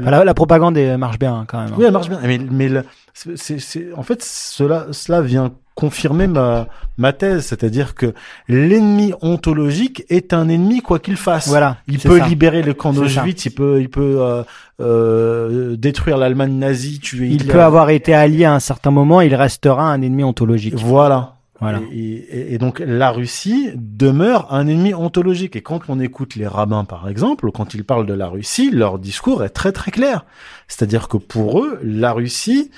Enfin, 0.00 0.10
la, 0.10 0.24
la 0.24 0.32
propagande 0.34 0.78
marche 0.98 1.18
bien 1.18 1.34
hein, 1.34 1.44
quand 1.46 1.58
même. 1.62 1.72
hein. 1.72 1.76
oui, 1.76 1.84
elle 1.84 1.92
marche 1.92 2.08
bien. 2.08 2.18
Mais, 2.22 2.38
mais 2.38 2.68
le- 2.70 2.84
c'est, 3.14 3.92
en 3.96 4.02
fait, 4.02 4.22
cela, 4.22 4.86
cela 4.90 5.20
vient 5.22 5.52
confirmer 5.74 6.26
ma, 6.26 6.68
ma 6.98 7.12
thèse, 7.14 7.46
c'est-à-dire 7.46 7.94
que 7.94 8.12
l'ennemi 8.46 9.14
ontologique 9.22 10.04
est 10.10 10.34
un 10.34 10.48
ennemi 10.48 10.80
quoi 10.82 10.98
qu'il 10.98 11.16
fasse. 11.16 11.48
Voilà. 11.48 11.78
Il 11.88 11.98
peut 11.98 12.18
ça. 12.18 12.26
libérer 12.28 12.62
le 12.62 12.74
camp 12.74 12.92
d'Auschwitz, 12.92 13.46
il 13.46 13.50
peut, 13.52 13.80
il 13.80 13.88
peut 13.88 14.16
euh, 14.20 14.42
euh, 14.80 15.76
détruire 15.76 16.18
l'Allemagne 16.18 16.52
nazie, 16.58 16.98
tuer 17.00 17.26
Il 17.28 17.34
Hitler. 17.34 17.52
peut 17.52 17.62
avoir 17.62 17.90
été 17.90 18.12
allié 18.14 18.44
à 18.44 18.54
un 18.54 18.60
certain 18.60 18.90
moment, 18.90 19.20
il 19.22 19.34
restera 19.34 19.90
un 19.92 20.02
ennemi 20.02 20.24
ontologique. 20.24 20.74
Voilà. 20.74 21.36
Voilà. 21.60 21.78
Et, 21.92 21.96
et- 21.98 22.54
et 22.54 22.58
donc 22.58 22.82
la 22.84 23.10
Russie 23.12 23.70
demeure 23.76 24.52
un 24.52 24.66
ennemi 24.66 24.94
ontologique. 24.94 25.54
Et 25.54 25.62
quand 25.62 25.82
on 25.88 26.00
écoute 26.00 26.34
les 26.34 26.48
rabbins, 26.48 26.84
par 26.84 27.08
exemple, 27.08 27.50
quand 27.52 27.72
ils 27.74 27.84
parlent 27.84 28.04
de 28.06 28.14
la 28.14 28.26
Russie, 28.26 28.70
leur 28.72 28.98
discours 28.98 29.44
est 29.44 29.50
très 29.50 29.70
très 29.70 29.92
clair. 29.92 30.24
C'est-à-dire 30.66 31.06
que 31.06 31.18
pour 31.18 31.62
eux, 31.62 31.78
la 31.84 32.12
Russie, 32.12 32.72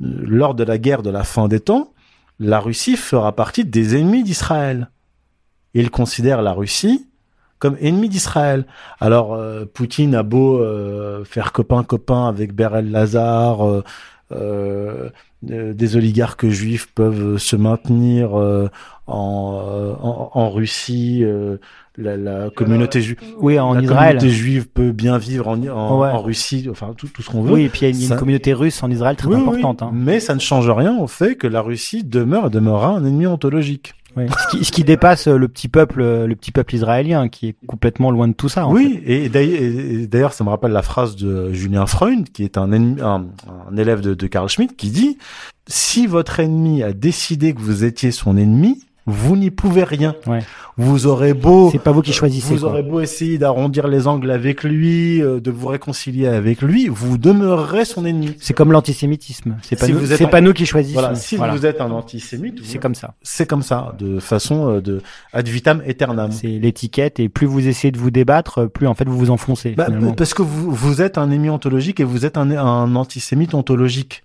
lors 0.00 0.54
de 0.54 0.64
la 0.64 0.78
guerre 0.78 1.02
de 1.02 1.10
la 1.10 1.24
fin 1.24 1.48
des 1.48 1.60
temps, 1.60 1.92
la 2.38 2.60
Russie 2.60 2.96
fera 2.96 3.34
partie 3.34 3.64
des 3.64 3.96
ennemis 3.96 4.24
d'Israël. 4.24 4.90
Ils 5.74 5.90
considèrent 5.90 6.42
la 6.42 6.52
Russie 6.52 7.06
comme 7.58 7.76
ennemi 7.80 8.08
d'Israël. 8.08 8.66
Alors, 9.00 9.32
euh, 9.34 9.64
Poutine 9.64 10.14
a 10.14 10.22
beau 10.22 10.58
euh, 10.58 11.24
faire 11.24 11.52
copain-copain 11.52 12.28
avec 12.28 12.52
Berel 12.52 12.90
Lazare, 12.90 13.82
euh, 14.32 15.10
des 15.44 15.96
oligarques 15.96 16.46
juifs 16.48 16.88
peuvent 16.94 17.38
se 17.38 17.56
maintenir 17.56 18.38
euh, 18.38 18.68
en, 19.06 19.60
euh, 19.66 19.92
en, 20.02 20.30
en 20.32 20.50
Russie, 20.50 21.20
euh, 21.22 21.56
la, 21.96 22.16
la 22.16 22.50
communauté 22.50 23.00
juive. 23.02 23.18
Oui, 23.38 23.58
en 23.58 23.74
la 23.74 23.82
Israël. 23.82 24.16
communauté 24.16 24.30
juive 24.30 24.66
peut 24.68 24.92
bien 24.92 25.18
vivre 25.18 25.48
en, 25.48 25.54
en, 25.68 26.00
Ouais. 26.00 26.08
en 26.08 26.22
Russie, 26.22 26.66
enfin 26.70 26.94
tout, 26.96 27.08
tout 27.08 27.22
ce 27.22 27.30
qu'on 27.30 27.42
veut. 27.42 27.52
Oui, 27.52 27.62
et 27.64 27.68
puis 27.68 27.80
il 27.80 27.84
y 27.84 27.86
a 27.86 27.90
une, 27.90 28.08
Ça- 28.08 28.16
communauté 28.16 28.52
russe 28.52 28.82
en 28.82 28.90
Israël 28.90 29.16
très 29.16 29.28
Oui, 29.28 29.36
oui, 29.36 29.42
importante. 29.42 29.82
hein. 29.82 29.90
Mais 29.92 30.20
ça 30.20 30.34
ne 30.34 30.40
change 30.40 30.68
rien 30.70 30.96
au 30.98 31.06
fait 31.06 31.36
que 31.36 31.46
la 31.46 31.60
Russie 31.60 32.02
demeure 32.04 32.46
et 32.46 32.50
demeurera 32.50 32.88
un 32.96 33.04
ennemi 33.04 33.26
ontologique. 33.26 33.94
Oui. 34.16 34.26
Ce, 34.28 34.56
qui, 34.56 34.64
ce 34.64 34.70
qui 34.72 34.84
dépasse 34.84 35.26
euh, 35.26 35.36
le 35.36 35.48
petit 35.48 35.68
peuple, 35.68 36.00
euh, 36.00 36.26
le 36.26 36.36
petit 36.36 36.52
peuple 36.52 36.74
israélien, 36.74 37.28
qui 37.28 37.48
est 37.48 37.56
complètement 37.66 38.10
loin 38.10 38.28
de 38.28 38.32
tout 38.32 38.48
ça. 38.48 38.66
en 38.66 38.72
oui, 38.72 39.00
et 39.04 39.28
d'ailleurs, 39.28 39.60
et 39.60 40.06
d'ailleurs, 40.06 40.32
ça 40.32 40.44
me 40.44 40.50
rappelle 40.50 40.72
la 40.72 40.82
phrase 40.82 41.16
de 41.16 41.52
Julien 41.52 41.86
Freund, 41.86 42.28
qui 42.30 42.44
est 42.44 42.56
un, 42.56 42.70
ennemi- 42.70 43.02
un, 43.02 43.26
un 43.70 43.76
élève 43.76 44.00
de, 44.00 44.14
de 44.14 44.26
Carl 44.26 44.48
Schmitt, 44.48 44.76
qui 44.76 44.90
dit 44.90 45.18
si 45.66 46.06
votre 46.06 46.40
ennemi 46.40 46.82
a 46.82 46.92
décidé 46.92 47.54
que 47.54 47.60
vous 47.60 47.84
étiez 47.84 48.10
son 48.12 48.36
ennemi, 48.36 48.84
vous 49.06 49.36
n'y 49.36 49.50
pouvez 49.50 49.84
rien. 49.84 50.14
Ouais. 50.26 50.40
Vous 50.76 51.06
aurez 51.06 51.34
beau 51.34 51.68
C'est 51.70 51.78
pas 51.78 51.92
vous 51.92 52.02
qui 52.02 52.12
choisissez. 52.12 52.54
Vous 52.54 52.60
quoi. 52.60 52.70
aurez 52.70 52.82
beau 52.82 53.00
essayer 53.00 53.38
d'arrondir 53.38 53.86
les 53.86 54.06
angles 54.08 54.30
avec 54.30 54.64
lui, 54.64 55.22
euh, 55.22 55.38
de 55.40 55.50
vous 55.50 55.68
réconcilier 55.68 56.26
avec 56.26 56.62
lui, 56.62 56.88
vous 56.88 57.16
demeurerez 57.18 57.84
son 57.84 58.04
ennemi. 58.04 58.34
C'est 58.40 58.54
comme 58.54 58.72
l'antisémitisme. 58.72 59.56
C'est 59.62 59.78
pas 59.78 59.86
Si 59.86 59.92
nous. 59.92 60.06
C'est 60.06 60.26
pas 60.26 60.40
nous 60.40 60.52
qui 60.52 60.66
choisissons. 60.66 60.98
Voilà, 61.00 61.14
si 61.14 61.36
Voilà. 61.36 61.54
vous 61.54 61.64
êtes 61.66 61.80
un 61.80 61.90
antisémite, 61.90 62.58
vous- 62.60 62.64
C'est 62.66 62.78
comme 62.78 62.94
ça. 62.96 63.14
c'est 63.22 63.46
comme 63.48 63.62
ça, 63.62 63.94
de 63.98 64.18
façon 64.18 64.68
euh, 64.68 64.80
de 64.80 65.00
ad 65.32 65.46
vitam 65.46 65.80
aeternam. 65.86 66.32
C'est 66.32 66.48
l'étiquette 66.48 67.20
et 67.20 67.28
plus 67.28 67.46
vous 67.46 67.68
essayez 67.68 67.92
de 67.92 67.98
vous 67.98 68.10
débattre, 68.10 68.66
plus 68.68 68.86
en 68.88 68.94
fait 68.94 69.06
vous 69.06 69.16
vous 69.18 69.30
enfoncez. 69.30 69.72
Bah, 69.76 69.86
parce 70.16 70.34
que 70.34 70.42
vous, 70.42 70.70
vous 70.72 71.02
êtes 71.02 71.18
un 71.18 71.30
ennemi 71.30 71.50
ontologique 71.50 72.00
et 72.00 72.04
vous 72.04 72.24
êtes 72.26 72.36
un, 72.36 72.50
un 72.50 72.96
antisémite 72.96 73.54
ontologique. 73.54 74.23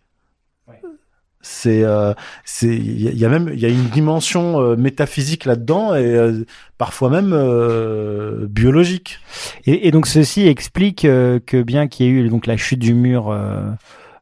C'est, 1.41 1.83
euh, 1.83 2.13
c'est, 2.43 2.67
il 2.67 3.17
y, 3.17 3.23
a- 3.25 3.29
même, 3.29 3.49
il 3.53 3.59
y 3.59 3.65
a 3.65 3.69
une 3.69 3.85
dimension 3.85 4.59
euh, 4.59 4.75
métaphysique 4.75 5.45
là-dedans 5.45 5.95
et 5.95 6.03
euh, 6.03 6.43
parfois 6.77 7.09
même 7.09 7.31
euh, 7.33 8.45
biologique. 8.49 9.19
Et, 9.65 9.89
donc 9.91 10.05
ceci 10.05 10.47
explique 10.47 11.05
euh, 11.05 11.39
que 11.45 11.61
bien 11.63 11.87
qu'il 11.87 12.05
y 12.05 12.09
ait 12.09 12.11
eu 12.11 12.27
donc 12.29 12.45
la 12.45 12.57
chute 12.57 12.79
du 12.79 12.93
mur 12.93 13.29
euh, 13.31 13.71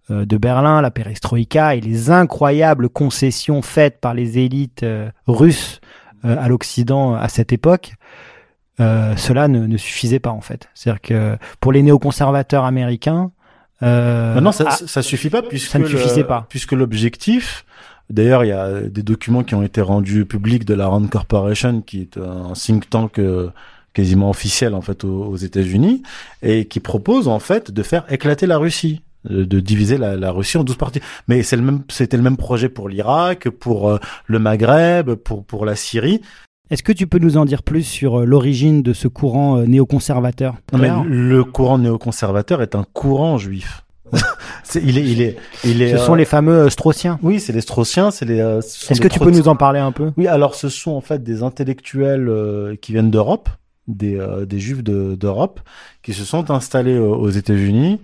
de 0.09 0.37
Berlin, 0.37 0.79
la 0.81 0.91
perestroïka 0.91 1.75
et 1.75 1.81
les 1.81 2.11
incroyables 2.11 2.87
concessions 2.87 3.61
faites 3.63 3.99
par 3.99 4.13
les 4.13 4.37
élites 4.37 4.85
russes 5.25 5.81
à 6.23 6.47
l'Occident 6.47 7.13
à 7.15 7.27
cette 7.29 7.51
époque, 7.51 7.95
cela 8.79 9.47
ne, 9.49 9.65
ne 9.65 9.77
suffisait 9.77 10.19
pas 10.19 10.29
en 10.29 10.39
fait. 10.41 10.69
C'est-à-dire 10.75 11.01
que 11.01 11.37
pour 11.59 11.73
les 11.73 11.83
néoconservateurs 11.83 12.63
américains, 12.63 13.31
euh, 13.83 14.33
Maintenant, 14.35 14.51
ça, 14.51 14.65
ah, 14.67 14.71
ça, 14.75 15.01
suffit 15.01 15.29
pas 15.29 15.41
puisque 15.41 15.69
ça 15.71 15.79
ne 15.79 15.83
le- 15.83 15.89
suffisait 15.89 16.23
pas. 16.23 16.45
puisque 16.49 16.71
l'objectif. 16.73 17.65
D'ailleurs, 18.09 18.45
il 18.45 18.47
y 18.47 18.51
a 18.53 18.81
des 18.81 19.03
documents 19.03 19.43
qui 19.43 19.53
ont 19.53 19.63
été 19.63 19.81
rendus 19.81 20.25
publics 20.25 20.63
de 20.63 20.73
la 20.73 20.87
Rand 20.87 21.05
Corporation, 21.07 21.81
qui 21.81 22.01
est 22.01 22.17
un 22.17 22.53
think 22.53 22.89
tank 22.89 23.19
euh, 23.19 23.49
quasiment 23.93 24.29
officiel 24.29 24.73
en 24.75 24.81
fait 24.81 25.03
aux, 25.03 25.25
aux 25.25 25.35
États-Unis, 25.35 26.03
et 26.41 26.65
qui 26.65 26.79
propose 26.79 27.27
en 27.27 27.39
fait 27.39 27.69
de 27.69 27.83
faire 27.83 28.05
éclater 28.09 28.45
la 28.45 28.57
Russie, 28.59 29.01
de 29.29 29.59
diviser 29.59 29.97
la, 29.97 30.15
la 30.15 30.31
Russie 30.31 30.57
en 30.57 30.63
12 30.63 30.77
parties. 30.77 31.01
Mais 31.27 31.43
c'est 31.43 31.57
le 31.57 31.63
même, 31.63 31.81
c'était 31.89 32.15
le 32.15 32.23
même 32.23 32.37
projet 32.37 32.69
pour 32.69 32.87
l'Irak, 32.87 33.49
pour 33.49 33.89
euh, 33.89 33.99
le 34.27 34.39
Maghreb, 34.39 35.13
pour 35.15 35.43
pour 35.43 35.65
la 35.65 35.75
Syrie. 35.75 36.21
Est-ce 36.69 36.83
que 36.83 36.91
tu 36.91 37.07
peux 37.07 37.19
nous 37.19 37.37
en 37.37 37.45
dire 37.45 37.63
plus 37.63 37.83
sur 37.83 38.19
euh, 38.21 38.25
l'origine 38.25 38.81
de 38.81 38.93
ce 38.93 39.07
courant 39.07 39.57
euh, 39.57 39.65
néoconservateur? 39.65 40.55
Non, 40.73 40.79
mais 40.79 40.91
le 41.07 41.43
courant 41.43 41.77
néoconservateur 41.77 42.61
est 42.61 42.75
un 42.75 42.85
courant 42.93 43.37
juif. 43.37 43.83
il 44.75 44.97
est, 44.97 45.03
il 45.03 45.21
est, 45.21 45.37
il 45.63 45.81
est. 45.81 45.91
Ce 45.91 45.97
sont 45.97 46.13
euh, 46.13 46.17
les 46.17 46.25
fameux 46.25 46.69
straussiens. 46.69 47.19
Oui, 47.21 47.39
c'est 47.39 47.53
les 47.53 47.61
Straussiens, 47.61 48.11
c'est 48.11 48.25
les. 48.25 48.39
euh, 48.39 48.61
ce 48.61 48.85
sont 48.85 48.93
Est-ce 48.93 49.01
que 49.01 49.07
tu 49.07 49.19
peux 49.19 49.31
nous 49.31 49.47
en 49.47 49.55
parler 49.55 49.79
un 49.79 49.91
peu? 49.91 50.11
Oui, 50.17 50.27
alors 50.27 50.55
ce 50.55 50.69
sont 50.69 50.91
en 50.91 51.01
fait 51.01 51.23
des 51.23 51.43
intellectuels 51.43 52.29
euh, 52.29 52.75
qui 52.81 52.93
viennent 52.93 53.11
d'Europe, 53.11 53.49
des, 53.87 54.19
euh, 54.19 54.45
des 54.45 54.59
juifs 54.59 54.83
de- 54.83 55.15
d'Europe, 55.15 55.59
qui 56.03 56.13
se 56.13 56.23
sont 56.25 56.51
installés 56.51 56.95
euh, 56.95 57.03
aux 57.07 57.29
États-Unis 57.29 57.99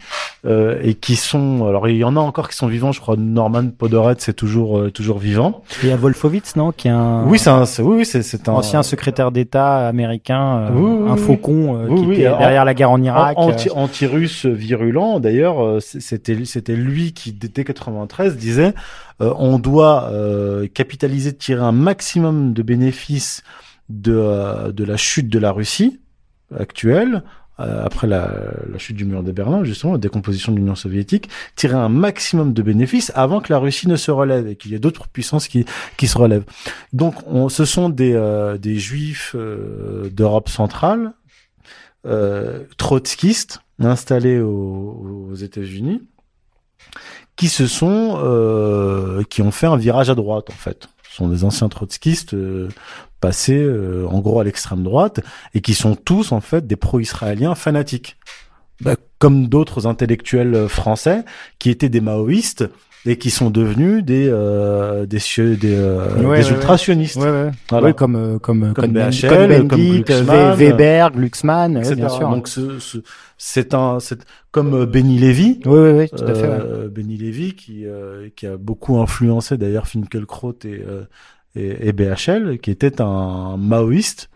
euh, 0.46 0.80
et 0.84 0.94
qui 0.94 1.16
sont. 1.16 1.66
Alors 1.68 1.88
il 1.88 1.98
y 1.98 2.04
en 2.04 2.16
a 2.16 2.20
encore 2.20 2.50
qui 2.50 2.56
sont 2.56 2.68
vivants, 2.68 2.92
je 2.92 3.00
crois. 3.02 3.16
Norman 3.18 3.70
Podoret, 3.70 4.16
c'est 4.20 4.34
toujours 4.34 4.80
euh, 4.80 4.92
toujours 4.92 5.20
vivant. 5.20 5.64
Et 5.84 5.88
il 5.88 5.90
y 5.90 5.92
a 5.92 5.96
Wolfowitz, 5.98 6.56
non 6.56 6.72
Qui 6.72 6.88
est 6.88 6.92
un 6.92 7.26
Oui, 7.28 7.38
c'est 7.40 7.50
un. 7.50 7.66
c'est- 7.66 7.82
Oui, 7.82 8.06
c'est 8.06 8.24
c'est 8.24 8.48
un 8.50 8.54
ancien 8.54 8.82
secrétaire 8.84 9.32
d'État 9.32 9.88
américain, 9.88 10.58
euh, 10.58 10.70
Oui, 10.74 10.98
oui, 11.04 11.10
un 11.12 11.16
faucon 11.18 11.86
Oui, 11.90 12.06
qui 12.16 12.22
était 12.22 12.28
en- 12.30 12.40
derrière 12.40 12.66
la 12.66 12.74
guerre 12.74 12.92
en 12.92 13.02
Irak. 13.02 13.38
An- 13.38 13.50
anti, 13.50 13.70
anti-russe 13.74 14.46
virulent. 14.46 15.20
D'ailleurs, 15.20 15.78
c'était 15.82 16.46
c'était 16.46 16.76
lui 16.76 17.14
qui 17.14 17.32
dès 17.34 17.64
93 17.64 18.36
disait 18.38 18.74
euh, 19.22 19.34
on 19.38 19.60
doit 19.60 20.10
euh, 20.12 20.68
capitaliser, 20.74 21.34
tirer 21.34 21.62
un 21.62 21.72
maximum 21.72 22.54
de 22.54 22.64
bénéfices 22.64 23.44
de 23.90 24.14
euh, 24.16 24.72
de 24.72 24.84
la 24.84 24.98
chute 24.98 25.30
de 25.30 25.40
la 25.40 25.52
Russie 25.52 26.00
actuelle. 26.58 27.24
euh, 27.60 27.86
après 27.86 28.08
la, 28.08 28.32
chute 28.80 28.96
du 28.96 29.06
mur 29.06 29.22
de 29.22 29.32
Berlin, 29.32 29.64
justement, 29.64 29.94
la 29.94 30.00
décomposition 30.00 30.52
de 30.52 30.58
l'Union 30.58 30.76
soviétique, 30.76 31.30
tirer 31.56 31.76
un 31.76 31.90
maximum 31.90 32.54
de 32.54 32.62
bénéfices 32.64 33.12
avant 33.14 33.42
que 33.42 33.54
la 33.54 33.60
Russie 33.60 33.88
ne 33.88 33.96
se 33.96 34.10
relève 34.10 34.48
et 34.48 34.56
qu'il 34.56 34.72
y 34.72 34.76
ait 34.76 34.80
d'autres 34.80 35.08
puissances 35.08 35.48
qui, 35.48 35.66
qui 35.98 36.08
se 36.08 36.18
relèvent. 36.18 36.46
Donc, 36.94 37.16
on, 37.28 37.50
ce 37.50 37.66
sont 37.66 37.90
des, 37.90 38.14
euh, 38.14 38.58
des 38.58 38.78
juifs 38.78 39.36
d'Europe 39.36 40.50
centrale, 40.50 41.14
trotskistes, 42.78 43.62
installés 43.80 44.40
aux, 44.40 45.30
aux 45.32 45.36
États-Unis, 45.36 46.02
qui 47.36 47.50
se 47.50 47.68
sont, 47.68 49.24
qui 49.30 49.42
ont 49.42 49.52
fait 49.52 49.68
un 49.68 49.78
virage 49.78 50.10
à 50.10 50.16
droite, 50.16 50.50
en 50.50 50.56
fait. 50.56 50.90
Ce 51.10 51.18
sont 51.18 51.28
des 51.30 51.44
anciens 51.44 51.70
trotskistes 51.70 52.36
passés 53.24 53.64
euh, 53.64 54.06
en 54.10 54.20
gros 54.20 54.42
à 54.42 54.44
l'extrême 54.44 54.84
droite 54.84 55.22
et 55.54 55.62
qui 55.62 55.76
sont 55.76 55.96
tous 55.96 56.34
en 56.34 56.42
fait 56.42 56.68
des 56.68 56.76
pro-israéliens 56.76 57.56
fanatiques. 57.56 58.18
Bah, 58.82 58.98
comme 59.18 59.48
d'autres 59.48 59.88
intellectuels 59.88 60.54
euh, 60.56 60.68
français 60.68 61.24
qui 61.58 61.70
étaient 61.70 61.88
des 61.88 62.02
maoïstes 62.02 62.66
et 63.06 63.18
qui 63.18 63.30
sont 63.30 63.50
devenus 63.50 64.04
des 64.04 64.28
euh, 64.30 65.06
des 65.06 65.20
des, 65.56 65.76
euh, 65.76 66.36
des 66.36 66.50
ultrasionistes. 66.50 67.18
Ouais, 67.18 67.52
ouais. 67.72 67.94
comme 67.94 68.16
euh, 68.16 68.40
comme 68.40 68.74
comme 68.74 68.92
BHL, 68.92 69.68
comme 69.68 69.80
Glucksmann, 69.80 70.56
Weber, 70.56 71.12
Glucksmann, 71.12 71.82
bien 71.82 72.10
sûr. 72.10 72.30
Donc 72.30 72.48
ce, 72.48 72.80
ce, 72.80 72.98
c'est 73.38 73.74
un 73.74 74.00
c'est 74.00 74.26
comme 74.52 74.86
Benny 74.86 75.18
Lévy. 75.18 75.60
Oui 75.66 75.80
oui 75.80 75.92
oui, 75.92 76.10
tout 76.10 76.24
à 76.26 76.34
fait. 76.34 76.90
Benny 76.90 77.18
Lévy 77.18 77.56
qui 77.56 77.86
qui 78.36 78.48
a 78.48 78.58
beaucoup 78.58 79.00
influencé 79.00 79.58
d'ailleurs 79.58 79.88
Finkelkraut 79.88 80.58
et 80.66 80.84
et, 81.56 81.88
et, 81.88 81.94
BHL, 81.94 82.60
qui 82.60 82.72
était 82.72 83.02
un 83.02 83.58
maoïste 83.58 84.30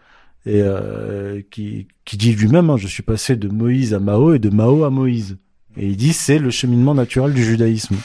et 0.46 0.62
euh, 0.62 1.42
qui, 1.52 1.88
qui 2.06 2.16
dit 2.18 2.34
lui-même 2.34 2.70
hein, 2.70 2.78
je 2.78 2.88
suis 2.88 3.04
passé 3.04 3.36
de 3.36 3.50
Moïse 3.50 3.94
à 3.94 4.00
Mao 4.00 4.34
et 4.34 4.40
de 4.40 4.50
Mao 4.50 4.84
à 4.84 4.90
Moïse. 4.90 5.38
Et 5.76 5.88
il 5.88 5.98
dit 5.98 6.14
c'est 6.14 6.40
le 6.40 6.50
cheminement 6.50 6.96
naturel 6.96 7.34
du 7.34 7.44
judaïsme. 7.44 7.98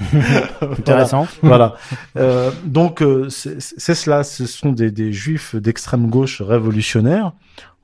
Intéressant. 0.60 1.26
voilà. 1.42 1.76
Euh, 2.16 2.50
donc 2.64 3.02
euh, 3.02 3.28
c'est 3.30 3.94
cela. 3.94 4.22
Ce 4.22 4.46
sont 4.46 4.72
des, 4.72 4.90
des 4.90 5.12
juifs 5.12 5.56
d'extrême 5.56 6.08
gauche 6.08 6.42
révolutionnaires, 6.42 7.32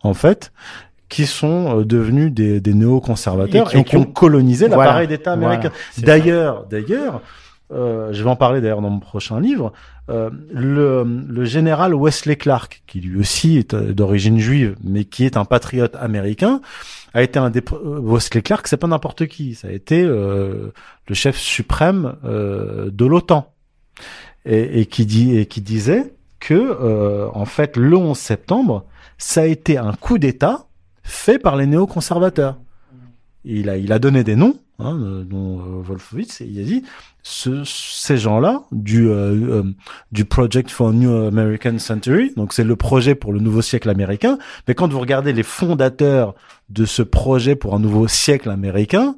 en 0.03 0.13
fait, 0.13 0.53
qui 1.09 1.27
sont 1.27 1.79
euh, 1.79 1.85
devenus 1.85 2.33
des, 2.33 2.61
des 2.61 2.75
néoconservateurs 2.75 3.75
et, 3.75 3.79
et, 3.79 3.85
qui 3.85 3.97
ont 3.97 4.05
colonisé 4.05 4.69
l'appareil 4.69 5.09
d'État 5.09 5.33
américain. 5.33 5.71
D'ailleurs, 5.99 6.67
d'ailleurs, 6.67 7.23
euh, 7.73 8.13
je 8.13 8.23
vais 8.23 8.31
en 8.31 8.37
parler 8.37 8.61
d'ailleurs 8.61 8.83
dans 8.83 8.91
mon 8.91 9.01
prochain 9.01 9.41
livre, 9.41 9.73
euh, 10.09 10.31
le, 10.51 11.05
le, 11.05 11.45
général 11.45 11.95
Wesley 11.95 12.35
Clark, 12.35 12.83
qui 12.89 13.01
lui 13.01 13.21
aussi 13.21 13.57
est 13.57 13.73
euh, 13.73 13.93
d'origine 13.95 14.39
juive, 14.39 14.75
mais 14.83 15.05
qui 15.05 15.25
est 15.25 15.37
un 15.37 15.45
patriote 15.45 15.95
américain, 15.95 16.61
a 17.15 17.23
été 17.23 17.39
un 17.39 17.51
des 17.51 17.63
euh, 17.73 18.01
Wesley 18.01 18.43
Clark, 18.43 18.67
c'est 18.67 18.77
pas 18.77 18.89
n'importe 18.89 19.27
qui, 19.27 19.55
ça 19.55 19.69
a 19.69 19.71
été 19.71 20.03
euh, 20.03 20.73
le 21.07 21.15
chef 21.15 21.37
suprême 21.39 22.17
de 22.25 23.07
l'OTAN, 23.07 23.53
et, 24.45 24.81
et, 24.81 24.87
qui 24.87 25.07
dit 25.07 25.37
et 25.37 25.47
qui 25.47 25.61
disait 25.61 26.13
que 26.41 27.31
en 27.33 27.45
fait 27.45 27.77
le 27.77 27.97
11 27.97 28.19
septembre, 28.19 28.87
ça 29.19 29.43
a 29.43 29.47
été 29.47 29.79
un 29.79 29.93
coup 29.93 30.19
d'État 30.19 30.67
fait 31.05 31.39
par 31.39 31.57
les 31.57 31.67
néoconservateurs. 31.67 32.59
Il 33.45 33.69
a 33.69 33.77
il 33.77 33.93
a 33.93 34.01
donné 34.01 34.25
des 34.25 34.35
noms, 34.35 34.57
hein, 34.85 35.25
dont 35.25 35.59
Wolfowitz, 35.83 36.41
et 36.41 36.47
il 36.47 36.61
a 36.61 36.65
dit 36.65 36.83
ce, 37.23 37.63
ces 37.65 38.17
gens-là 38.17 38.63
du 38.73 39.09
euh, 39.09 39.61
euh, 39.61 39.63
du 40.11 40.25
Project 40.25 40.71
for 40.71 40.93
New 40.93 41.13
American 41.13 41.79
Century, 41.79 42.33
donc 42.37 42.53
c'est 42.53 42.65
le 42.65 42.77
projet 42.77 43.15
pour 43.15 43.33
le 43.33 43.41
nouveau 43.41 43.63
siècle 43.63 43.89
américain. 43.91 44.39
Mais 44.67 44.75
quand 44.75 44.93
vous 44.93 45.01
regardez 45.01 45.33
les 45.33 45.43
fondateurs 45.43 46.35
de 46.69 46.85
ce 46.85 47.03
projet 47.03 47.55
pour 47.55 47.75
un 47.75 47.79
nouveau 47.79 48.09
siècle 48.09 48.51
américain, 48.51 49.17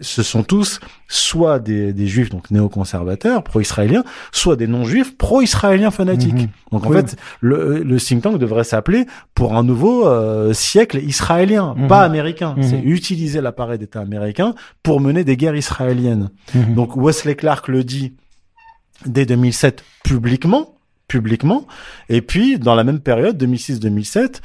ce 0.00 0.22
sont 0.22 0.42
tous 0.42 0.80
soit 1.08 1.58
des, 1.58 1.92
des 1.92 2.06
juifs 2.06 2.28
donc 2.28 2.50
néoconservateurs 2.50 3.42
pro-israéliens, 3.42 4.04
soit 4.30 4.56
des 4.56 4.66
non-juifs 4.66 5.16
pro-israéliens 5.16 5.90
fanatiques. 5.90 6.34
Mhm. 6.34 6.48
Donc 6.72 6.86
en 6.86 6.92
fait, 6.92 7.16
le, 7.40 7.82
le 7.82 7.96
think 7.98 8.22
tank 8.22 8.38
devrait 8.38 8.64
s'appeler 8.64 9.06
pour 9.34 9.56
un 9.56 9.62
nouveau 9.62 10.06
euh, 10.06 10.52
siècle 10.52 10.98
israélien, 10.98 11.74
mhm. 11.76 11.88
pas 11.88 12.02
américain. 12.02 12.54
Mhm. 12.56 12.62
C'est 12.62 12.80
utiliser 12.80 13.40
l'appareil 13.40 13.78
d'État 13.78 14.00
américain 14.00 14.54
pour 14.82 15.00
mener 15.00 15.24
des 15.24 15.36
guerres 15.36 15.56
israéliennes. 15.56 16.30
Donc 16.54 16.96
Wesley 16.96 17.34
Clark 17.34 17.68
le 17.68 17.84
dit 17.84 18.14
dès 19.06 19.24
2007 19.24 19.82
publiquement, 20.04 20.74
publiquement, 21.08 21.66
et 22.08 22.20
puis 22.20 22.58
dans 22.58 22.74
la 22.74 22.84
même 22.84 23.00
période 23.00 23.42
2006-2007 23.42 24.40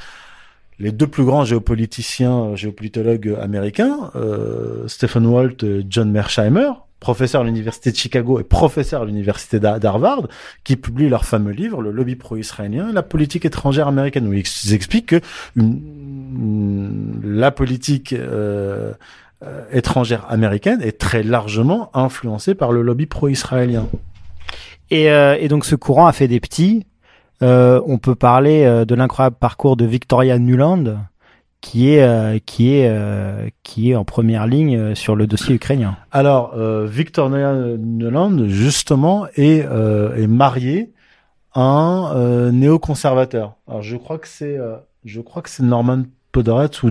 les 0.78 0.92
deux 0.92 1.06
plus 1.06 1.24
grands 1.24 1.44
géopoliticiens, 1.44 2.44
euh, 2.44 2.56
géopolitologues 2.56 3.36
américains, 3.40 4.10
euh, 4.16 4.86
Stephen 4.88 5.26
Walt 5.26 5.62
et 5.62 5.84
John 5.88 6.10
Mersheimer, 6.10 6.70
professeur 7.02 7.40
à 7.40 7.44
l'université 7.44 7.90
de 7.90 7.96
Chicago 7.96 8.38
et 8.38 8.44
professeur 8.44 9.02
à 9.02 9.04
l'université 9.04 9.58
d'Harvard, 9.58 10.28
qui 10.62 10.76
publient 10.76 11.08
leur 11.08 11.24
fameux 11.24 11.50
livre, 11.50 11.82
Le 11.82 11.90
lobby 11.90 12.14
pro-israélien 12.14 12.90
et 12.90 12.92
la 12.92 13.02
politique 13.02 13.44
étrangère 13.44 13.88
américaine, 13.88 14.28
où 14.28 14.32
ils 14.32 14.72
expliquent 14.72 15.06
que 15.06 15.20
la 17.24 17.50
politique 17.50 18.12
euh, 18.12 18.92
euh, 19.42 19.64
étrangère 19.72 20.30
américaine 20.30 20.80
est 20.80 20.96
très 20.98 21.24
largement 21.24 21.90
influencée 21.94 22.54
par 22.54 22.70
le 22.70 22.82
lobby 22.82 23.06
pro-israélien. 23.06 23.88
Et, 24.90 25.10
euh, 25.10 25.36
et 25.40 25.48
donc 25.48 25.64
ce 25.64 25.74
courant 25.74 26.06
a 26.06 26.12
fait 26.12 26.28
des 26.28 26.38
petits, 26.38 26.86
on 27.42 27.98
peut 27.98 28.14
parler 28.14 28.64
euh, 28.64 28.84
de 28.84 28.94
l'incroyable 28.94 29.36
parcours 29.38 29.76
de 29.76 29.84
Victoria 29.84 30.38
Nuland, 30.38 30.98
qui 31.60 31.94
est 31.94 32.02
euh, 32.02 32.38
qui 32.44 32.74
est 32.74 32.90
qui 33.62 33.90
est 33.90 33.94
en 33.94 34.04
première 34.04 34.46
ligne 34.46 34.94
sur 34.94 35.16
le 35.16 35.26
dossier 35.26 35.54
ukrainien. 35.54 35.96
Alors 36.10 36.56
Victoria 36.86 37.54
Nuland 37.78 38.48
justement 38.48 39.26
est 39.36 39.60
est 39.60 40.26
mariée 40.26 40.92
à 41.54 41.60
un 41.60 42.52
néoconservateur. 42.52 43.54
Alors 43.68 43.82
je 43.82 43.96
crois 43.96 44.18
que 44.18 44.28
c'est 44.28 44.58
je 45.04 45.20
crois 45.20 45.42
que 45.42 45.50
c'est 45.50 45.62
Norman 45.62 46.02
Podorets 46.32 46.82
ou, 46.82 46.90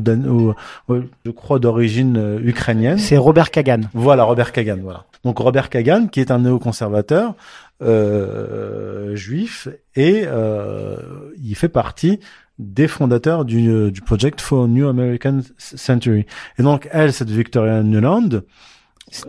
ou, 0.87 1.01
je 1.25 1.31
crois 1.31 1.57
d'origine 1.57 2.39
ukrainienne. 2.43 2.99
C'est 2.99 3.17
Robert 3.17 3.51
Kagan. 3.51 3.81
Voilà 3.93 4.23
Robert 4.23 4.51
Kagan. 4.51 4.77
Voilà. 4.81 5.05
Donc 5.25 5.39
Robert 5.39 5.69
Kagan 5.69 6.07
qui 6.07 6.19
est 6.19 6.31
un 6.31 6.39
néoconservateur 6.39 7.33
euh, 7.81 9.15
juif 9.15 9.67
et 9.95 10.23
euh, 10.25 10.97
il 11.41 11.55
fait 11.55 11.69
partie 11.69 12.19
des 12.59 12.87
fondateurs 12.87 13.43
du, 13.43 13.91
du 13.91 14.01
Project 14.01 14.39
for 14.39 14.67
New 14.67 14.87
American 14.87 15.39
Century. 15.57 16.25
Et 16.59 16.63
donc 16.63 16.87
elle, 16.91 17.11
cette 17.11 17.31
Victoria 17.31 17.81
Nuland, 17.81 18.41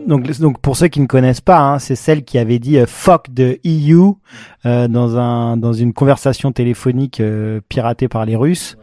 donc, 0.07 0.29
donc 0.39 0.59
pour 0.59 0.77
ceux 0.77 0.87
qui 0.87 1.01
ne 1.01 1.07
connaissent 1.07 1.41
pas, 1.41 1.59
hein, 1.59 1.79
c'est 1.79 1.95
celle 1.95 2.23
qui 2.23 2.37
avait 2.37 2.59
dit 2.59 2.77
euh, 2.77 2.85
"fuck 2.87 3.33
de 3.33 3.59
EU" 3.65 4.13
euh, 4.65 4.87
dans 4.87 5.17
un 5.17 5.57
dans 5.57 5.73
une 5.73 5.93
conversation 5.93 6.51
téléphonique 6.51 7.19
euh, 7.19 7.59
piratée 7.67 8.07
par 8.07 8.25
les 8.25 8.35
Russes. 8.35 8.77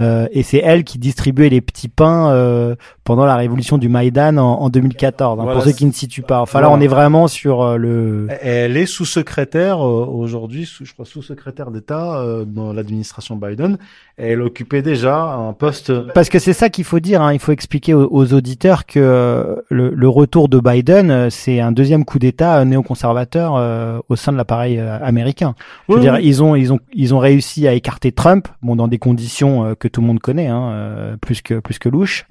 Euh, 0.00 0.26
et 0.32 0.42
c'est 0.42 0.58
elle 0.58 0.82
qui 0.82 0.98
distribuait 0.98 1.48
les 1.48 1.60
petits 1.60 1.88
pains 1.88 2.30
euh, 2.30 2.74
pendant 3.04 3.24
la 3.26 3.36
révolution 3.36 3.78
du 3.78 3.88
Maïdan 3.88 4.38
en, 4.38 4.62
en 4.62 4.68
2014. 4.68 5.38
Hein, 5.38 5.52
pour 5.52 5.62
ceux 5.62 5.72
qui 5.72 5.86
ne 5.86 5.92
situent 5.92 6.22
pas. 6.22 6.40
Enfin 6.40 6.60
là, 6.60 6.70
on 6.70 6.80
est 6.80 6.88
vraiment 6.88 7.28
sur 7.28 7.62
euh, 7.62 7.76
le. 7.76 8.26
Elle 8.40 8.76
est 8.76 8.86
sous-secrétaire 8.86 9.78
aujourd'hui, 9.80 10.66
sous, 10.66 10.84
je 10.84 10.92
crois 10.92 11.04
sous-secrétaire 11.04 11.70
d'État 11.70 12.24
dans 12.46 12.72
l'administration 12.72 13.36
Biden. 13.36 13.78
elle 14.16 14.40
occupait 14.42 14.82
déjà 14.82 15.34
un 15.34 15.52
poste. 15.52 15.92
Parce 16.12 16.28
que 16.28 16.38
c'est 16.38 16.52
ça 16.52 16.70
qu'il 16.70 16.84
faut 16.84 17.00
dire. 17.00 17.22
Hein, 17.22 17.32
il 17.32 17.38
faut 17.38 17.52
expliquer 17.52 17.94
aux, 17.94 18.32
auditeurs 18.32 18.86
que 18.86 19.62
le, 19.68 19.90
le, 19.90 20.08
retour 20.08 20.48
de 20.48 20.58
Biden, 20.58 21.30
c'est 21.30 21.60
un 21.60 21.72
deuxième 21.72 22.04
coup 22.04 22.18
d'État 22.18 22.64
néoconservateur 22.64 24.02
au 24.08 24.16
sein 24.16 24.32
de 24.32 24.36
l'appareil 24.36 24.78
américain. 24.80 25.54
Je 25.88 25.94
veux 25.94 26.00
dire, 26.00 26.18
ils 26.18 26.42
ont 26.42 26.56
ils 26.56 26.72
ont 26.72 26.80
ils 26.92 27.14
ont 27.14 27.18
réussi 27.18 27.68
à 27.68 27.74
écarter 27.74 28.12
Trump, 28.12 28.48
bon 28.62 28.76
dans 28.76 28.88
des 28.88 28.98
conditions 28.98 29.74
que 29.84 29.88
tout 29.92 30.00
le 30.00 30.06
monde 30.06 30.20
connaît, 30.20 30.46
hein, 30.48 30.70
euh, 30.72 31.16
plus 31.18 31.42
que 31.42 31.60
plus 31.60 31.78
que 31.78 31.90
louche. 31.90 32.26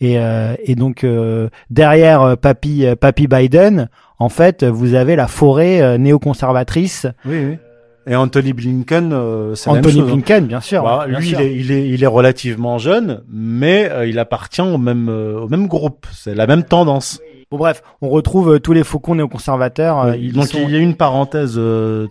Et, 0.00 0.18
euh, 0.18 0.54
et 0.62 0.76
donc 0.76 1.02
euh, 1.02 1.48
derrière 1.70 2.36
Papy 2.38 2.84
Papy 3.00 3.26
Biden, 3.26 3.88
en 4.18 4.28
fait, 4.28 4.64
vous 4.64 4.94
avez 4.94 5.16
la 5.16 5.26
forêt 5.26 5.98
néoconservatrice. 5.98 7.06
Oui, 7.26 7.44
oui. 7.46 7.58
Et 8.06 8.14
Anthony 8.14 8.52
Blinken, 8.52 9.12
euh, 9.12 9.54
c'est 9.54 9.70
Anthony 9.70 10.02
même 10.02 10.06
Blinken, 10.06 10.46
bien 10.46 10.60
sûr. 10.60 10.82
Bah, 10.84 11.06
lui, 11.08 11.30
Il, 11.30 11.40
est, 11.40 11.56
il, 11.56 11.72
est, 11.72 11.88
il 11.88 12.04
est 12.04 12.06
relativement 12.06 12.76
jeune, 12.78 13.22
mais 13.28 13.90
il 14.06 14.18
appartient 14.18 14.60
au 14.60 14.78
même 14.78 15.08
au 15.08 15.48
même 15.48 15.66
groupe. 15.66 16.06
C'est 16.12 16.34
la 16.34 16.46
même 16.46 16.64
tendance. 16.64 17.20
Bon 17.54 17.58
bref, 17.58 17.84
on 18.02 18.08
retrouve 18.08 18.58
tous 18.58 18.72
les 18.72 18.82
faucons 18.82 19.14
néoconservateurs. 19.14 20.06
donc 20.32 20.54
il 20.54 20.70
y 20.70 20.74
a 20.74 20.80
une 20.80 20.96
parenthèse 20.96 21.60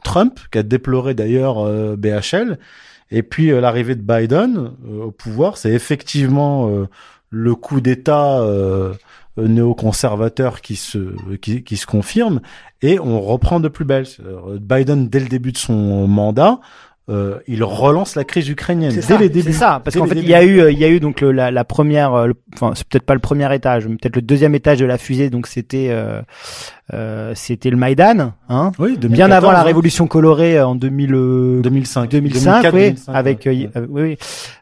Trump 0.02 0.40
qui 0.54 0.58
a 0.58 0.64
déploré 0.64 1.16
d'ailleurs 1.16 1.66
BHL 1.98 2.58
et 3.14 3.22
puis 3.24 3.52
euh, 3.52 3.62
l'arrivée 3.62 3.96
de 3.96 4.02
Biden 4.02 4.72
euh, 4.88 5.06
au 5.06 5.12
pouvoir, 5.12 5.58
c'est 5.58 5.72
effectivement 5.72 6.68
euh, 6.68 6.88
le 7.30 7.56
coup 7.56 7.80
d'État 7.80 8.42
néoconservateur 9.38 10.62
qui 10.62 10.76
se 10.76 11.36
qui, 11.38 11.64
qui, 11.64 11.78
se 11.78 11.88
confirme 11.88 12.42
et 12.84 13.00
on 13.00 13.20
reprend 13.20 13.60
de 13.60 13.68
plus 13.68 13.86
belle. 13.86 14.06
Biden 14.62 15.10
dès 15.10 15.20
le 15.20 15.28
début 15.28 15.52
de 15.52 15.58
son 15.58 16.08
mandat 16.08 16.60
euh, 17.10 17.40
il 17.48 17.64
relance 17.66 18.16
la 18.16 18.24
crise 18.24 18.48
ukrainienne 18.48 18.92
C'est 18.92 19.02
dès 19.02 19.02
ça, 19.16 19.18
les 19.18 19.28
débuts. 19.30 19.52
c'est 19.52 19.60
ça, 19.60 19.82
parce 19.84 19.98
qu'en 19.98 20.06
fait, 20.06 20.16
il 20.16 20.28
y 20.28 20.34
a 20.34 20.42
eu, 20.44 20.60
euh, 20.62 20.72
il 20.72 20.80
y 20.80 20.86
a 20.86 20.90
eu 20.90 21.02
donc 21.02 21.20
le- 21.20 21.34
la, 21.34 21.52
la 21.52 21.64
première, 21.66 22.14
euh, 22.14 22.32
enfin, 22.54 22.72
c'est 22.76 22.88
peut-être 22.88 23.04
pas 23.06 23.14
le 23.14 23.20
premier 23.20 23.54
étage, 23.54 23.86
mais 23.88 23.96
peut-être 23.98 24.16
le 24.16 24.22
deuxième 24.22 24.56
étage 24.56 24.80
de 24.80 24.86
la 24.86 24.98
fusée, 24.98 25.30
donc 25.30 25.48
c'était, 25.48 25.88
euh, 25.90 26.22
euh, 26.94 27.34
c'était 27.36 27.70
le 27.70 27.76
Maïdan, 27.78 28.32
hein, 28.48 28.72
Oui, 28.80 28.98
bien 28.98 29.32
avant 29.32 29.52
la 29.52 29.56
2014, 29.56 29.56
hein. 29.56 29.64
révolution 29.64 30.08
colorée 30.08 30.58
euh, 30.58 30.68
en 30.68 30.76
2000, 30.76 31.14
euh, 31.14 31.62
2005, 31.62 32.10
2005, 32.10 32.62
2004, 32.72 32.74
oui, 32.74 32.80
2005, 32.82 33.14
avec, 33.16 33.46
ouais. 33.46 33.70
oui, 33.90 34.02
oui. 34.02 34.18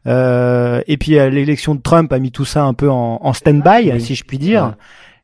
Euh, 0.07 0.81
et 0.87 0.97
puis 0.97 1.11
l'élection 1.11 1.75
de 1.75 1.81
Trump 1.81 2.11
a 2.11 2.17
mis 2.19 2.31
tout 2.31 2.45
ça 2.45 2.63
un 2.63 2.73
peu 2.73 2.89
en, 2.89 3.19
en 3.21 3.33
stand-by, 3.33 3.99
si 4.01 4.15
je 4.15 4.23
puis 4.23 4.37
dire. 4.39 4.63
Ouais. 4.63 4.71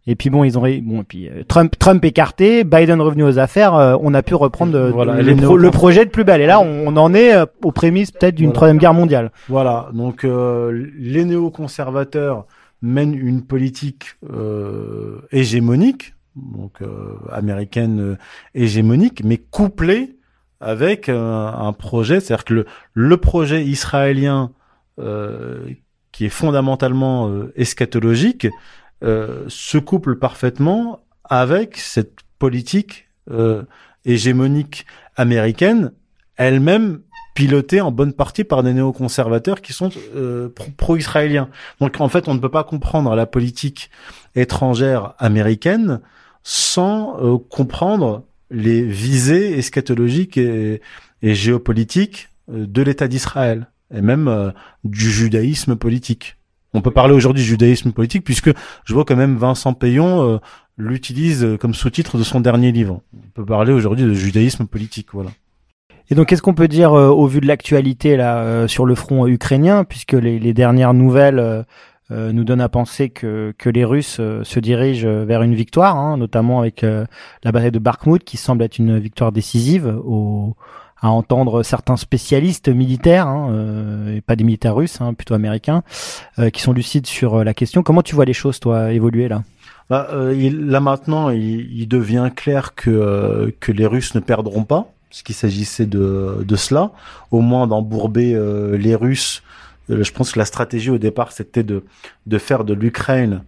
Et 0.09 0.15
puis 0.15 0.29
bon, 0.29 0.43
ils 0.45 0.57
ont 0.57 0.61
ré- 0.61 0.81
bon, 0.81 1.01
et 1.01 1.03
puis 1.03 1.27
euh, 1.27 1.43
Trump, 1.47 1.73
Trump 1.77 2.03
écarté, 2.05 2.63
Biden 2.63 3.01
revenu 3.01 3.23
aux 3.23 3.39
affaires, 3.39 3.75
euh, 3.75 3.95
on 4.01 4.13
a 4.13 4.23
pu 4.23 4.35
reprendre 4.35 4.89
Voilà, 4.89 5.21
le, 5.21 5.35
pro- 5.35 5.57
projet 5.71 6.05
de 6.05 6.09
plus 6.09 6.23
belle. 6.23 6.39
Et 6.41 6.45
là, 6.45 6.59
on, 6.61 6.95
en 6.95 7.13
est 7.13 7.35
euh, 7.35 7.45
aux 7.63 7.73
prémices 7.73 8.11
peut-être 8.11 8.35
d'une 8.35 8.45
Voilà. 8.47 8.55
troisième 8.55 8.77
guerre 8.77 8.93
mondiale. 8.93 9.31
Voilà, 9.49 9.89
donc 9.93 10.23
euh, 10.23 10.87
les 10.97 11.25
néoconservateurs 11.25 12.45
mènent 12.81 13.15
une 13.15 13.41
politique 13.43 14.15
euh, 14.33 15.17
hégémonique, 15.31 16.13
donc 16.35 16.81
euh, 16.81 16.87
américaine 17.31 18.17
hégémonique, 18.55 19.23
mais 19.25 19.37
couplée 19.37 20.15
avec 20.61 21.09
un 21.09 21.71
projet, 21.77 22.19
c'est-à-dire 22.19 22.45
que 22.45 22.53
le, 22.53 22.65
le 22.93 23.17
projet 23.17 23.63
israélien 23.63 24.51
qui 26.11 26.25
est 26.25 26.29
fondamentalement 26.29 27.29
eschatologique 27.55 28.47
euh, 29.03 29.45
se 29.47 29.77
couple 29.77 30.17
parfaitement 30.17 31.03
avec 31.23 31.77
cette 31.77 32.19
politique 32.39 33.09
euh, 33.29 33.63
hégémonique 34.05 34.85
américaine, 35.15 35.91
elle-même 36.35 37.01
pilotée 37.35 37.81
en 37.81 37.91
bonne 37.91 38.13
partie 38.13 38.43
par 38.43 38.63
des 38.63 38.73
néoconservateurs 38.73 39.61
qui 39.61 39.71
sont 39.73 39.91
euh, 40.15 40.49
pro- 40.49 40.71
pro-israéliens. 40.75 41.49
Donc 41.79 42.01
en 42.01 42.09
fait, 42.09 42.27
on 42.27 42.33
ne 42.33 42.39
peut 42.39 42.49
pas 42.49 42.63
comprendre 42.63 43.13
la 43.15 43.27
politique 43.27 43.91
étrangère 44.35 45.13
américaine 45.19 45.99
sans 46.41 47.21
euh, 47.21 47.37
comprendre 47.37 48.23
les 48.49 48.81
visées 48.81 49.57
eschatologiques 49.59 50.37
et, 50.37 50.81
et 51.21 51.35
géopolitiques 51.35 52.29
euh, 52.49 52.65
de 52.65 52.81
l'État 52.81 53.07
d'Israël 53.07 53.67
et 53.93 54.01
même 54.01 54.27
euh, 54.27 54.51
du 54.83 55.11
judaïsme 55.11 55.75
politique. 55.75 56.37
On 56.77 56.81
peut 56.81 56.91
parler 56.91 57.15
aujourd'hui 57.15 57.41
du 57.41 57.49
judaïsme 57.49 57.91
politique 57.91 58.23
puisque 58.23 58.51
je 58.85 58.93
vois 58.93 59.03
quand 59.03 59.15
même 59.15 59.35
Vincent 59.35 59.73
Payon 59.73 60.21
euh, 60.21 60.37
l'utilise 60.77 61.43
euh, 61.43 61.57
comme 61.57 61.73
sous-titre 61.73 62.19
de 62.19 62.23
son 62.23 62.39
dernier 62.39 62.71
livre. 62.71 63.01
On 63.15 63.29
peut 63.33 63.45
parler 63.45 63.73
aujourd'hui 63.73 64.05
de 64.05 64.13
judaïsme 64.13 64.67
politique, 64.67 65.07
voilà. 65.11 65.31
Et 66.11 66.15
donc, 66.15 66.27
qu'est-ce 66.27 66.43
qu'on 66.43 66.53
peut 66.53 66.67
dire 66.67 66.93
euh, 66.93 67.07
au 67.07 67.25
vu 67.25 67.41
de 67.41 67.47
l'actualité 67.47 68.15
là 68.15 68.67
sur 68.67 68.85
le 68.85 68.93
front 68.93 69.25
ukrainien, 69.25 69.85
puisque 69.85 70.13
les, 70.13 70.53
dernières 70.53 70.93
nouvelles 70.93 71.65
nous 72.11 72.43
donnent 72.43 72.61
à 72.61 72.69
penser 72.69 73.09
que, 73.09 73.53
les 73.65 73.83
Russes 73.83 74.21
se 74.43 74.59
dirigent 74.59 75.25
vers 75.25 75.41
une 75.41 75.55
victoire, 75.55 75.97
hein, 75.97 76.15
notamment 76.15 76.59
avec 76.59 76.83
la 76.83 77.51
bataille 77.51 77.71
de 77.71 77.79
Bakhmut, 77.79 78.23
qui 78.23 78.37
semble 78.37 78.63
être 78.63 78.77
une 78.77 78.99
victoire 78.99 79.31
décisive 79.31 79.87
au, 80.05 80.55
à 81.01 81.09
entendre 81.09 81.63
certains 81.63 81.97
spécialistes 81.97 82.69
militaires, 82.69 83.27
hein, 83.27 83.49
euh, 83.51 84.15
et 84.15 84.21
pas 84.21 84.35
des 84.35 84.43
militaires 84.43 84.75
russes, 84.75 84.99
hein, 84.99 85.13
plutôt 85.13 85.35
américains, 85.35 85.83
euh, 86.39 86.49
qui 86.49 86.61
sont 86.61 86.73
lucides 86.73 87.05
sur 87.07 87.35
euh, 87.35 87.43
la 87.43 87.53
question. 87.53 87.83
Comment 87.83 88.01
tu 88.01 88.15
vois 88.15 88.25
les 88.25 88.33
choses, 88.33 88.59
toi, 88.59 88.91
évoluer 88.91 89.27
là? 89.27 89.43
Bah, 89.89 90.07
il- 90.33 90.67
là 90.67 90.79
maintenant, 90.79 91.29
il, 91.29 91.71
il 91.71 91.87
devient 91.87 92.29
clair 92.35 92.75
que, 92.75 93.53
que 93.59 93.71
les 93.71 93.85
Russes 93.85 94.15
ne 94.15 94.19
perdront 94.19 94.63
pas, 94.63 94.91
parce 95.09 95.21
qu'il 95.21 95.35
s'agissait 95.35 95.85
de, 95.85 96.43
de 96.45 96.55
cela, 96.55 96.91
au 97.31 97.41
moins 97.41 97.67
d'embourber 97.67 98.33
euh, 98.33 98.75
les 98.77 98.95
Russes. 98.95 99.43
Je 99.89 100.11
pense 100.11 100.33
que 100.33 100.39
la 100.39 100.45
stratégie 100.45 100.89
au 100.89 100.97
départ, 100.97 101.31
c'était 101.31 101.63
de, 101.63 101.85
de 102.25 102.37
faire 102.37 102.65
de 102.65 102.73
l'Ukraine 102.73 103.43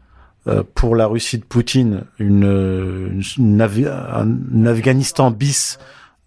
euh, 0.48 0.64
pour 0.74 0.96
la 0.96 1.06
Russie 1.06 1.38
de 1.38 1.44
Poutine 1.44 2.04
une, 2.18 2.46
une, 2.46 3.22
une 3.38 3.62
un 3.62 4.66
Afghanistan 4.66 5.32
bis 5.32 5.80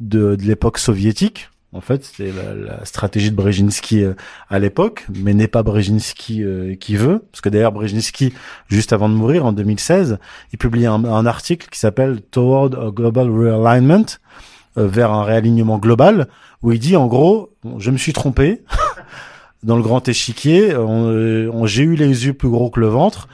de, 0.09 0.37
de 0.37 0.43
l'époque 0.43 0.79
soviétique. 0.79 1.49
En 1.75 1.81
fait, 1.81 2.05
c'était 2.05 2.31
la, 2.33 2.55
la 2.55 2.85
stratégie 2.85 3.31
de 3.31 3.37
Brzezinski 3.37 4.05
euh, 4.05 4.12
à 4.51 4.59
l'époque, 4.59 5.07
mais 5.15 5.33
n'est 5.33 5.49
pas 5.49 5.62
Brzezinski 5.62 6.43
euh, 6.45 6.75
qui 6.75 6.97
veut, 6.97 7.25
parce 7.33 7.41
que 7.41 7.49
d'ailleurs 7.49 7.73
Brzezinski, 7.73 8.35
juste 8.69 8.93
avant 8.93 9.09
de 9.09 9.15
mourir 9.15 9.47
en 9.47 9.53
2016, 9.53 10.19
il 10.53 10.59
publie 10.59 10.85
un, 10.85 11.03
un 11.05 11.25
article 11.25 11.69
qui 11.71 11.79
s'appelle 11.79 12.21
Toward 12.31 12.75
a 12.75 12.91
Global 12.91 13.31
Realignment, 13.31 14.05
euh, 14.77 14.87
vers 14.87 15.12
un 15.12 15.25
réalignement 15.25 15.79
global, 15.79 16.29
où 16.62 16.73
il 16.73 16.79
dit 16.79 16.95
en 16.97 17.07
gros, 17.07 17.55
je 17.79 17.91
me 17.91 17.97
suis 17.97 18.12
trompé 18.12 18.61
dans 19.62 19.77
le 19.77 19.83
grand 19.83 20.07
échiquier, 20.09 20.75
euh, 20.75 21.49
on- 21.51 21.65
j'ai 21.67 21.85
eu 21.85 21.95
les 21.95 22.27
yeux 22.27 22.35
plus 22.35 22.51
gros 22.51 22.69
que 22.69 22.81
le 22.81 22.88
ventre. 22.88 23.29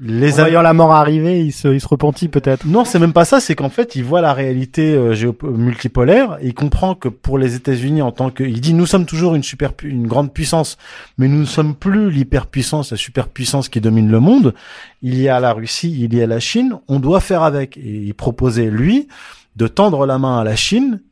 Les 0.00 0.40
En 0.40 0.42
voyant 0.42 0.62
la 0.62 0.72
mort 0.72 0.92
arriver, 0.92 1.44
il 1.44 1.52
se, 1.52 1.68
il 1.68 1.80
se 1.80 1.86
repentit 1.86 2.26
peut-être. 2.26 2.66
non, 2.66 2.84
c'est 2.84 2.98
même 2.98 3.12
pas 3.12 3.24
ça, 3.24 3.38
c'est 3.38 3.54
qu'en 3.54 3.68
fait, 3.68 3.94
il 3.94 4.02
voit 4.02 4.20
la 4.20 4.32
réalité 4.32 4.92
euh, 4.92 5.14
multipolaire, 5.44 6.36
et 6.40 6.48
il 6.48 6.54
comprend 6.54 6.96
que 6.96 7.08
pour 7.08 7.38
les 7.38 7.54
États-Unis 7.54 8.02
en 8.02 8.10
tant 8.10 8.30
que 8.30 8.42
il 8.42 8.60
dit 8.60 8.74
nous 8.74 8.86
sommes 8.86 9.06
toujours 9.06 9.36
une 9.36 9.44
super 9.44 9.72
une 9.84 10.08
grande 10.08 10.32
puissance, 10.32 10.78
mais 11.16 11.28
nous 11.28 11.38
ne 11.38 11.44
sommes 11.44 11.76
plus 11.76 12.10
l'hyperpuissance, 12.10 12.90
la 12.90 12.96
superpuissance 12.96 13.68
qui 13.68 13.80
domine 13.80 14.10
le 14.10 14.18
monde. 14.18 14.54
Il 15.02 15.20
y 15.20 15.28
a 15.28 15.38
la 15.38 15.52
Russie, 15.52 15.96
il 15.96 16.12
y 16.12 16.20
a 16.20 16.26
la 16.26 16.40
Chine, 16.40 16.80
on 16.88 16.98
doit 16.98 17.20
faire 17.20 17.44
avec 17.44 17.76
et 17.76 17.82
il 17.82 18.14
proposait 18.14 18.70
lui 18.70 19.06
de 19.54 19.68
tendre 19.68 20.06
la 20.06 20.18
main 20.18 20.40
à 20.40 20.44
la 20.44 20.56
Chine 20.56 21.02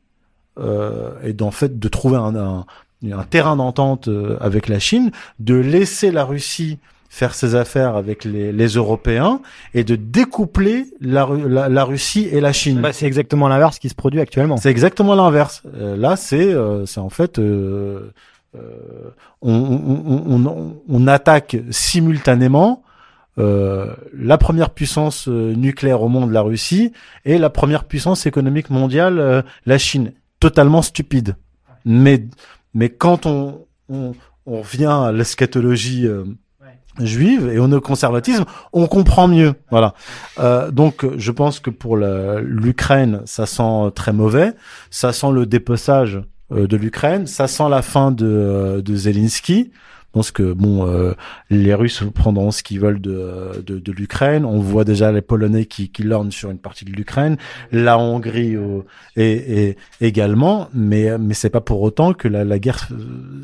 euh, 0.58 1.12
et 1.22 1.32
d'en 1.34 1.52
fait 1.52 1.78
de 1.78 1.88
trouver 1.88 2.16
un, 2.16 2.34
un, 2.34 2.66
un 3.12 3.22
terrain 3.22 3.54
d'entente 3.54 4.08
euh, 4.08 4.36
avec 4.40 4.66
la 4.66 4.80
Chine, 4.80 5.12
de 5.38 5.54
laisser 5.54 6.10
la 6.10 6.24
Russie 6.24 6.78
faire 7.14 7.34
ses 7.34 7.54
affaires 7.54 7.94
avec 7.94 8.24
les, 8.24 8.52
les 8.52 8.68
Européens 8.68 9.42
et 9.74 9.84
de 9.84 9.96
découpler 9.96 10.86
la, 11.02 11.28
la, 11.46 11.68
la 11.68 11.84
Russie 11.84 12.26
et 12.32 12.40
la 12.40 12.54
Chine. 12.54 12.80
Bah, 12.80 12.94
c'est 12.94 13.04
exactement 13.04 13.48
l'inverse 13.48 13.78
qui 13.78 13.90
se 13.90 13.94
produit 13.94 14.18
actuellement. 14.18 14.56
C'est 14.56 14.70
exactement 14.70 15.14
l'inverse. 15.14 15.62
Euh, 15.74 15.94
là, 15.94 16.16
c'est 16.16 16.54
euh, 16.54 16.86
c'est 16.86 17.00
en 17.00 17.10
fait 17.10 17.38
euh, 17.38 18.10
euh, 18.56 18.60
on, 19.42 19.52
on, 19.52 20.04
on, 20.26 20.46
on, 20.46 20.76
on 20.88 21.06
attaque 21.06 21.58
simultanément 21.70 22.82
euh, 23.38 23.94
la 24.14 24.38
première 24.38 24.70
puissance 24.70 25.28
euh, 25.28 25.52
nucléaire 25.54 26.00
au 26.02 26.08
monde, 26.08 26.32
la 26.32 26.40
Russie, 26.40 26.92
et 27.26 27.36
la 27.36 27.50
première 27.50 27.84
puissance 27.84 28.24
économique 28.24 28.70
mondiale, 28.70 29.18
euh, 29.18 29.42
la 29.66 29.76
Chine. 29.76 30.12
Totalement 30.40 30.80
stupide. 30.80 31.36
Mais 31.84 32.24
mais 32.72 32.88
quand 32.88 33.26
on 33.26 33.66
on, 33.90 34.14
on 34.46 34.62
revient 34.62 34.86
à 34.86 35.12
l'eschatologie 35.12 36.06
euh, 36.06 36.24
juive 37.00 37.48
et 37.52 37.58
au 37.58 37.68
néoconservatisme, 37.68 38.44
on 38.72 38.86
comprend 38.86 39.28
mieux. 39.28 39.54
Voilà. 39.70 39.94
Euh, 40.38 40.70
donc, 40.70 41.06
je 41.16 41.30
pense 41.30 41.60
que 41.60 41.70
pour 41.70 41.96
l'Ukraine, 41.96 43.22
ça 43.24 43.46
sent 43.46 43.90
très 43.94 44.12
mauvais. 44.12 44.52
Ça 44.90 45.12
sent 45.12 45.32
le 45.32 45.46
dépeçage 45.46 46.20
euh, 46.52 46.66
de 46.66 46.76
l'Ukraine. 46.76 47.26
Ça 47.26 47.48
sent 47.48 47.68
la 47.70 47.82
fin 47.82 48.10
de, 48.10 48.26
euh, 48.26 48.82
de 48.82 48.94
Zelensky. 48.94 49.72
Je 50.12 50.18
pense 50.18 50.30
que 50.30 50.52
bon, 50.52 50.86
euh, 50.86 51.14
les 51.48 51.72
Russes 51.72 52.02
prendront 52.14 52.50
ce 52.50 52.62
qu'ils 52.62 52.80
veulent 52.80 53.00
de, 53.00 53.62
de, 53.64 53.78
de 53.78 53.92
l'Ukraine. 53.92 54.44
On 54.44 54.60
voit 54.60 54.84
déjà 54.84 55.10
les 55.10 55.22
Polonais 55.22 55.64
qui, 55.64 55.88
qui 55.88 56.02
lorgnent 56.02 56.30
sur 56.30 56.50
une 56.50 56.58
partie 56.58 56.84
de 56.84 56.90
l'Ukraine, 56.90 57.38
la 57.72 57.98
Hongrie 57.98 58.54
euh, 58.54 58.82
et, 59.16 59.68
et 59.68 59.76
également. 60.02 60.68
Mais 60.74 61.16
mais 61.18 61.32
c'est 61.32 61.48
pas 61.48 61.62
pour 61.62 61.80
autant 61.80 62.12
que 62.12 62.28
la, 62.28 62.44
la 62.44 62.58
guerre 62.58 62.88
euh, 62.92 63.42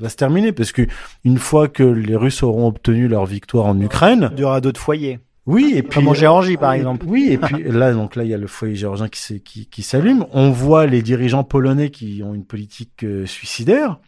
va 0.00 0.08
se 0.08 0.16
terminer, 0.16 0.50
parce 0.50 0.72
que 0.72 0.82
une 1.24 1.38
fois 1.38 1.68
que 1.68 1.84
les 1.84 2.16
Russes 2.16 2.42
auront 2.42 2.66
obtenu 2.66 3.06
leur 3.06 3.24
victoire 3.24 3.66
en 3.66 3.80
Ukraine, 3.80 4.30
Il 4.34 4.40
y 4.40 4.44
aura 4.44 4.60
d'autres 4.60 4.80
foyers. 4.80 5.20
oui, 5.46 5.74
et 5.76 5.82
puis 5.84 6.00
Comme 6.00 6.08
en 6.08 6.14
Géorgie, 6.14 6.56
par 6.56 6.72
exemple. 6.72 7.06
Oui, 7.08 7.28
et 7.30 7.38
puis 7.38 7.62
là, 7.62 7.92
donc 7.92 8.16
là, 8.16 8.24
il 8.24 8.30
y 8.30 8.34
a 8.34 8.38
le 8.38 8.48
foyer 8.48 8.74
géorgien 8.74 9.06
qui, 9.08 9.66
qui 9.70 9.82
s'allume. 9.82 10.26
On 10.32 10.50
voit 10.50 10.86
les 10.86 11.00
dirigeants 11.00 11.44
polonais 11.44 11.90
qui 11.90 12.22
ont 12.24 12.34
une 12.34 12.44
politique 12.44 13.04
euh, 13.04 13.24
suicidaire, 13.24 13.98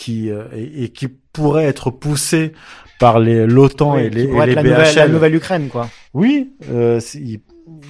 qui 0.00 0.30
euh, 0.30 0.44
et, 0.56 0.84
et 0.84 0.88
qui 0.88 1.08
pourraient 1.08 1.66
être 1.66 1.90
poussés 1.90 2.52
par 2.98 3.18
les 3.20 3.46
l'OTAN 3.46 3.94
Oui, 3.96 4.02
et 4.04 4.10
les, 4.10 4.26
pourrait 4.26 4.44
et 4.44 4.48
les 4.48 4.54
la 4.54 4.62
nouvelle, 4.62 4.94
la 4.96 5.08
nouvelle 5.08 5.34
Ukraine, 5.34 5.68
quoi. 5.68 5.88
Oui, 6.14 6.52
euh, 6.70 7.00
c'est- 7.00 7.18
ils, 7.20 7.40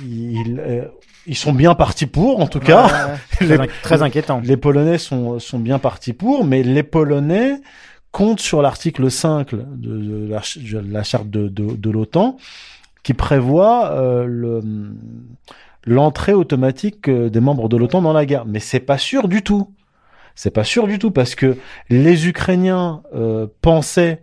ils, 0.05 0.61
euh, 0.61 0.85
ils 1.27 1.37
sont 1.37 1.53
bien 1.53 1.75
partis 1.75 2.07
pour, 2.07 2.41
en 2.41 2.47
tout 2.49 2.59
cas. 2.61 2.87
Ouais, 2.87 3.17
Les- 3.41 3.47
très, 3.47 3.59
inqui- 3.59 3.83
très 3.83 4.03
inquiétant. 4.03 4.41
Les 4.45 4.57
Polonais 4.57 4.99
sont, 4.99 5.39
sont 5.39 5.59
bien 5.61 5.79
partis 5.79 6.13
pour, 6.13 6.45
mais 6.45 6.63
les 6.63 6.83
Polonais 6.83 7.61
comptent 8.13 8.41
sur 8.41 8.61
l'article 8.61 9.09
5 9.11 9.55
de, 9.55 9.63
de 9.77 10.29
la, 10.29 10.43
ch- 10.43 10.59
de 10.59 10.93
la 10.93 11.03
charte 11.05 11.31
de, 11.31 11.91
l'OTAN 11.91 12.37
qui 13.05 13.15
prévoit 13.15 13.95
le, 14.27 14.61
l'entrée 15.87 16.33
automatique 16.35 17.09
des 17.09 17.41
membres 17.41 17.69
de 17.69 17.77
l'OTAN 17.77 18.03
dans 18.03 18.13
la 18.13 18.27
guerre. 18.27 18.45
Mais 18.47 18.59
c'est 18.61 18.81
pas 18.81 18.99
sûr 18.99 19.29
du 19.29 19.43
tout. 19.43 19.69
C'est 20.35 20.51
pas 20.51 20.65
sûr 20.65 20.87
du 20.87 20.99
tout 20.99 21.11
parce 21.11 21.35
que 21.35 21.57
les 21.89 22.29
Ukrainiens 22.29 23.03
euh, 23.15 23.47
pensaient 23.61 24.21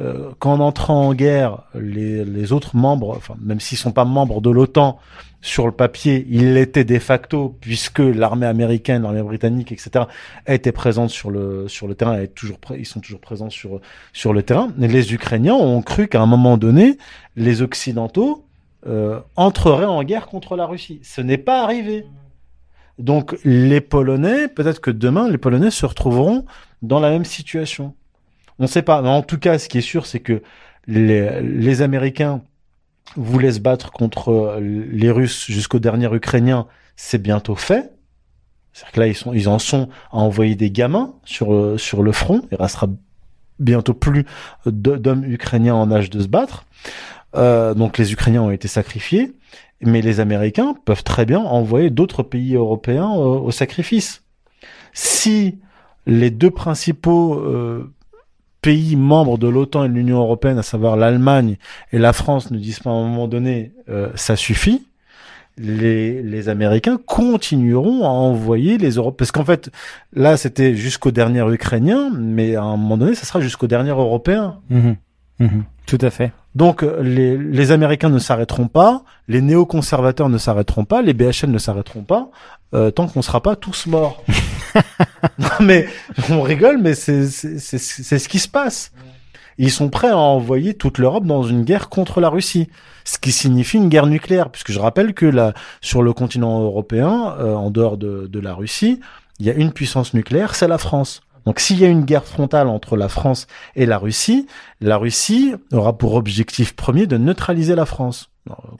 euh, 0.00 0.30
qu'en 0.38 0.60
entrant 0.60 1.08
en 1.08 1.14
guerre, 1.14 1.64
les, 1.74 2.52
autres 2.52 2.74
membres, 2.74 3.14
enfin, 3.16 3.34
même 3.40 3.60
s'ils 3.60 3.76
sont 3.76 3.92
pas 3.92 4.04
membres 4.06 4.40
de 4.40 4.50
l'OTAN, 4.50 4.98
sur 5.42 5.66
le 5.66 5.72
papier, 5.72 6.26
ils 6.28 6.54
l'étaient 6.54 6.84
de 6.84 6.98
facto, 6.98 7.56
puisque 7.60 7.98
l'armée 7.98 8.46
américaine, 8.46 9.02
l'armée 9.02 9.22
britannique, 9.22 9.72
etc., 9.72 10.06
étaient 10.46 10.72
présentes 10.72 11.10
sur 11.10 11.30
le, 11.30 11.66
sur 11.68 11.86
le 11.86 11.94
terrain, 11.94 12.18
et 12.20 12.28
toujours, 12.28 12.58
ils 12.76 12.86
sont 12.86 13.00
toujours 13.00 13.20
présents 13.20 13.50
sur, 13.50 13.80
sur 14.12 14.32
le 14.32 14.42
terrain. 14.42 14.70
Les 14.78 15.14
Ukrainiens 15.14 15.54
ont 15.54 15.82
cru 15.82 16.08
qu'à 16.08 16.20
un 16.20 16.26
moment 16.26 16.56
donné, 16.56 16.98
les 17.36 17.62
Occidentaux 17.62 18.44
euh, 18.86 19.20
entreraient 19.36 19.84
en 19.84 20.02
guerre 20.02 20.26
contre 20.26 20.56
la 20.56 20.66
Russie. 20.66 21.00
Ce 21.02 21.20
n'est 21.20 21.38
pas 21.38 21.62
arrivé. 21.62 22.06
Donc 23.00 23.36
les 23.44 23.80
Polonais, 23.80 24.48
peut-être 24.48 24.80
que 24.80 24.90
demain, 24.90 25.28
les 25.28 25.38
Polonais 25.38 25.70
se 25.70 25.86
retrouveront 25.86 26.44
dans 26.82 27.00
la 27.00 27.10
même 27.10 27.24
situation. 27.24 27.94
On 28.58 28.64
ne 28.64 28.68
sait 28.68 28.82
pas. 28.82 29.00
Mais 29.02 29.08
en 29.08 29.22
tout 29.22 29.38
cas, 29.38 29.58
ce 29.58 29.68
qui 29.68 29.78
est 29.78 29.82
sûr, 29.82 30.06
c'est 30.06 30.20
que 30.20 30.42
les, 30.86 31.40
les 31.42 31.82
Américains 31.82 32.42
voulaient 33.16 33.52
se 33.52 33.60
battre 33.60 33.90
contre 33.90 34.58
les 34.60 35.10
Russes 35.10 35.46
jusqu'au 35.46 35.78
dernier 35.78 36.14
Ukrainien. 36.14 36.66
C'est 36.96 37.20
bientôt 37.20 37.54
fait. 37.54 37.92
C'est-à-dire 38.72 38.92
que 38.92 39.00
là, 39.00 39.06
ils, 39.08 39.38
ils 39.40 39.48
en 39.48 39.58
sont 39.58 39.88
à 40.12 40.18
envoyer 40.18 40.54
des 40.54 40.70
gamins 40.70 41.14
sur, 41.24 41.78
sur 41.80 42.02
le 42.02 42.12
front. 42.12 42.42
Il 42.52 42.58
restera 42.58 42.88
bientôt 43.58 43.94
plus 43.94 44.24
d'hommes 44.66 45.24
ukrainiens 45.24 45.74
en 45.74 45.90
âge 45.90 46.10
de 46.10 46.20
se 46.20 46.28
battre. 46.28 46.66
Euh, 47.36 47.74
donc 47.74 47.98
les 47.98 48.12
Ukrainiens 48.12 48.42
ont 48.42 48.50
été 48.50 48.68
sacrifiés, 48.68 49.32
mais 49.80 50.02
les 50.02 50.20
Américains 50.20 50.74
peuvent 50.84 51.04
très 51.04 51.24
bien 51.26 51.40
envoyer 51.40 51.90
d'autres 51.90 52.22
pays 52.22 52.54
européens 52.54 53.08
au, 53.08 53.44
au 53.44 53.50
sacrifice. 53.50 54.24
Si 54.92 55.58
les 56.06 56.30
deux 56.30 56.50
principaux 56.50 57.34
euh, 57.34 57.92
pays 58.62 58.96
membres 58.96 59.38
de 59.38 59.48
l'OTAN 59.48 59.84
et 59.84 59.88
de 59.88 59.94
l'Union 59.94 60.18
européenne, 60.18 60.58
à 60.58 60.62
savoir 60.62 60.96
l'Allemagne 60.96 61.56
et 61.92 61.98
la 61.98 62.12
France, 62.12 62.50
ne 62.50 62.58
disent 62.58 62.80
pas 62.80 62.90
à 62.90 62.94
un 62.94 63.06
moment 63.06 63.28
donné 63.28 63.72
euh, 63.88 64.10
ça 64.14 64.36
suffit, 64.36 64.86
les, 65.56 66.22
les 66.22 66.48
Américains 66.48 66.98
continueront 67.04 68.04
à 68.04 68.08
envoyer 68.08 68.78
les 68.78 68.92
Européens. 68.92 69.16
Parce 69.18 69.32
qu'en 69.32 69.44
fait, 69.44 69.70
là, 70.12 70.36
c'était 70.36 70.74
jusqu'au 70.74 71.10
dernier 71.10 71.44
Ukrainien, 71.52 72.10
mais 72.16 72.56
à 72.56 72.62
un 72.62 72.76
moment 72.76 72.96
donné, 72.96 73.14
ça 73.14 73.26
sera 73.26 73.40
jusqu'au 73.40 73.66
dernier 73.66 73.90
Européen. 73.90 74.60
Mmh. 74.70 74.92
Mmh. 75.38 75.48
Tout 75.86 75.98
à 76.00 76.10
fait. 76.10 76.32
Donc 76.54 76.82
les, 76.82 77.36
les 77.36 77.70
Américains 77.70 78.08
ne 78.08 78.18
s'arrêteront 78.18 78.66
pas, 78.66 79.04
les 79.28 79.40
néoconservateurs 79.40 80.28
ne 80.28 80.38
s'arrêteront 80.38 80.84
pas, 80.84 81.00
les 81.00 81.14
BHL 81.14 81.50
ne 81.50 81.58
s'arrêteront 81.58 82.02
pas, 82.02 82.30
euh, 82.74 82.90
tant 82.90 83.06
qu'on 83.06 83.22
sera 83.22 83.40
pas 83.40 83.56
tous 83.56 83.86
morts. 83.86 84.22
non 85.38 85.48
mais 85.60 85.86
on 86.28 86.42
rigole, 86.42 86.78
mais 86.78 86.94
c'est 86.94 87.28
c'est 87.28 88.18
ce 88.18 88.28
qui 88.28 88.38
se 88.38 88.48
passe. 88.48 88.92
Ils 89.58 89.70
sont 89.70 89.90
prêts 89.90 90.08
à 90.08 90.16
envoyer 90.16 90.74
toute 90.74 90.98
l'Europe 90.98 91.26
dans 91.26 91.42
une 91.42 91.64
guerre 91.64 91.90
contre 91.90 92.20
la 92.20 92.30
Russie, 92.30 92.68
ce 93.04 93.18
qui 93.18 93.30
signifie 93.30 93.76
une 93.76 93.90
guerre 93.90 94.06
nucléaire, 94.06 94.50
puisque 94.50 94.72
je 94.72 94.78
rappelle 94.78 95.12
que 95.12 95.26
là, 95.26 95.52
sur 95.82 96.02
le 96.02 96.14
continent 96.14 96.62
européen, 96.62 97.36
euh, 97.38 97.54
en 97.54 97.70
dehors 97.70 97.98
de, 97.98 98.26
de 98.26 98.40
la 98.40 98.54
Russie, 98.54 99.00
il 99.38 99.46
y 99.46 99.50
a 99.50 99.54
une 99.54 99.72
puissance 99.72 100.14
nucléaire, 100.14 100.54
c'est 100.54 100.68
la 100.68 100.78
France. 100.78 101.20
Donc 101.46 101.60
s'il 101.60 101.78
y 101.78 101.84
a 101.84 101.88
une 101.88 102.04
guerre 102.04 102.24
frontale 102.24 102.68
entre 102.68 102.96
la 102.96 103.08
France 103.08 103.46
et 103.76 103.86
la 103.86 103.98
Russie, 103.98 104.46
la 104.80 104.96
Russie 104.96 105.54
aura 105.72 105.96
pour 105.96 106.14
objectif 106.14 106.74
premier 106.76 107.06
de 107.06 107.16
neutraliser 107.16 107.74
la 107.74 107.86
France. 107.86 108.28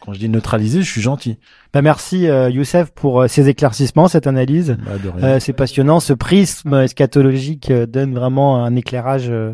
Quand 0.04 0.12
je 0.14 0.18
dis 0.18 0.28
neutraliser, 0.28 0.82
je 0.82 0.90
suis 0.90 1.02
gentil. 1.02 1.38
Bah 1.72 1.82
merci 1.82 2.28
euh, 2.28 2.50
Youssef 2.50 2.90
pour 2.92 3.20
euh, 3.22 3.28
ces 3.28 3.48
éclaircissements, 3.48 4.08
cette 4.08 4.26
analyse. 4.26 4.76
Bah, 4.84 4.92
de 5.02 5.08
rien. 5.08 5.24
Euh, 5.24 5.40
c'est 5.40 5.52
passionnant. 5.52 6.00
Ce 6.00 6.12
prisme 6.12 6.74
eschatologique 6.74 7.70
euh, 7.70 7.86
donne 7.86 8.14
vraiment 8.14 8.64
un 8.64 8.74
éclairage 8.74 9.28
euh, 9.28 9.52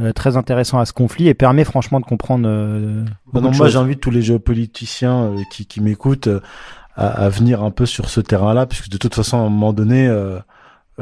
euh, 0.00 0.12
très 0.12 0.36
intéressant 0.36 0.78
à 0.78 0.86
ce 0.86 0.92
conflit 0.92 1.28
et 1.28 1.34
permet 1.34 1.64
franchement 1.64 2.00
de 2.00 2.06
comprendre. 2.06 2.48
euh, 2.48 3.04
Bah 3.32 3.40
non, 3.40 3.50
de 3.50 3.56
moi 3.56 3.68
j'invite 3.68 4.00
tous 4.00 4.10
les 4.10 4.22
géopoliticiens 4.22 5.24
euh, 5.24 5.36
qui, 5.52 5.66
qui 5.66 5.80
m'écoutent 5.80 6.28
euh, 6.28 6.40
à, 6.96 7.08
à 7.08 7.28
venir 7.28 7.62
un 7.62 7.70
peu 7.70 7.86
sur 7.86 8.08
ce 8.08 8.20
terrain-là, 8.20 8.66
puisque 8.66 8.88
de 8.88 8.96
toute 8.96 9.14
façon, 9.14 9.36
à 9.38 9.40
un 9.42 9.50
moment 9.50 9.72
donné, 9.74 10.08
euh, 10.08 10.38
euh, 10.38 10.40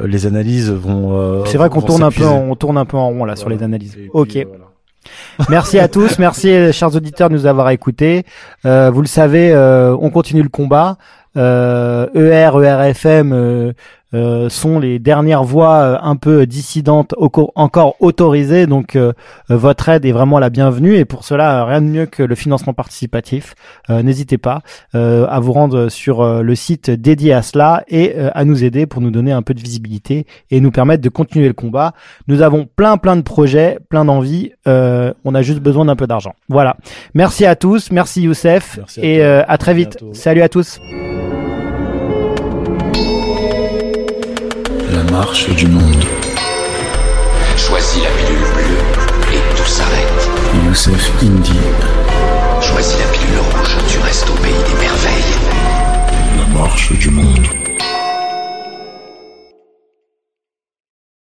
les 0.07 0.27
analyses 0.27 0.71
vont. 0.71 1.19
euh, 1.19 1.45
C'est 1.47 1.59
vrai 1.59 1.69
qu'on 1.71 1.83
tourne 1.83 2.03
un 2.03 2.11
peu, 2.11 2.25
on 2.25 2.55
tourne 2.57 2.79
un 2.79 2.85
peu 2.85 2.97
en 2.97 3.09
rond 3.09 3.25
là 3.25 3.37
sur 3.37 3.49
les 3.49 3.63
analyses. 3.63 3.95
Puis, 3.95 4.11
ok. 4.13 4.37
euh, 4.37 4.45
voilà. 4.49 4.65
Merci 5.49 5.79
à 5.79 5.89
tous, 5.89 6.19
merci 6.19 6.51
euh, 6.51 6.73
chers 6.73 6.95
auditeurs 6.95 7.31
de 7.31 7.35
nous 7.35 7.47
avoir 7.47 7.71
écoutés. 7.71 8.25
Euh, 8.67 8.91
vous 8.93 9.01
le 9.01 9.07
savez, 9.07 9.51
euh, 9.51 9.97
on 9.99 10.11
continue 10.11 10.43
le 10.43 10.51
combat. 10.51 10.99
Euh, 11.37 12.07
ER, 12.15 12.51
ERFM 12.65 13.33
euh, 13.33 13.73
euh, 14.13 14.49
sont 14.49 14.81
les 14.81 14.99
dernières 14.99 15.45
voix 15.45 15.75
euh, 15.75 15.99
un 16.03 16.17
peu 16.17 16.45
dissidentes 16.45 17.15
encore 17.55 17.95
autorisées, 18.01 18.67
donc 18.67 18.97
euh, 18.97 19.13
votre 19.49 19.89
aide 19.89 20.05
est 20.05 20.11
vraiment 20.11 20.41
la 20.41 20.51
bienvenue 20.51 20.97
et 20.97 21.05
pour 21.05 21.23
cela, 21.23 21.65
rien 21.65 21.81
de 21.81 21.87
mieux 21.87 22.07
que 22.07 22.25
le 22.25 22.35
financement 22.35 22.75
participatif. 22.75 23.55
Euh, 23.89 24.03
N'hésitez 24.03 24.39
pas 24.39 24.63
euh, 24.97 25.27
à 25.29 25.39
vous 25.39 25.53
rendre 25.53 25.89
sur 25.89 26.43
le 26.43 26.55
site 26.57 26.91
dédié 26.91 27.33
à 27.33 27.43
cela 27.43 27.85
et 27.89 28.17
à 28.19 28.45
nous 28.45 28.65
aider 28.65 28.87
pour 28.87 29.01
nous 29.01 29.11
donner 29.13 29.31
un 29.31 29.43
peu 29.43 29.55
de 29.55 29.61
visibilité 29.61 30.27
et 30.51 30.61
nous 30.61 30.73
permettre 30.73 31.03
de 31.03 31.09
continuer 31.09 31.47
le 31.47 31.55
combat. 31.55 31.93
Nous 32.27 32.43
avons 32.43 32.67
plein 32.75 32.97
plein 32.97 33.17
de 33.17 33.23
projets, 33.23 33.79
plein 33.89 34.05
d'envies. 34.05 34.53
Euh, 34.67 35.13
on 35.25 35.35
a 35.35 35.43
juste 35.43 35.61
besoin 35.61 35.85
d'un 35.85 35.97
peu 35.97 36.07
d'argent. 36.07 36.35
Voilà. 36.49 36.77
Merci 37.15 37.47
à 37.47 37.55
tous. 37.55 37.93
Merci 37.93 38.23
Youssef. 38.23 38.79
Merci 38.79 39.01
à 39.01 39.05
et 39.05 39.23
euh, 39.23 39.43
à 39.47 39.59
très 39.59 39.75
vite. 39.75 39.99
Salut 40.13 40.43
à 40.43 40.49
tous. 40.49 40.81
marche 45.11 45.51
du 45.51 45.67
monde. 45.67 46.05
Choisis 47.57 48.03
la 48.03 48.11
pilule 48.11 48.47
bleue 48.55 49.35
et 49.35 49.57
tout 49.57 49.67
s'arrête. 49.67 50.29
Youssef 50.65 51.11
Indy. 51.23 51.59
Choisis 52.63 52.99
la 52.99 53.07
pilule 53.07 53.39
rouge, 53.39 53.77
tu 53.89 53.99
restes 53.99 54.31
au 54.31 54.35
pays 54.35 54.53
des 54.53 54.81
merveilles. 54.81 55.35
La 56.39 56.59
marche 56.59 56.93
du 56.93 57.11
monde. 57.11 57.60